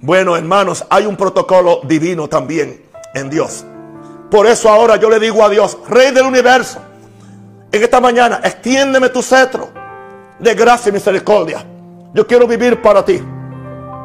Bueno, 0.00 0.36
hermanos, 0.36 0.84
hay 0.90 1.06
un 1.06 1.16
protocolo 1.16 1.82
divino 1.84 2.26
también 2.26 2.82
en 3.14 3.30
Dios. 3.30 3.64
Por 4.30 4.46
eso 4.46 4.68
ahora 4.68 4.96
yo 4.96 5.10
le 5.10 5.18
digo 5.18 5.44
a 5.44 5.48
Dios, 5.48 5.78
Rey 5.88 6.12
del 6.12 6.24
universo, 6.24 6.80
en 7.72 7.82
esta 7.82 8.00
mañana, 8.00 8.40
extiéndeme 8.42 9.08
tu 9.08 9.22
cetro 9.22 9.70
de 10.38 10.54
gracia 10.54 10.90
y 10.90 10.92
misericordia. 10.92 11.64
Yo 12.14 12.26
quiero 12.26 12.46
vivir 12.46 12.80
para 12.82 13.04
ti. 13.04 13.20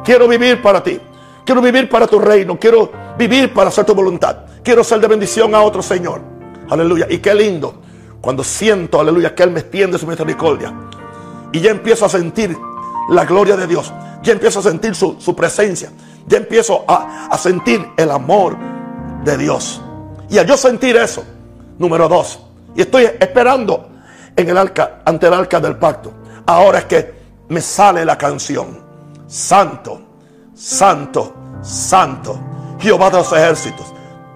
Quiero 0.04 0.28
vivir 0.28 0.62
para 0.62 0.82
ti. 0.82 1.00
Quiero 1.44 1.60
vivir 1.60 1.88
para 1.88 2.06
tu 2.06 2.18
reino. 2.18 2.58
Quiero 2.58 2.90
vivir 3.18 3.52
para 3.52 3.68
hacer 3.68 3.84
tu 3.84 3.94
voluntad. 3.94 4.36
Quiero 4.62 4.84
ser 4.84 5.00
de 5.00 5.08
bendición 5.08 5.54
a 5.54 5.62
otro 5.62 5.82
Señor. 5.82 6.20
Aleluya. 6.70 7.06
Y 7.10 7.18
qué 7.18 7.34
lindo 7.34 7.82
cuando 8.20 8.42
siento, 8.44 9.00
aleluya, 9.00 9.34
que 9.34 9.42
Él 9.42 9.50
me 9.50 9.60
extiende 9.60 9.98
su 9.98 10.06
misericordia. 10.06 10.72
Y 11.52 11.60
ya 11.60 11.70
empiezo 11.70 12.06
a 12.06 12.08
sentir 12.08 12.56
la 13.08 13.24
gloria 13.24 13.56
de 13.56 13.66
Dios. 13.66 13.92
Ya 14.22 14.32
empiezo 14.32 14.60
a 14.60 14.62
sentir 14.62 14.94
su, 14.94 15.34
presencia. 15.36 15.90
Ya 16.26 16.38
empiezo 16.38 16.84
a, 16.88 17.26
a 17.26 17.38
sentir 17.38 17.84
el 17.96 18.10
amor 18.10 18.56
de 19.24 19.36
Dios. 19.38 19.80
Y 20.28 20.38
al 20.38 20.46
yo 20.46 20.56
sentir 20.56 20.96
eso, 20.96 21.24
número 21.78 22.08
dos, 22.08 22.40
y 22.74 22.82
estoy 22.82 23.04
esperando 23.04 23.88
en 24.34 24.48
el 24.48 24.58
arca, 24.58 25.02
ante 25.04 25.26
el 25.26 25.34
arca 25.34 25.60
del 25.60 25.76
pacto. 25.76 26.12
Ahora 26.46 26.80
es 26.80 26.84
que 26.84 27.14
me 27.48 27.60
sale 27.60 28.04
la 28.04 28.18
canción. 28.18 28.78
Santo, 29.26 30.00
santo, 30.54 31.34
santo. 31.62 32.38
Jehová 32.78 33.10
de 33.10 33.18
los 33.18 33.32
ejércitos. 33.32 33.86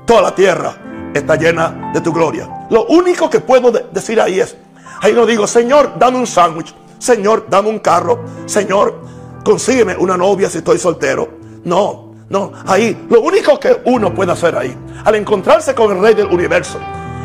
Toda 0.06 0.22
la 0.22 0.34
tierra 0.34 0.74
está 1.14 1.36
llena 1.36 1.90
de 1.92 2.00
tu 2.00 2.12
gloria. 2.12 2.66
Lo 2.70 2.86
único 2.86 3.28
que 3.28 3.40
puedo 3.40 3.70
decir 3.70 4.20
ahí 4.20 4.40
es, 4.40 4.56
ahí 5.02 5.12
no 5.12 5.26
digo, 5.26 5.46
Señor, 5.46 5.98
dame 5.98 6.18
un 6.18 6.26
sándwich. 6.26 6.74
Señor, 6.98 7.46
dame 7.48 7.68
un 7.68 7.78
carro. 7.78 8.24
Señor, 8.46 9.00
consígueme 9.44 9.96
una 9.96 10.16
novia 10.16 10.48
si 10.48 10.58
estoy 10.58 10.78
soltero. 10.78 11.28
No, 11.64 12.09
no, 12.30 12.52
ahí 12.64 13.06
lo 13.10 13.20
único 13.22 13.58
que 13.58 13.82
uno 13.86 14.14
puede 14.14 14.30
hacer 14.30 14.56
ahí, 14.56 14.74
al 15.04 15.16
encontrarse 15.16 15.74
con 15.74 15.90
el 15.90 16.00
Rey 16.00 16.14
del 16.14 16.26
universo, 16.26 16.78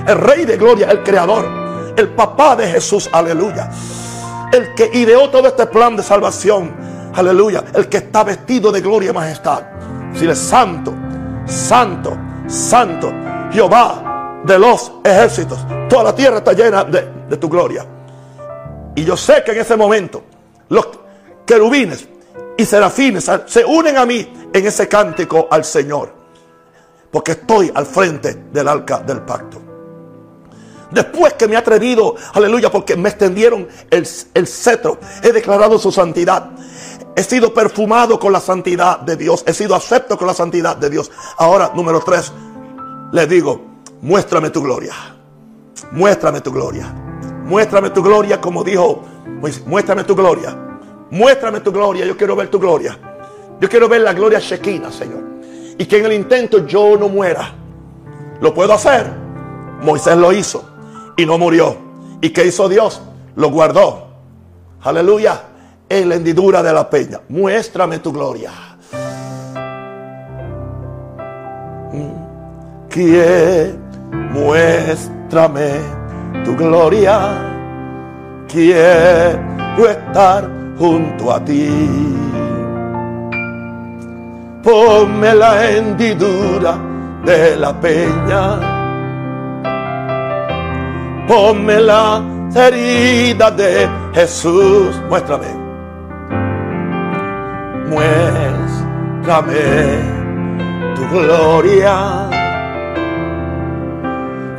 el 0.08 0.18
Rey 0.18 0.46
de 0.46 0.58
Gloria, 0.58 0.90
el 0.90 1.04
Creador, 1.04 1.46
el 1.96 2.10
papá 2.10 2.56
de 2.56 2.68
Jesús, 2.68 3.08
aleluya. 3.12 3.70
El 4.52 4.74
que 4.74 4.90
ideó 4.98 5.30
todo 5.30 5.48
este 5.48 5.68
plan 5.68 5.96
de 5.96 6.02
salvación, 6.02 6.76
aleluya. 7.14 7.64
El 7.74 7.88
que 7.88 7.98
está 7.98 8.24
vestido 8.24 8.72
de 8.72 8.82
gloria 8.82 9.12
y 9.12 9.14
majestad. 9.14 9.64
Si 10.14 10.28
es 10.28 10.40
santo, 10.40 10.94
santo, 11.46 12.18
santo, 12.48 13.14
Jehová 13.52 14.42
de 14.44 14.58
los 14.58 14.92
ejércitos. 15.04 15.60
Toda 15.88 16.06
la 16.06 16.16
tierra 16.16 16.38
está 16.38 16.54
llena 16.54 16.84
de, 16.84 17.08
de 17.30 17.38
tu 17.38 17.48
gloria. 17.48 17.86
Y 18.96 19.04
yo 19.04 19.16
sé 19.16 19.44
que 19.44 19.52
en 19.52 19.60
ese 19.60 19.76
momento 19.76 20.24
los 20.70 20.88
querubines 21.46 22.08
y 22.58 22.66
serafines 22.66 23.30
se 23.46 23.66
unen 23.66 23.98
a 23.98 24.06
mí 24.06 24.50
en 24.54 24.66
ese 24.66 24.88
cántico 24.88 25.48
al 25.50 25.66
Señor. 25.66 26.14
Porque 27.12 27.34
estoy 27.34 27.72
al 27.74 27.86
frente 27.86 28.46
del 28.52 28.68
arca 28.68 29.00
del 29.00 29.22
pacto. 29.22 29.62
Después 30.92 31.34
que 31.34 31.48
me 31.48 31.56
he 31.56 31.58
atrevido, 31.58 32.16
aleluya, 32.34 32.72
porque 32.72 32.96
me 32.96 33.10
extendieron 33.10 33.68
el, 33.90 34.06
cetro, 34.48 35.00
he 35.22 35.32
declarado 35.32 35.80
su 35.80 35.92
santidad. 35.92 36.52
He 37.16 37.24
sido 37.24 37.54
perfumado 37.54 38.20
con 38.20 38.32
la 38.32 38.40
santidad 38.40 39.00
de 39.00 39.16
Dios. 39.16 39.44
He 39.48 39.54
sido 39.54 39.76
acepto 39.76 40.18
con 40.18 40.28
la 40.28 40.34
santidad 40.34 40.76
de 40.78 40.90
Dios. 40.90 41.12
Ahora, 41.38 41.72
número 41.74 42.02
tres, 42.02 42.32
le 43.12 43.28
digo, 43.28 43.62
muéstrame 44.02 44.50
tu 44.50 44.62
gloria. 44.62 44.94
Muéstrame 45.92 46.42
tu 46.42 46.52
gloria. 46.52 46.94
Muéstrame 47.46 47.90
tu 47.90 48.02
gloria, 48.02 48.42
como 48.42 48.64
dijo, 48.64 49.04
muéstrame 49.66 50.04
tu 50.04 50.16
gloria. 50.16 50.65
Muéstrame 51.12 51.60
tu 51.62 51.72
gloria. 51.72 52.06
Yo 52.06 52.18
quiero 52.18 52.36
ver 52.36 52.50
tu 52.50 52.60
gloria. 52.60 52.98
Yo 53.60 53.70
quiero 53.70 53.88
ver 53.88 54.02
la 54.02 54.14
gloria 54.14 54.40
Shekinah, 54.40 54.92
Señor. 54.92 55.24
Y 55.78 55.86
que 55.86 56.00
en 56.00 56.06
el 56.06 56.14
intento 56.14 56.66
yo 56.66 56.98
no 56.98 57.10
muera. 57.10 57.54
¿Lo 58.42 58.54
puedo 58.54 58.74
hacer? 58.74 59.10
Moisés 59.82 60.18
lo 60.18 60.32
hizo 60.32 60.64
y 61.18 61.26
no 61.26 61.38
murió. 61.38 61.78
¿Y 62.22 62.30
qué 62.30 62.46
hizo 62.46 62.68
Dios? 62.68 63.02
Lo 63.36 63.50
guardó. 63.50 64.08
Aleluya. 64.82 65.42
En 65.88 66.10
la 66.10 66.16
hendidura 66.16 66.64
de 66.64 66.74
la 66.74 66.90
peña. 66.90 67.22
Muéstrame 67.30 68.00
tu 68.00 68.12
gloria. 68.12 68.52
Mm. 71.94 72.90
Que 72.90 73.74
muéstrame 74.32 75.72
tu 76.44 76.56
gloria. 76.56 77.52
Quiero 78.48 79.90
estar 79.90 80.65
junto 80.78 81.32
a 81.32 81.44
ti. 81.44 81.70
Ponme 84.64 85.36
la 85.36 85.70
hendidura 85.70 86.78
de 87.24 87.56
la 87.56 87.80
peña 87.80 88.76
ponme 91.28 91.80
la 91.80 92.24
herida 92.56 93.52
de 93.52 93.90
Jesús. 94.14 95.00
Muéstrame. 95.10 95.48
Muéstrame 97.90 99.64
tu 100.96 101.08
gloria. 101.10 102.30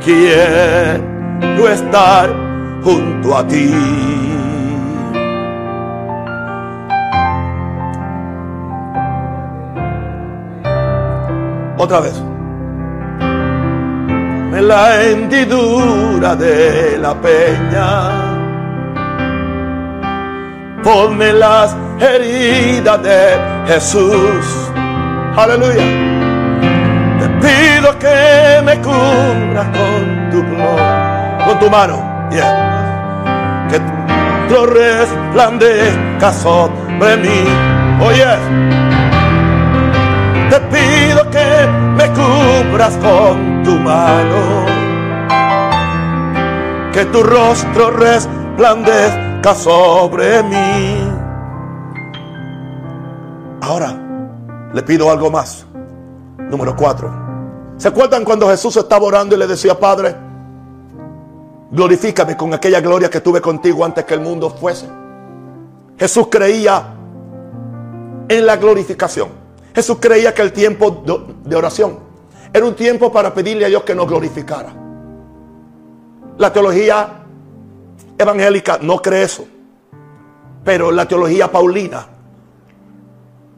Quiero 0.03 1.67
estar 1.69 2.29
junto 2.83 3.37
a 3.37 3.47
ti. 3.47 4.26
Otra 11.87 12.01
vez 12.01 12.15
en 14.57 14.67
la 14.67 15.03
hendidura 15.03 16.35
de 16.35 16.97
la 16.99 17.13
peña. 17.13 18.11
Ponme 20.83 21.31
las 21.31 21.73
heridas 21.97 23.01
de 23.01 23.19
Jesús. 23.67 24.69
Aleluya. 25.37 25.85
Te 27.21 27.29
pido 27.39 27.97
que 27.99 28.61
me 28.65 28.81
cubras 28.81 29.67
con 29.67 30.29
tu 30.29 30.43
gloria, 30.43 31.37
con 31.45 31.57
tu 31.57 31.69
mano. 31.69 32.27
Yeah. 32.31 33.67
Que 33.69 33.79
tu 34.49 34.65
resplandezca 34.65 36.33
sobre 36.33 37.15
mí. 37.15 37.45
Oye. 38.05 38.25
Te 38.25 38.86
cubras 42.17 42.97
con 42.97 43.63
tu 43.63 43.71
mano. 43.71 44.65
Que 46.91 47.05
tu 47.05 47.21
rostro 47.21 47.91
resplandezca 47.91 49.53
sobre 49.53 50.41
mí. 50.43 51.11
Ahora 53.61 54.69
le 54.73 54.81
pido 54.83 55.11
algo 55.11 55.29
más. 55.29 55.65
Número 56.37 56.75
cuatro. 56.75 57.11
¿Se 57.77 57.89
acuerdan 57.89 58.23
cuando 58.23 58.49
Jesús 58.49 58.75
estaba 58.77 59.05
orando 59.05 59.35
y 59.35 59.39
le 59.39 59.45
decía, 59.45 59.79
Padre, 59.79 60.15
glorifícame 61.71 62.35
con 62.35 62.53
aquella 62.53 62.81
gloria 62.81 63.09
que 63.09 63.21
tuve 63.21 63.41
contigo 63.41 63.85
antes 63.85 64.03
que 64.05 64.15
el 64.15 64.21
mundo 64.21 64.49
fuese? 64.49 64.87
Jesús 65.99 66.27
creía 66.31 66.95
en 68.27 68.45
la 68.45 68.55
glorificación. 68.55 69.29
Jesús 69.75 69.97
creía 69.99 70.33
que 70.33 70.41
el 70.41 70.53
tiempo 70.53 71.03
de 71.43 71.55
oración 71.55 72.06
era 72.57 72.65
un 72.65 72.75
tiempo 72.75 73.11
para 73.11 73.33
pedirle 73.33 73.65
a 73.65 73.67
Dios 73.67 73.83
que 73.83 73.93
nos 73.93 74.07
glorificara. 74.07 74.73
La 76.37 76.51
teología 76.51 77.23
evangélica 78.17 78.79
no 78.81 79.01
cree 79.01 79.23
eso. 79.23 79.47
Pero 80.63 80.91
la 80.91 81.07
teología 81.07 81.51
paulina 81.51 82.07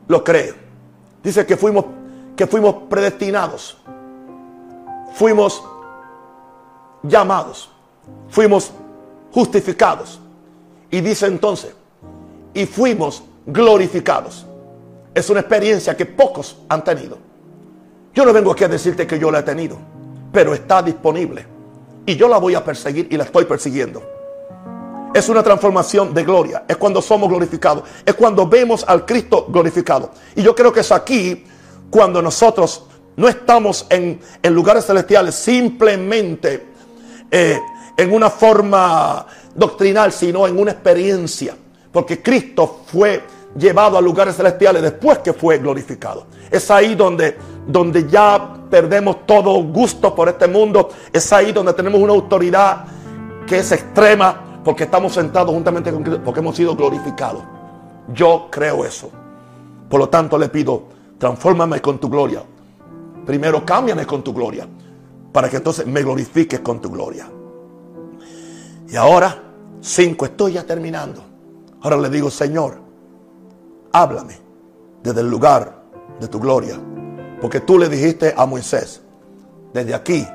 lo 0.07 0.23
cree. 0.23 0.53
Dice 1.23 1.45
que 1.45 1.57
fuimos, 1.57 1.85
que 2.35 2.45
fuimos 2.45 2.75
predestinados. 2.89 3.77
Fuimos 5.13 5.63
llamados. 7.03 7.69
Fuimos 8.29 8.71
justificados. 9.31 10.19
Y 10.91 11.01
dice 11.01 11.27
entonces, 11.27 11.73
y 12.53 12.65
fuimos 12.65 13.23
glorificados. 13.45 14.45
Es 15.13 15.29
una 15.29 15.39
experiencia 15.39 15.95
que 15.95 16.05
pocos 16.05 16.57
han 16.67 16.83
tenido. 16.83 17.28
Yo 18.13 18.25
no 18.25 18.33
vengo 18.33 18.51
aquí 18.51 18.63
a 18.63 18.67
decirte 18.67 19.05
que 19.05 19.19
yo 19.19 19.31
la 19.31 19.39
he 19.39 19.43
tenido, 19.43 19.77
pero 20.31 20.53
está 20.53 20.81
disponible. 20.81 21.45
Y 22.05 22.15
yo 22.15 22.27
la 22.27 22.37
voy 22.37 22.55
a 22.55 22.63
perseguir 22.63 23.07
y 23.11 23.17
la 23.17 23.23
estoy 23.23 23.45
persiguiendo. 23.45 24.01
Es 25.13 25.27
una 25.29 25.43
transformación 25.43 26.13
de 26.13 26.23
gloria. 26.23 26.65
Es 26.67 26.77
cuando 26.77 27.01
somos 27.01 27.29
glorificados. 27.29 27.83
Es 28.05 28.13
cuando 28.13 28.47
vemos 28.47 28.83
al 28.87 29.05
Cristo 29.05 29.47
glorificado. 29.49 30.11
Y 30.35 30.43
yo 30.43 30.55
creo 30.55 30.71
que 30.71 30.81
es 30.81 30.91
aquí 30.91 31.45
cuando 31.89 32.21
nosotros 32.21 32.85
no 33.15 33.27
estamos 33.27 33.85
en, 33.89 34.19
lugares 34.43 34.85
celestiales 34.85 35.35
simplemente 35.35 36.67
eh, 37.29 37.59
en 37.97 38.13
una 38.13 38.29
forma 38.29 39.25
doctrinal, 39.55 40.11
sino 40.11 40.47
en 40.47 40.57
una 40.57 40.71
experiencia. 40.71 41.55
Porque 41.91 42.21
Cristo 42.21 42.81
fue 42.85 43.23
llevado 43.57 43.97
a 43.97 44.01
lugares 44.01 44.35
celestiales 44.35 44.81
después 44.81 45.19
que 45.19 45.33
fue 45.33 45.57
glorificado. 45.57 46.27
Es 46.51 46.69
ahí 46.69 46.95
donde, 46.95 47.35
donde 47.67 48.07
ya 48.07 48.55
perdemos 48.69 49.25
todo 49.25 49.61
gusto 49.63 50.13
por 50.15 50.29
este 50.29 50.47
mundo. 50.47 50.89
Es 51.11 51.31
ahí 51.33 51.51
donde 51.51 51.73
tenemos 51.73 51.99
una 51.99 52.13
autoridad 52.13 52.85
que 53.45 53.59
es 53.59 53.71
extrema 53.71 54.61
porque 54.63 54.83
estamos 54.83 55.13
sentados 55.13 55.53
juntamente 55.53 55.91
con 55.91 56.03
Cristo, 56.03 56.21
porque 56.23 56.39
hemos 56.39 56.55
sido 56.55 56.75
glorificados. 56.75 57.43
Yo 58.13 58.47
creo 58.49 58.85
eso. 58.85 59.09
Por 59.89 59.99
lo 59.99 60.09
tanto 60.09 60.37
le 60.37 60.49
pido, 60.49 60.83
transfórmame 61.17 61.81
con 61.81 61.99
tu 61.99 62.09
gloria. 62.09 62.43
Primero 63.25 63.65
cámbiame 63.65 64.05
con 64.05 64.23
tu 64.23 64.33
gloria, 64.33 64.67
para 65.31 65.49
que 65.49 65.57
entonces 65.57 65.85
me 65.85 66.01
glorifiques 66.01 66.59
con 66.59 66.79
tu 66.79 66.89
gloria. 66.89 67.29
Y 68.87 68.95
ahora, 68.95 69.35
cinco, 69.81 70.25
estoy 70.25 70.53
ya 70.53 70.63
terminando. 70.65 71.23
Ahora 71.81 71.97
le 71.97 72.09
digo, 72.09 72.29
Señor, 72.29 72.79
háblame 73.91 74.35
desde 75.03 75.21
el 75.21 75.29
lugar 75.29 75.83
de 76.19 76.27
tu 76.27 76.39
gloria. 76.39 76.79
Porque 77.41 77.61
tú 77.61 77.79
le 77.79 77.89
dijiste 77.89 78.33
a 78.35 78.45
Moisés, 78.45 79.01
desde 79.73 79.93
aquí 79.93 80.27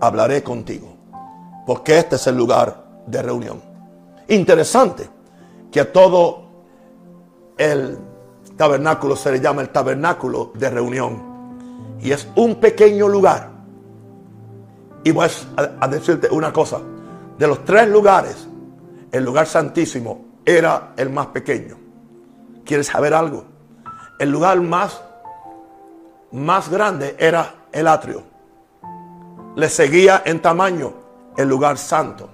hablaré 0.00 0.42
contigo. 0.42 0.96
Porque 1.66 1.98
este 1.98 2.16
es 2.16 2.26
el 2.26 2.36
lugar 2.36 2.84
de 3.06 3.22
reunión. 3.22 3.60
Interesante 4.28 5.08
que 5.70 5.80
a 5.80 5.92
todo 5.92 6.48
el 7.56 7.98
tabernáculo 8.56 9.16
se 9.16 9.32
le 9.32 9.40
llama 9.40 9.62
el 9.62 9.70
tabernáculo 9.70 10.52
de 10.54 10.70
reunión. 10.70 11.96
Y 12.00 12.12
es 12.12 12.28
un 12.36 12.56
pequeño 12.56 13.08
lugar. 13.08 13.50
Y 15.04 15.10
voy 15.10 15.28
a, 15.56 15.88
decirte 15.88 16.28
una 16.30 16.52
cosa. 16.52 16.80
De 17.38 17.46
los 17.46 17.64
tres 17.64 17.88
lugares, 17.88 18.48
el 19.12 19.24
lugar 19.24 19.46
santísimo 19.46 20.26
era 20.44 20.92
el 20.96 21.10
más 21.10 21.28
pequeño. 21.28 21.76
¿Quieres 22.64 22.88
saber 22.88 23.14
algo? 23.14 23.44
El 24.18 24.30
lugar 24.30 24.60
más, 24.60 25.00
más 26.32 26.68
grande 26.68 27.16
era 27.18 27.54
el 27.72 27.86
atrio. 27.88 28.22
Le 29.54 29.68
seguía 29.68 30.22
en 30.24 30.40
tamaño 30.40 30.92
el 31.36 31.48
lugar 31.48 31.78
santo. 31.78 32.28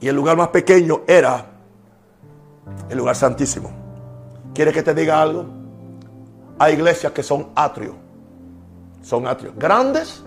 Y 0.00 0.08
el 0.08 0.16
lugar 0.16 0.36
más 0.36 0.48
pequeño 0.48 1.02
era 1.06 1.46
el 2.88 2.98
lugar 2.98 3.16
santísimo. 3.16 3.70
¿Quieres 4.54 4.74
que 4.74 4.82
te 4.82 4.94
diga 4.94 5.20
algo? 5.20 5.46
Hay 6.58 6.74
iglesias 6.74 7.12
que 7.12 7.22
son 7.22 7.50
atrios. 7.54 7.94
Son 9.02 9.26
atrios. 9.26 9.54
Grandes, 9.56 10.22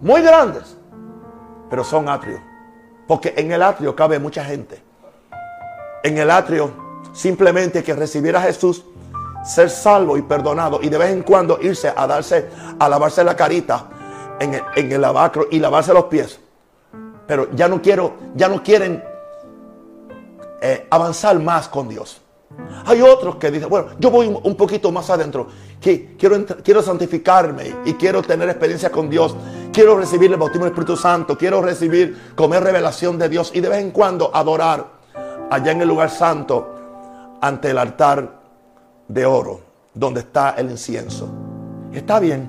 muy 0.00 0.22
grandes. 0.22 0.76
Pero 1.70 1.84
son 1.84 2.08
atrios. 2.08 2.40
Porque 3.06 3.34
en 3.36 3.52
el 3.52 3.62
atrio 3.62 3.96
cabe 3.96 4.18
mucha 4.18 4.44
gente. 4.44 4.82
En 6.02 6.18
el 6.18 6.30
atrio 6.30 6.70
simplemente 7.12 7.82
que 7.82 7.94
recibir 7.94 8.36
a 8.36 8.42
Jesús, 8.42 8.84
ser 9.44 9.70
salvo 9.70 10.16
y 10.16 10.22
perdonado. 10.22 10.80
Y 10.82 10.88
de 10.88 10.98
vez 10.98 11.10
en 11.10 11.22
cuando 11.22 11.58
irse 11.60 11.92
a 11.94 12.06
darse, 12.06 12.48
a 12.78 12.88
lavarse 12.88 13.24
la 13.24 13.36
carita 13.36 13.88
en 14.40 14.92
el, 14.92 15.00
lavacro 15.00 15.46
y 15.50 15.58
lavarse 15.58 15.92
los 15.92 16.04
pies. 16.04 16.40
Pero 17.26 17.48
ya 17.52 17.68
no 17.68 17.80
quiero, 17.80 18.14
ya 18.34 18.48
no 18.48 18.62
quieren 18.62 19.02
eh, 20.60 20.86
avanzar 20.90 21.38
más 21.38 21.68
con 21.68 21.88
Dios. 21.88 22.20
Hay 22.84 23.00
otros 23.00 23.36
que 23.36 23.50
dicen, 23.50 23.68
bueno, 23.68 23.88
yo 23.98 24.10
voy 24.10 24.26
un 24.26 24.56
poquito 24.56 24.92
más 24.92 25.08
adentro, 25.08 25.46
que 25.80 26.16
quiero, 26.18 26.44
quiero 26.62 26.82
santificarme 26.82 27.74
y 27.84 27.94
quiero 27.94 28.22
tener 28.22 28.48
experiencia 28.48 28.90
con 28.90 29.08
Dios, 29.08 29.34
quiero 29.72 29.96
recibir 29.96 30.30
el 30.30 30.36
bautismo 30.36 30.64
del 30.64 30.72
Espíritu 30.72 30.96
Santo, 30.96 31.38
quiero 31.38 31.62
recibir, 31.62 32.34
comer 32.34 32.62
revelación 32.62 33.18
de 33.18 33.30
Dios 33.30 33.52
y 33.54 33.60
de 33.60 33.70
vez 33.70 33.78
en 33.78 33.90
cuando 33.90 34.30
adorar 34.34 34.86
allá 35.50 35.72
en 35.72 35.80
el 35.80 35.88
lugar 35.88 36.10
santo 36.10 36.74
ante 37.40 37.70
el 37.70 37.78
altar 37.78 38.41
de 39.08 39.26
oro 39.26 39.60
donde 39.94 40.20
está 40.20 40.50
el 40.50 40.70
incienso. 40.70 41.28
Está 41.92 42.18
bien, 42.18 42.48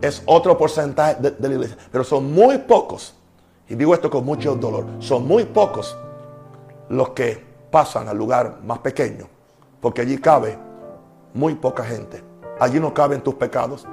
es 0.00 0.22
otro 0.26 0.56
porcentaje 0.56 1.16
de 1.20 1.48
la 1.48 1.54
iglesia, 1.54 1.76
pero 1.90 2.04
son 2.04 2.32
muy 2.32 2.58
pocos, 2.58 3.14
y 3.68 3.74
digo 3.74 3.94
esto 3.94 4.10
con 4.10 4.24
mucho 4.24 4.54
dolor, 4.54 4.86
son 4.98 5.26
muy 5.26 5.44
pocos 5.44 5.96
los 6.88 7.10
que 7.10 7.44
pasan 7.70 8.08
al 8.08 8.16
lugar 8.16 8.58
más 8.64 8.78
pequeño, 8.78 9.26
porque 9.80 10.02
allí 10.02 10.18
cabe 10.18 10.58
muy 11.34 11.54
poca 11.54 11.84
gente. 11.84 12.22
Allí 12.60 12.80
no 12.80 12.92
caben 12.92 13.20
tus 13.20 13.34
pecados, 13.34 13.86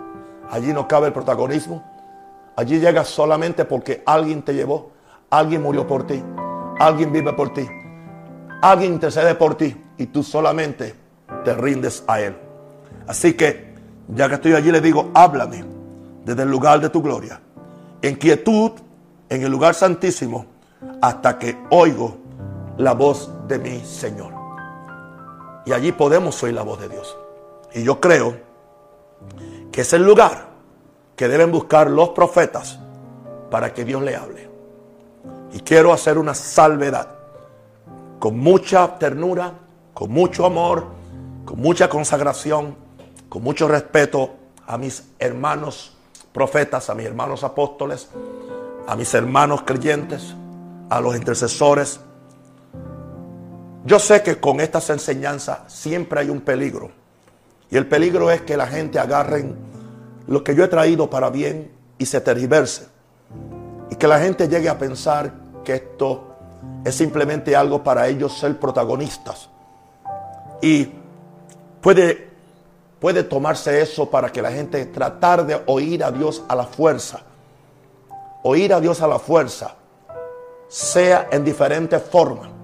allí 0.50 0.74
no 0.74 0.88
cabe 0.88 1.08
el 1.08 1.14
protagonismo, 1.14 1.84
allí 2.56 2.80
llegas 2.80 3.08
solamente 3.08 3.64
porque 3.64 4.02
alguien 4.06 4.42
te 4.42 4.54
llevó, 4.54 4.92
alguien 5.30 5.62
murió 5.62 5.86
por 5.86 6.08
ti, 6.08 6.24
alguien 6.80 7.12
vive 7.12 7.32
por 7.34 7.54
ti, 7.54 7.68
alguien 8.62 8.94
intercede 8.94 9.36
por 9.36 9.56
ti 9.56 9.80
y 9.98 10.08
tú 10.08 10.24
solamente 10.24 10.96
te 11.46 11.54
rindes 11.54 12.04
a 12.08 12.20
Él. 12.20 12.36
Así 13.08 13.36
que, 13.36 13.74
ya 14.10 14.28
que 14.28 14.36
estoy 14.36 14.54
allí, 14.54 14.72
le 14.72 14.82
digo, 14.82 15.12
háblame 15.14 15.64
desde 16.26 16.44
el 16.44 16.52
lugar 16.52 16.82
de 16.82 16.90
tu 16.90 17.02
gloria, 17.02 17.40
en 18.02 18.16
quietud, 18.16 18.72
en 19.30 19.44
el 19.44 19.52
lugar 19.52 19.76
santísimo, 19.76 20.48
hasta 21.02 21.40
que 21.40 21.58
oigo 21.70 22.18
la 22.78 22.94
voz 22.94 23.32
de 23.48 23.60
mi 23.60 23.80
Señor. 23.86 24.34
Y 25.66 25.72
allí 25.72 25.92
podemos 25.92 26.42
oír 26.44 26.54
la 26.54 26.64
voz 26.64 26.80
de 26.82 26.90
Dios. 26.90 27.18
Y 27.74 27.84
yo 27.84 28.00
creo 28.00 28.38
que 29.72 29.82
es 29.82 29.94
el 29.94 30.04
lugar 30.04 30.50
que 31.16 31.28
deben 31.28 31.52
buscar 31.52 31.90
los 31.90 32.10
profetas 32.10 32.80
para 33.50 33.74
que 33.74 33.86
Dios 33.86 34.02
le 34.02 34.16
hable. 34.16 34.50
Y 35.54 35.60
quiero 35.60 35.94
hacer 35.94 36.18
una 36.18 36.34
salvedad 36.34 37.08
con 38.20 38.38
mucha 38.38 38.98
ternura, 38.98 39.54
con 39.94 40.12
mucho 40.12 40.46
amor, 40.46 40.95
con 41.46 41.60
mucha 41.60 41.88
consagración, 41.90 42.76
con 43.30 43.44
mucho 43.44 43.68
respeto 43.68 44.36
a 44.68 44.78
mis 44.78 45.04
hermanos 45.20 45.96
profetas, 46.34 46.90
a 46.90 46.96
mis 46.96 47.06
hermanos 47.06 47.44
apóstoles, 47.44 48.10
a 48.88 48.96
mis 48.96 49.14
hermanos 49.14 49.62
creyentes, 49.64 50.36
a 50.90 51.00
los 51.00 51.16
intercesores, 51.16 52.00
yo 53.86 54.00
sé 54.00 54.24
que 54.24 54.40
con 54.40 54.60
estas 54.62 54.90
enseñanzas 54.90 55.60
siempre 55.72 56.20
hay 56.20 56.32
un 56.32 56.42
peligro. 56.42 56.90
Y 57.70 57.78
el 57.78 57.86
peligro 57.88 58.32
es 58.32 58.42
que 58.42 58.58
la 58.58 58.66
gente 58.66 58.98
agarren 58.98 59.56
lo 60.26 60.44
que 60.44 60.56
yo 60.56 60.64
he 60.64 60.68
traído 60.68 61.08
para 61.08 61.30
bien 61.30 61.72
y 62.00 62.08
se 62.08 62.20
tergiverse. 62.20 62.88
Y 63.92 63.96
que 63.96 64.08
la 64.08 64.20
gente 64.20 64.48
llegue 64.48 64.70
a 64.70 64.80
pensar 64.80 65.32
que 65.64 65.76
esto 65.76 66.36
es 66.84 66.96
simplemente 66.96 67.56
algo 67.56 67.84
para 67.84 68.08
ellos 68.08 68.36
ser 68.36 68.60
protagonistas. 68.60 69.50
Y 70.64 70.92
puede, 71.86 72.28
puede 73.00 73.22
tomarse 73.24 73.80
eso 73.80 74.10
para 74.10 74.32
que 74.32 74.42
la 74.42 74.52
gente 74.52 74.84
tratar 74.88 75.46
de 75.46 75.62
oír 75.68 76.04
a 76.04 76.10
Dios 76.10 76.42
a 76.48 76.56
la 76.56 76.66
fuerza. 76.66 77.22
Oír 78.42 78.74
a 78.74 78.82
Dios 78.82 79.02
a 79.02 79.08
la 79.08 79.20
fuerza, 79.20 79.76
sea 80.68 81.30
en 81.32 81.46
diferentes 81.46 82.02
formas 82.02 82.56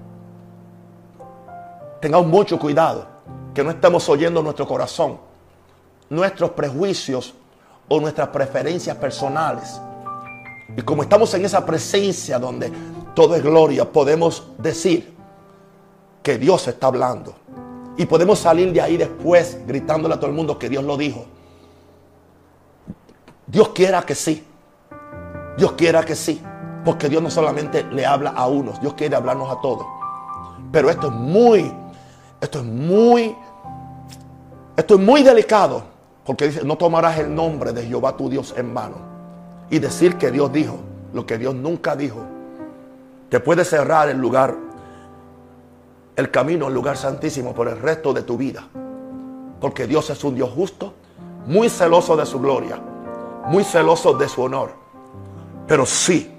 tengamos 2.01 2.28
mucho 2.28 2.59
cuidado, 2.59 3.05
que 3.53 3.63
no 3.63 3.69
estemos 3.69 4.09
oyendo 4.09 4.41
nuestro 4.41 4.67
corazón, 4.67 5.19
nuestros 6.09 6.49
prejuicios 6.51 7.36
o 7.88 8.01
nuestras 8.01 8.30
preferencias 8.30 8.97
personales. 8.97 9.80
Y 10.76 10.82
como 10.82 11.03
estamos 11.03 11.34
en 11.36 11.45
esa 11.45 11.63
presencia 11.65 12.39
donde 12.39 12.72
todo 13.13 13.36
es 13.36 13.43
gloria, 13.43 13.89
podemos 13.89 14.47
decir 14.57 15.13
que 16.24 16.38
Dios 16.38 16.67
está 16.67 16.88
hablando. 16.88 17.36
Y 17.97 18.05
podemos 18.05 18.39
salir 18.39 18.71
de 18.71 18.81
ahí 18.81 18.97
después 18.97 19.59
gritándole 19.67 20.15
a 20.15 20.17
todo 20.17 20.27
el 20.29 20.35
mundo 20.35 20.57
que 20.57 20.69
Dios 20.69 20.83
lo 20.83 20.97
dijo. 20.97 21.25
Dios 23.47 23.69
quiera 23.69 24.01
que 24.03 24.15
sí. 24.15 24.45
Dios 25.57 25.73
quiera 25.73 26.03
que 26.03 26.15
sí. 26.15 26.41
Porque 26.85 27.09
Dios 27.09 27.21
no 27.21 27.29
solamente 27.29 27.83
le 27.83 28.05
habla 28.05 28.31
a 28.31 28.47
unos, 28.47 28.81
Dios 28.81 28.93
quiere 28.95 29.15
hablarnos 29.15 29.51
a 29.51 29.61
todos. 29.61 29.85
Pero 30.71 30.89
esto 30.89 31.07
es 31.07 31.13
muy, 31.13 31.71
esto 32.39 32.59
es 32.59 32.65
muy, 32.65 33.35
esto 34.75 34.95
es 34.95 34.99
muy 34.99 35.21
delicado. 35.21 35.83
Porque 36.25 36.47
dice, 36.47 36.63
no 36.63 36.77
tomarás 36.77 37.19
el 37.19 37.33
nombre 37.33 37.73
de 37.73 37.85
Jehová 37.85 38.15
tu 38.15 38.29
Dios 38.29 38.53
en 38.57 38.73
vano. 38.73 38.95
Y 39.69 39.79
decir 39.79 40.17
que 40.17 40.31
Dios 40.31 40.51
dijo 40.51 40.77
lo 41.13 41.25
que 41.25 41.37
Dios 41.37 41.53
nunca 41.55 41.95
dijo. 41.95 42.19
Te 43.29 43.39
puede 43.39 43.63
cerrar 43.63 44.09
el 44.09 44.17
lugar, 44.17 44.55
el 46.22 46.32
camino 46.32 46.67
al 46.67 46.74
lugar 46.74 46.97
santísimo 46.97 47.53
por 47.53 47.67
el 47.67 47.80
resto 47.80 48.13
de 48.13 48.22
tu 48.22 48.38
vida. 48.38 48.63
Porque 49.59 49.88
Dios 49.88 50.09
es 50.09 50.24
un 50.24 50.36
Dios 50.36 50.49
justo, 50.49 50.93
muy 51.45 51.69
celoso 51.69 52.15
de 52.15 52.26
su 52.26 52.39
gloria, 52.39 52.80
muy 53.45 53.63
celoso 53.63 54.13
de 54.13 54.30
su 54.30 54.41
honor. 54.43 54.72
Pero 55.67 55.86
sí, 55.86 56.32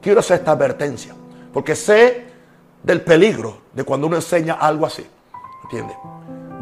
quiero 0.00 0.20
hacer 0.20 0.38
esta 0.40 0.52
advertencia. 0.52 1.14
Porque 1.52 1.74
sé 1.74 2.26
del 2.82 3.00
peligro 3.00 3.58
de 3.72 3.84
cuando 3.84 4.06
uno 4.06 4.16
enseña 4.16 4.54
algo 4.54 4.86
así. 4.86 5.06
¿Entiendes? 5.64 5.96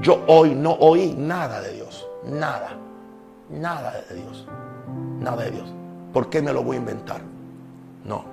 Yo 0.00 0.22
hoy 0.26 0.55
no 0.55 0.72
oí 0.72 1.14
nada 1.16 1.61
de 1.61 1.72
Dios. 1.72 2.07
Nada. 2.24 2.78
Nada 3.50 3.92
de 4.09 4.14
Dios. 4.14 4.46
Nada 5.20 5.44
de 5.44 5.50
Dios. 5.50 5.72
¿Por 6.12 6.30
qué 6.30 6.40
me 6.40 6.52
lo 6.52 6.62
voy 6.62 6.76
a 6.76 6.80
inventar? 6.80 7.20
No. 8.05 8.24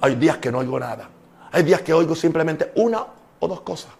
Hay 0.00 0.14
días 0.16 0.36
que 0.38 0.52
no 0.52 0.58
oigo 0.58 0.78
nada. 0.78 1.08
Hay 1.52 1.62
días 1.62 1.82
que 1.82 1.92
oigo 1.92 2.14
simplemente 2.14 2.72
una 2.76 3.04
o 3.40 3.48
dos 3.48 3.60
cosas. 3.60 3.90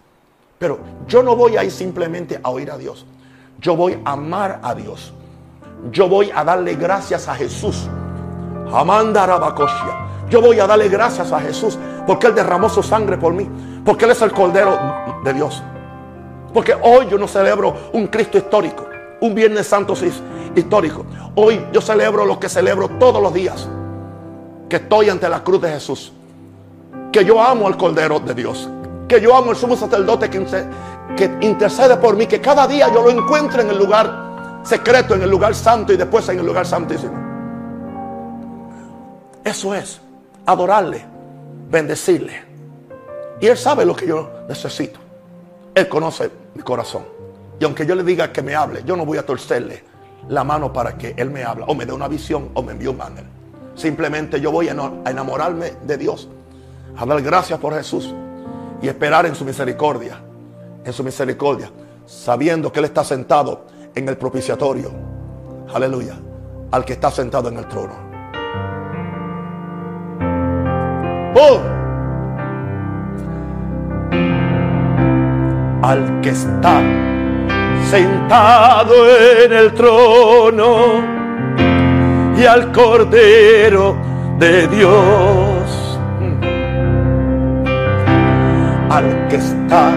Pero 0.57 0.79
yo 1.07 1.21
no 1.23 1.35
voy 1.35 1.57
a 1.57 1.63
ir 1.63 1.71
simplemente 1.71 2.39
a 2.41 2.49
oír 2.49 2.71
a 2.71 2.77
Dios. 2.77 3.05
Yo 3.59 3.75
voy 3.75 3.99
a 4.03 4.13
amar 4.13 4.59
a 4.63 4.73
Dios. 4.73 5.13
Yo 5.91 6.09
voy 6.09 6.31
a 6.33 6.43
darle 6.43 6.75
gracias 6.75 7.27
a 7.27 7.35
Jesús. 7.35 7.87
Yo 10.29 10.41
voy 10.41 10.59
a 10.59 10.67
darle 10.67 10.89
gracias 10.89 11.31
a 11.31 11.39
Jesús 11.39 11.77
porque 12.05 12.27
Él 12.27 12.35
derramó 12.35 12.69
su 12.69 12.83
sangre 12.83 13.17
por 13.17 13.33
mí. 13.33 13.47
Porque 13.85 14.05
Él 14.05 14.11
es 14.11 14.21
el 14.21 14.31
Cordero 14.31 14.77
de 15.23 15.33
Dios. 15.33 15.61
Porque 16.53 16.75
hoy 16.81 17.07
yo 17.09 17.17
no 17.17 17.27
celebro 17.27 17.75
un 17.93 18.07
Cristo 18.07 18.37
histórico, 18.37 18.85
un 19.21 19.35
Viernes 19.35 19.67
Santo 19.67 19.93
histórico. 20.55 21.05
Hoy 21.35 21.65
yo 21.71 21.81
celebro 21.81 22.25
lo 22.25 22.39
que 22.39 22.49
celebro 22.49 22.89
todos 22.99 23.21
los 23.21 23.33
días. 23.33 23.67
Que 24.67 24.77
estoy 24.77 25.09
ante 25.09 25.29
la 25.29 25.43
cruz 25.43 25.61
de 25.61 25.69
Jesús. 25.69 26.11
Que 27.11 27.23
yo 27.23 27.41
amo 27.41 27.67
al 27.67 27.77
Cordero 27.77 28.19
de 28.19 28.33
Dios. 28.33 28.69
Que 29.07 29.21
yo 29.21 29.35
amo 29.35 29.51
al 29.51 29.55
sumo 29.55 29.75
sacerdote 29.75 30.29
que, 30.29 31.37
intercede 31.41 31.97
por 31.97 32.15
mí. 32.15 32.27
Que 32.27 32.41
cada 32.41 32.67
día 32.67 32.91
yo 32.93 33.01
lo 33.03 33.09
encuentre 33.09 33.61
en 33.61 33.69
el 33.69 33.77
lugar 33.77 34.61
secreto, 34.63 35.15
en 35.15 35.21
el 35.21 35.29
lugar 35.29 35.55
santo 35.55 35.93
y 35.93 35.97
después 35.97 36.27
en 36.29 36.39
el 36.39 36.45
lugar 36.45 36.65
santísimo. 36.65 37.13
Eso 39.43 39.73
es 39.73 40.01
adorarle, 40.45 41.05
bendecirle. 41.69 42.43
Y 43.39 43.47
Él 43.47 43.57
sabe 43.57 43.85
lo 43.85 43.95
que 43.95 44.07
yo 44.07 44.29
necesito. 44.49 44.99
Él 45.73 45.87
conoce 45.87 46.29
mi 46.55 46.63
corazón. 46.63 47.03
Y 47.59 47.63
aunque 47.63 47.85
yo 47.85 47.95
le 47.95 48.03
diga 48.03 48.31
que 48.31 48.41
me 48.41 48.55
hable, 48.55 48.83
yo 48.83 48.95
no 48.97 49.05
voy 49.05 49.17
a 49.17 49.25
torcerle 49.25 49.83
la 50.27 50.43
mano 50.43 50.73
para 50.73 50.97
que 50.97 51.13
Él 51.17 51.29
me 51.29 51.43
hable. 51.43 51.63
O 51.67 51.75
me 51.75 51.85
dé 51.85 51.93
una 51.93 52.07
visión 52.07 52.49
o 52.53 52.61
me 52.61 52.73
envíe 52.73 52.87
un 52.87 53.01
ángel. 53.01 53.25
Simplemente 53.75 54.41
yo 54.41 54.51
voy 54.51 54.69
a 54.69 54.71
enamorarme 55.05 55.73
de 55.83 55.97
Dios. 55.97 56.27
A 56.97 57.05
dar 57.05 57.21
gracias 57.21 57.59
por 57.59 57.73
Jesús. 57.73 58.13
Y 58.81 58.87
esperar 58.87 59.25
en 59.25 59.35
su 59.35 59.45
misericordia. 59.45 60.19
En 60.83 60.93
su 60.93 61.03
misericordia. 61.03 61.71
Sabiendo 62.05 62.71
que 62.71 62.79
Él 62.79 62.85
está 62.85 63.03
sentado 63.03 63.65
en 63.93 64.07
el 64.07 64.17
propiciatorio. 64.17 64.91
Aleluya. 65.73 66.15
Al 66.71 66.85
que 66.85 66.93
está 66.93 67.11
sentado 67.11 67.49
en 67.49 67.57
el 67.57 67.67
trono. 67.67 68.07
¡Oh! 71.39 71.77
al 75.87 76.19
que 76.21 76.29
está 76.29 76.81
sentado 77.89 78.93
en 79.41 79.53
el 79.53 79.73
trono 79.73 81.01
y 82.37 82.45
al 82.45 82.71
Cordero 82.73 83.95
de 84.37 84.67
Dios. 84.67 85.56
Al 88.89 89.27
que 89.27 89.35
está 89.35 89.91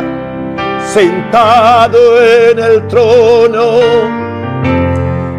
sentado 0.84 1.98
en 2.22 2.58
el 2.58 2.86
trono 2.88 3.80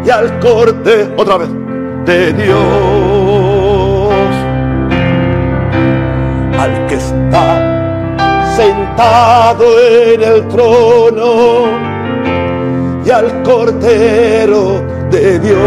y 0.04 0.10
al 0.10 0.38
Cordero, 0.40 1.12
otra 1.16 1.36
vez, 1.36 1.48
de 2.06 2.32
Dios. 2.32 2.58
Al 6.58 6.86
que 6.86 6.94
está 6.94 7.72
sentado 8.56 9.64
en 9.80 10.22
el 10.22 10.48
trono 10.48 11.92
y 13.04 13.10
al 13.10 13.42
Cordero 13.42 14.82
de 15.10 15.38
Dios. 15.38 15.58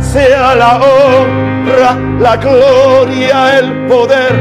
Sea 0.00 0.54
la 0.54 0.76
honra, 0.76 1.41
la 2.20 2.36
gloria, 2.36 3.58
el 3.58 3.86
poder, 3.86 4.32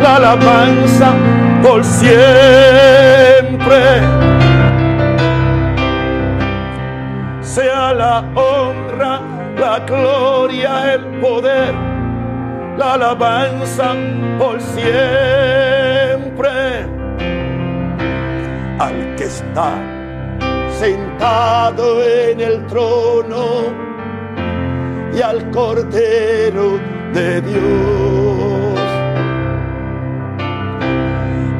la 0.00 0.16
alabanza 0.16 1.12
por 1.62 1.84
siempre. 1.84 2.12
Sea 7.40 7.92
la 7.92 8.24
honra, 8.34 9.20
la 9.58 9.78
gloria, 9.80 10.94
el 10.94 11.04
poder, 11.20 11.74
la 12.78 12.94
alabanza 12.94 13.94
por 14.38 14.60
siempre 14.60 15.82
al 18.78 19.14
que 19.16 19.24
está 19.24 19.74
sentado 20.70 22.02
en 22.02 22.40
el 22.40 22.66
trono 22.66 23.91
y 25.14 25.20
al 25.20 25.50
cordero 25.50 26.78
de 27.12 27.40
Dios, 27.42 28.80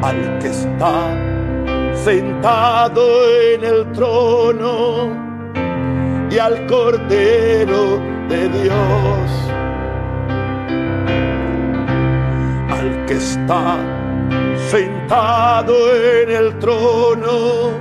al 0.01 0.39
que 0.39 0.47
está 0.47 1.33
sentado 1.95 3.01
en 3.53 3.63
el 3.63 3.91
trono 3.93 5.23
y 6.29 6.37
al 6.37 6.65
Cordero 6.65 8.01
de 8.27 8.49
Dios, 8.49 9.31
al 12.69 13.05
que 13.05 13.13
está 13.13 13.77
sentado 14.69 15.73
en 15.95 16.31
el 16.31 16.57
trono 16.57 17.71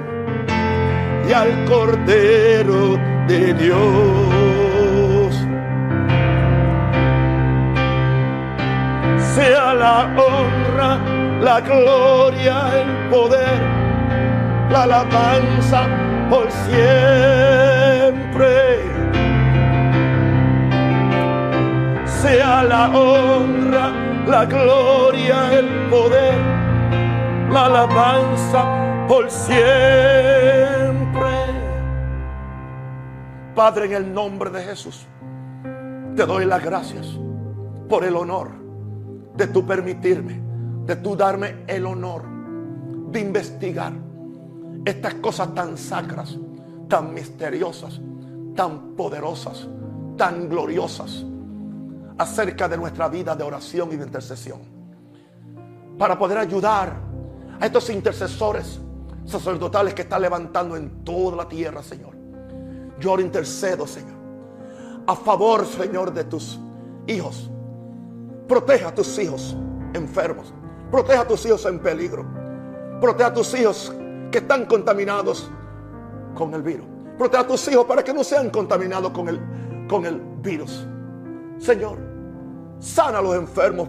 y 1.26 1.32
al 1.32 1.64
Cordero 1.64 2.98
de 3.26 3.54
Dios. 3.54 4.41
Sea 9.34 9.72
la 9.72 10.14
honra, 10.14 10.98
la 11.40 11.60
gloria, 11.62 12.82
el 12.82 13.08
poder, 13.08 13.62
la 14.70 14.82
alabanza 14.82 15.88
por 16.28 16.50
siempre. 16.50 16.82
Sea 22.04 22.62
la 22.64 22.90
honra, 22.90 23.90
la 24.26 24.44
gloria, 24.44 25.58
el 25.58 25.88
poder, 25.88 26.34
la 27.50 27.64
alabanza 27.64 29.06
por 29.08 29.30
siempre. 29.30 29.62
Padre, 33.54 33.86
en 33.86 33.94
el 33.94 34.12
nombre 34.12 34.50
de 34.50 34.62
Jesús, 34.62 35.06
te 36.14 36.26
doy 36.26 36.44
las 36.44 36.62
gracias 36.62 37.18
por 37.88 38.04
el 38.04 38.14
honor 38.14 38.61
de 39.36 39.46
tu 39.46 39.66
permitirme, 39.66 40.40
de 40.86 40.96
tu 40.96 41.16
darme 41.16 41.64
el 41.66 41.86
honor 41.86 42.24
de 43.12 43.20
investigar 43.20 43.92
estas 44.84 45.14
cosas 45.14 45.54
tan 45.54 45.76
sacras, 45.76 46.36
tan 46.88 47.14
misteriosas, 47.14 48.00
tan 48.56 48.94
poderosas, 48.96 49.68
tan 50.16 50.48
gloriosas 50.48 51.24
acerca 52.18 52.68
de 52.68 52.76
nuestra 52.76 53.08
vida 53.08 53.36
de 53.36 53.44
oración 53.44 53.92
y 53.92 53.96
de 53.96 54.04
intercesión. 54.04 54.60
Para 55.98 56.18
poder 56.18 56.38
ayudar 56.38 56.96
a 57.60 57.66
estos 57.66 57.90
intercesores 57.90 58.80
sacerdotales 59.24 59.94
que 59.94 60.02
están 60.02 60.22
levantando 60.22 60.76
en 60.76 61.04
toda 61.04 61.36
la 61.36 61.48
tierra, 61.48 61.82
Señor. 61.82 62.16
Yo 62.98 63.18
intercedo, 63.20 63.86
Señor, 63.86 64.16
a 65.06 65.14
favor, 65.14 65.66
Señor, 65.66 66.12
de 66.12 66.24
tus 66.24 66.58
hijos. 67.06 67.51
Proteja 68.48 68.88
a 68.88 68.94
tus 68.94 69.18
hijos 69.18 69.56
enfermos. 69.94 70.52
Proteja 70.90 71.22
a 71.22 71.26
tus 71.26 71.44
hijos 71.46 71.64
en 71.66 71.78
peligro. 71.78 72.24
Proteja 73.00 73.28
a 73.28 73.34
tus 73.34 73.54
hijos 73.54 73.92
que 74.30 74.38
están 74.38 74.66
contaminados 74.66 75.50
con 76.34 76.54
el 76.54 76.62
virus. 76.62 76.86
Protege 77.18 77.42
a 77.42 77.46
tus 77.46 77.68
hijos 77.68 77.84
para 77.86 78.02
que 78.02 78.12
no 78.12 78.24
sean 78.24 78.50
contaminados 78.50 79.12
con 79.12 79.28
el, 79.28 79.40
con 79.88 80.06
el 80.06 80.20
virus. 80.42 80.86
Señor, 81.58 81.98
sana 82.78 83.18
a 83.18 83.22
los 83.22 83.36
enfermos 83.36 83.88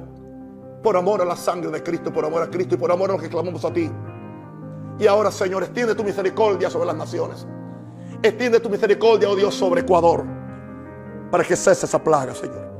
por 0.83 0.97
amor 0.97 1.21
a 1.21 1.25
la 1.25 1.35
sangre 1.35 1.71
de 1.71 1.81
Cristo, 1.81 2.11
por 2.11 2.25
amor 2.25 2.43
a 2.43 2.49
Cristo 2.49 2.75
y 2.75 2.77
por 2.77 2.91
amor 2.91 3.09
a 3.09 3.13
los 3.13 3.21
que 3.21 3.29
clamamos 3.29 3.63
a 3.63 3.71
ti. 3.71 3.89
Y 4.99 5.07
ahora, 5.07 5.31
Señor, 5.31 5.63
extiende 5.63 5.95
tu 5.95 6.03
misericordia 6.03 6.69
sobre 6.69 6.85
las 6.85 6.95
naciones. 6.95 7.47
Extiende 8.21 8.59
tu 8.59 8.69
misericordia, 8.69 9.29
oh 9.29 9.35
Dios, 9.35 9.55
sobre 9.55 9.81
Ecuador, 9.81 10.23
para 11.31 11.43
que 11.43 11.55
cese 11.55 11.85
esa 11.85 12.03
plaga, 12.03 12.35
Señor. 12.35 12.72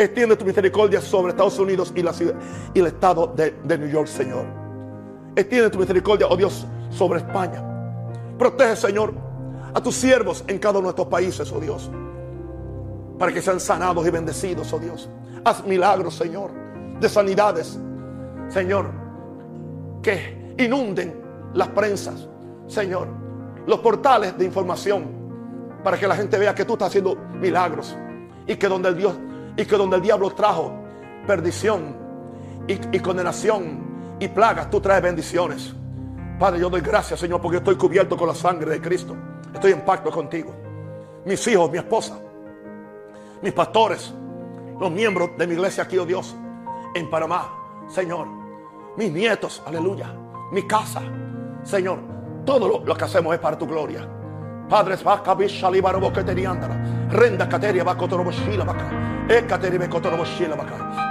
Extiende 0.00 0.34
tu 0.34 0.46
misericordia 0.46 0.98
sobre 0.98 1.32
Estados 1.32 1.58
Unidos 1.58 1.92
y, 1.94 2.02
la 2.02 2.14
ciudad, 2.14 2.34
y 2.72 2.80
el 2.80 2.86
estado 2.86 3.26
de, 3.36 3.50
de 3.62 3.76
New 3.76 3.90
York, 3.90 4.06
Señor. 4.06 4.46
Extiende 5.36 5.68
tu 5.68 5.78
misericordia, 5.78 6.26
oh 6.26 6.36
Dios, 6.38 6.66
sobre 6.88 7.18
España. 7.18 7.62
Protege, 8.38 8.76
Señor, 8.76 9.12
a 9.74 9.82
tus 9.82 9.94
siervos 9.94 10.42
en 10.46 10.58
cada 10.58 10.78
uno 10.78 10.88
de 10.88 10.92
estos 10.92 11.06
países, 11.06 11.52
oh 11.52 11.60
Dios. 11.60 11.90
Para 13.18 13.30
que 13.30 13.42
sean 13.42 13.60
sanados 13.60 14.06
y 14.06 14.08
bendecidos, 14.08 14.72
oh 14.72 14.78
Dios. 14.78 15.06
Haz 15.44 15.66
milagros, 15.66 16.14
Señor, 16.14 16.50
de 16.98 17.06
sanidades. 17.06 17.78
Señor, 18.48 18.90
que 20.02 20.54
inunden 20.56 21.20
las 21.52 21.68
prensas, 21.68 22.26
Señor, 22.68 23.06
los 23.66 23.80
portales 23.80 24.38
de 24.38 24.46
información, 24.46 25.04
para 25.84 25.98
que 25.98 26.08
la 26.08 26.16
gente 26.16 26.38
vea 26.38 26.54
que 26.54 26.64
tú 26.64 26.72
estás 26.72 26.88
haciendo 26.88 27.16
milagros 27.38 27.94
y 28.46 28.56
que 28.56 28.66
donde 28.66 28.88
el 28.88 28.96
Dios 28.96 29.14
y 29.56 29.64
que 29.64 29.76
donde 29.76 29.96
el 29.96 30.02
diablo 30.02 30.30
trajo 30.30 30.72
perdición 31.26 31.96
y, 32.66 32.98
condenación 33.00 34.16
y 34.18 34.28
plagas, 34.28 34.70
tú 34.70 34.80
traes 34.80 35.02
bendiciones. 35.02 35.74
Padre, 36.38 36.60
yo 36.60 36.70
doy 36.70 36.80
gracias, 36.80 37.20
Señor, 37.20 37.40
porque 37.40 37.58
estoy 37.58 37.76
cubierto 37.76 38.16
con 38.16 38.28
la 38.28 38.34
sangre 38.34 38.70
de 38.70 38.80
Cristo. 38.80 39.16
Estoy 39.52 39.72
en 39.72 39.84
pacto 39.84 40.10
contigo. 40.10 40.54
Mis 41.24 41.46
hijos, 41.48 41.70
mi 41.70 41.78
esposa, 41.78 42.18
mis 43.42 43.52
pastores, 43.52 44.14
los 44.78 44.90
miembros 44.90 45.30
de 45.36 45.46
mi 45.46 45.54
iglesia 45.54 45.84
aquí, 45.84 45.98
oh 45.98 46.06
Dios, 46.06 46.34
en 46.94 47.10
Panamá, 47.10 47.86
Señor, 47.88 48.26
mis 48.96 49.12
nietos, 49.12 49.62
aleluya, 49.66 50.14
mi 50.50 50.66
casa, 50.66 51.02
Señor, 51.62 51.98
todo 52.46 52.66
lo, 52.66 52.84
lo 52.84 52.94
que 52.96 53.04
hacemos 53.04 53.34
es 53.34 53.40
para 53.40 53.58
tu 53.58 53.66
gloria. 53.66 54.08
Padre, 54.70 54.96
renda 57.10 57.48
cateria 57.48 57.82
va 57.82 57.96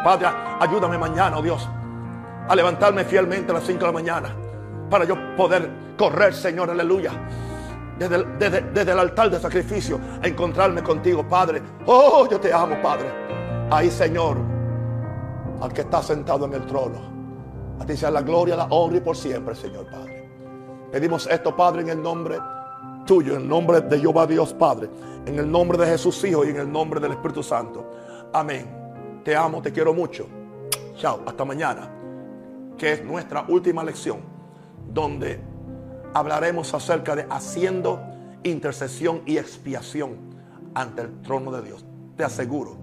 Padre, 0.02 0.28
ayúdame 0.62 0.98
mañana, 0.98 1.38
oh 1.38 1.42
Dios, 1.42 1.70
a 2.48 2.56
levantarme 2.56 3.04
fielmente 3.04 3.52
a 3.52 3.56
las 3.56 3.66
5 3.66 3.80
de 3.80 3.86
la 3.86 3.92
mañana 3.92 4.30
para 4.90 5.04
yo 5.04 5.36
poder 5.36 5.70
correr, 5.98 6.34
Señor, 6.34 6.70
aleluya. 6.70 7.12
Desde 7.98 8.16
el, 8.16 8.40
desde, 8.40 8.62
desde 8.62 8.92
el, 8.94 9.00
altar 9.00 9.30
de 9.30 9.42
sacrificio 9.42 10.00
a 10.24 10.26
encontrarme 10.26 10.82
contigo, 10.82 11.28
Padre. 11.28 11.62
Oh, 11.86 12.26
yo 12.32 12.40
te 12.40 12.54
amo, 12.54 12.82
Padre. 12.82 13.12
Ahí, 13.70 13.92
Señor, 13.92 14.38
al 15.62 15.74
que 15.74 15.82
está 15.82 16.02
sentado 16.02 16.46
en 16.46 16.54
el 16.54 16.66
trono. 16.66 17.78
A 17.78 17.86
ti 17.86 17.98
sea 17.98 18.10
la 18.10 18.22
gloria, 18.22 18.56
la 18.56 18.68
honra 18.70 18.98
y 18.98 19.02
por 19.02 19.18
siempre, 19.18 19.54
Señor, 19.54 19.86
Padre. 19.92 20.30
Pedimos 20.94 21.28
esto, 21.28 21.54
Padre, 21.54 21.82
en 21.82 21.90
el 21.90 22.02
nombre 22.02 22.38
tuyo, 23.06 23.36
en 23.36 23.42
el 23.42 23.48
nombre 23.48 23.82
de 23.82 24.00
Jehová 24.00 24.28
Dios, 24.28 24.54
Padre. 24.54 24.90
En 25.26 25.38
el 25.38 25.50
nombre 25.52 25.78
de 25.78 25.86
Jesús, 25.86 26.24
Hijo, 26.24 26.46
y 26.46 26.50
en 26.50 26.58
el 26.58 26.72
nombre 26.72 27.00
del 27.00 27.12
Espíritu 27.12 27.44
Santo. 27.44 27.92
Amén. 28.34 29.22
Te 29.24 29.36
amo, 29.36 29.62
te 29.62 29.72
quiero 29.72 29.94
mucho. 29.94 30.28
Chao, 30.96 31.22
hasta 31.26 31.46
mañana, 31.46 31.90
que 32.78 32.94
es 32.94 33.04
nuestra 33.04 33.46
última 33.48 33.84
lección 33.84 34.20
donde 34.92 35.40
hablaremos 36.14 36.74
acerca 36.74 37.16
de 37.16 37.26
haciendo 37.30 38.02
intercesión 38.44 39.22
y 39.26 39.38
expiación 39.38 40.18
ante 40.74 41.04
el 41.04 41.22
trono 41.22 41.52
de 41.52 41.62
Dios. 41.62 41.86
Te 42.16 42.24
aseguro 42.24 42.78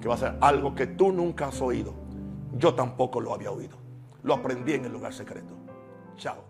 que 0.00 0.08
va 0.08 0.14
a 0.14 0.18
ser 0.18 0.36
algo 0.40 0.74
que 0.74 0.86
tú 0.86 1.12
nunca 1.12 1.48
has 1.48 1.60
oído. 1.60 1.94
Yo 2.56 2.74
tampoco 2.74 3.20
lo 3.20 3.34
había 3.34 3.50
oído. 3.50 3.76
Lo 4.22 4.34
aprendí 4.34 4.72
en 4.74 4.84
el 4.84 4.92
lugar 4.92 5.12
secreto. 5.12 5.54
Chao. 6.16 6.49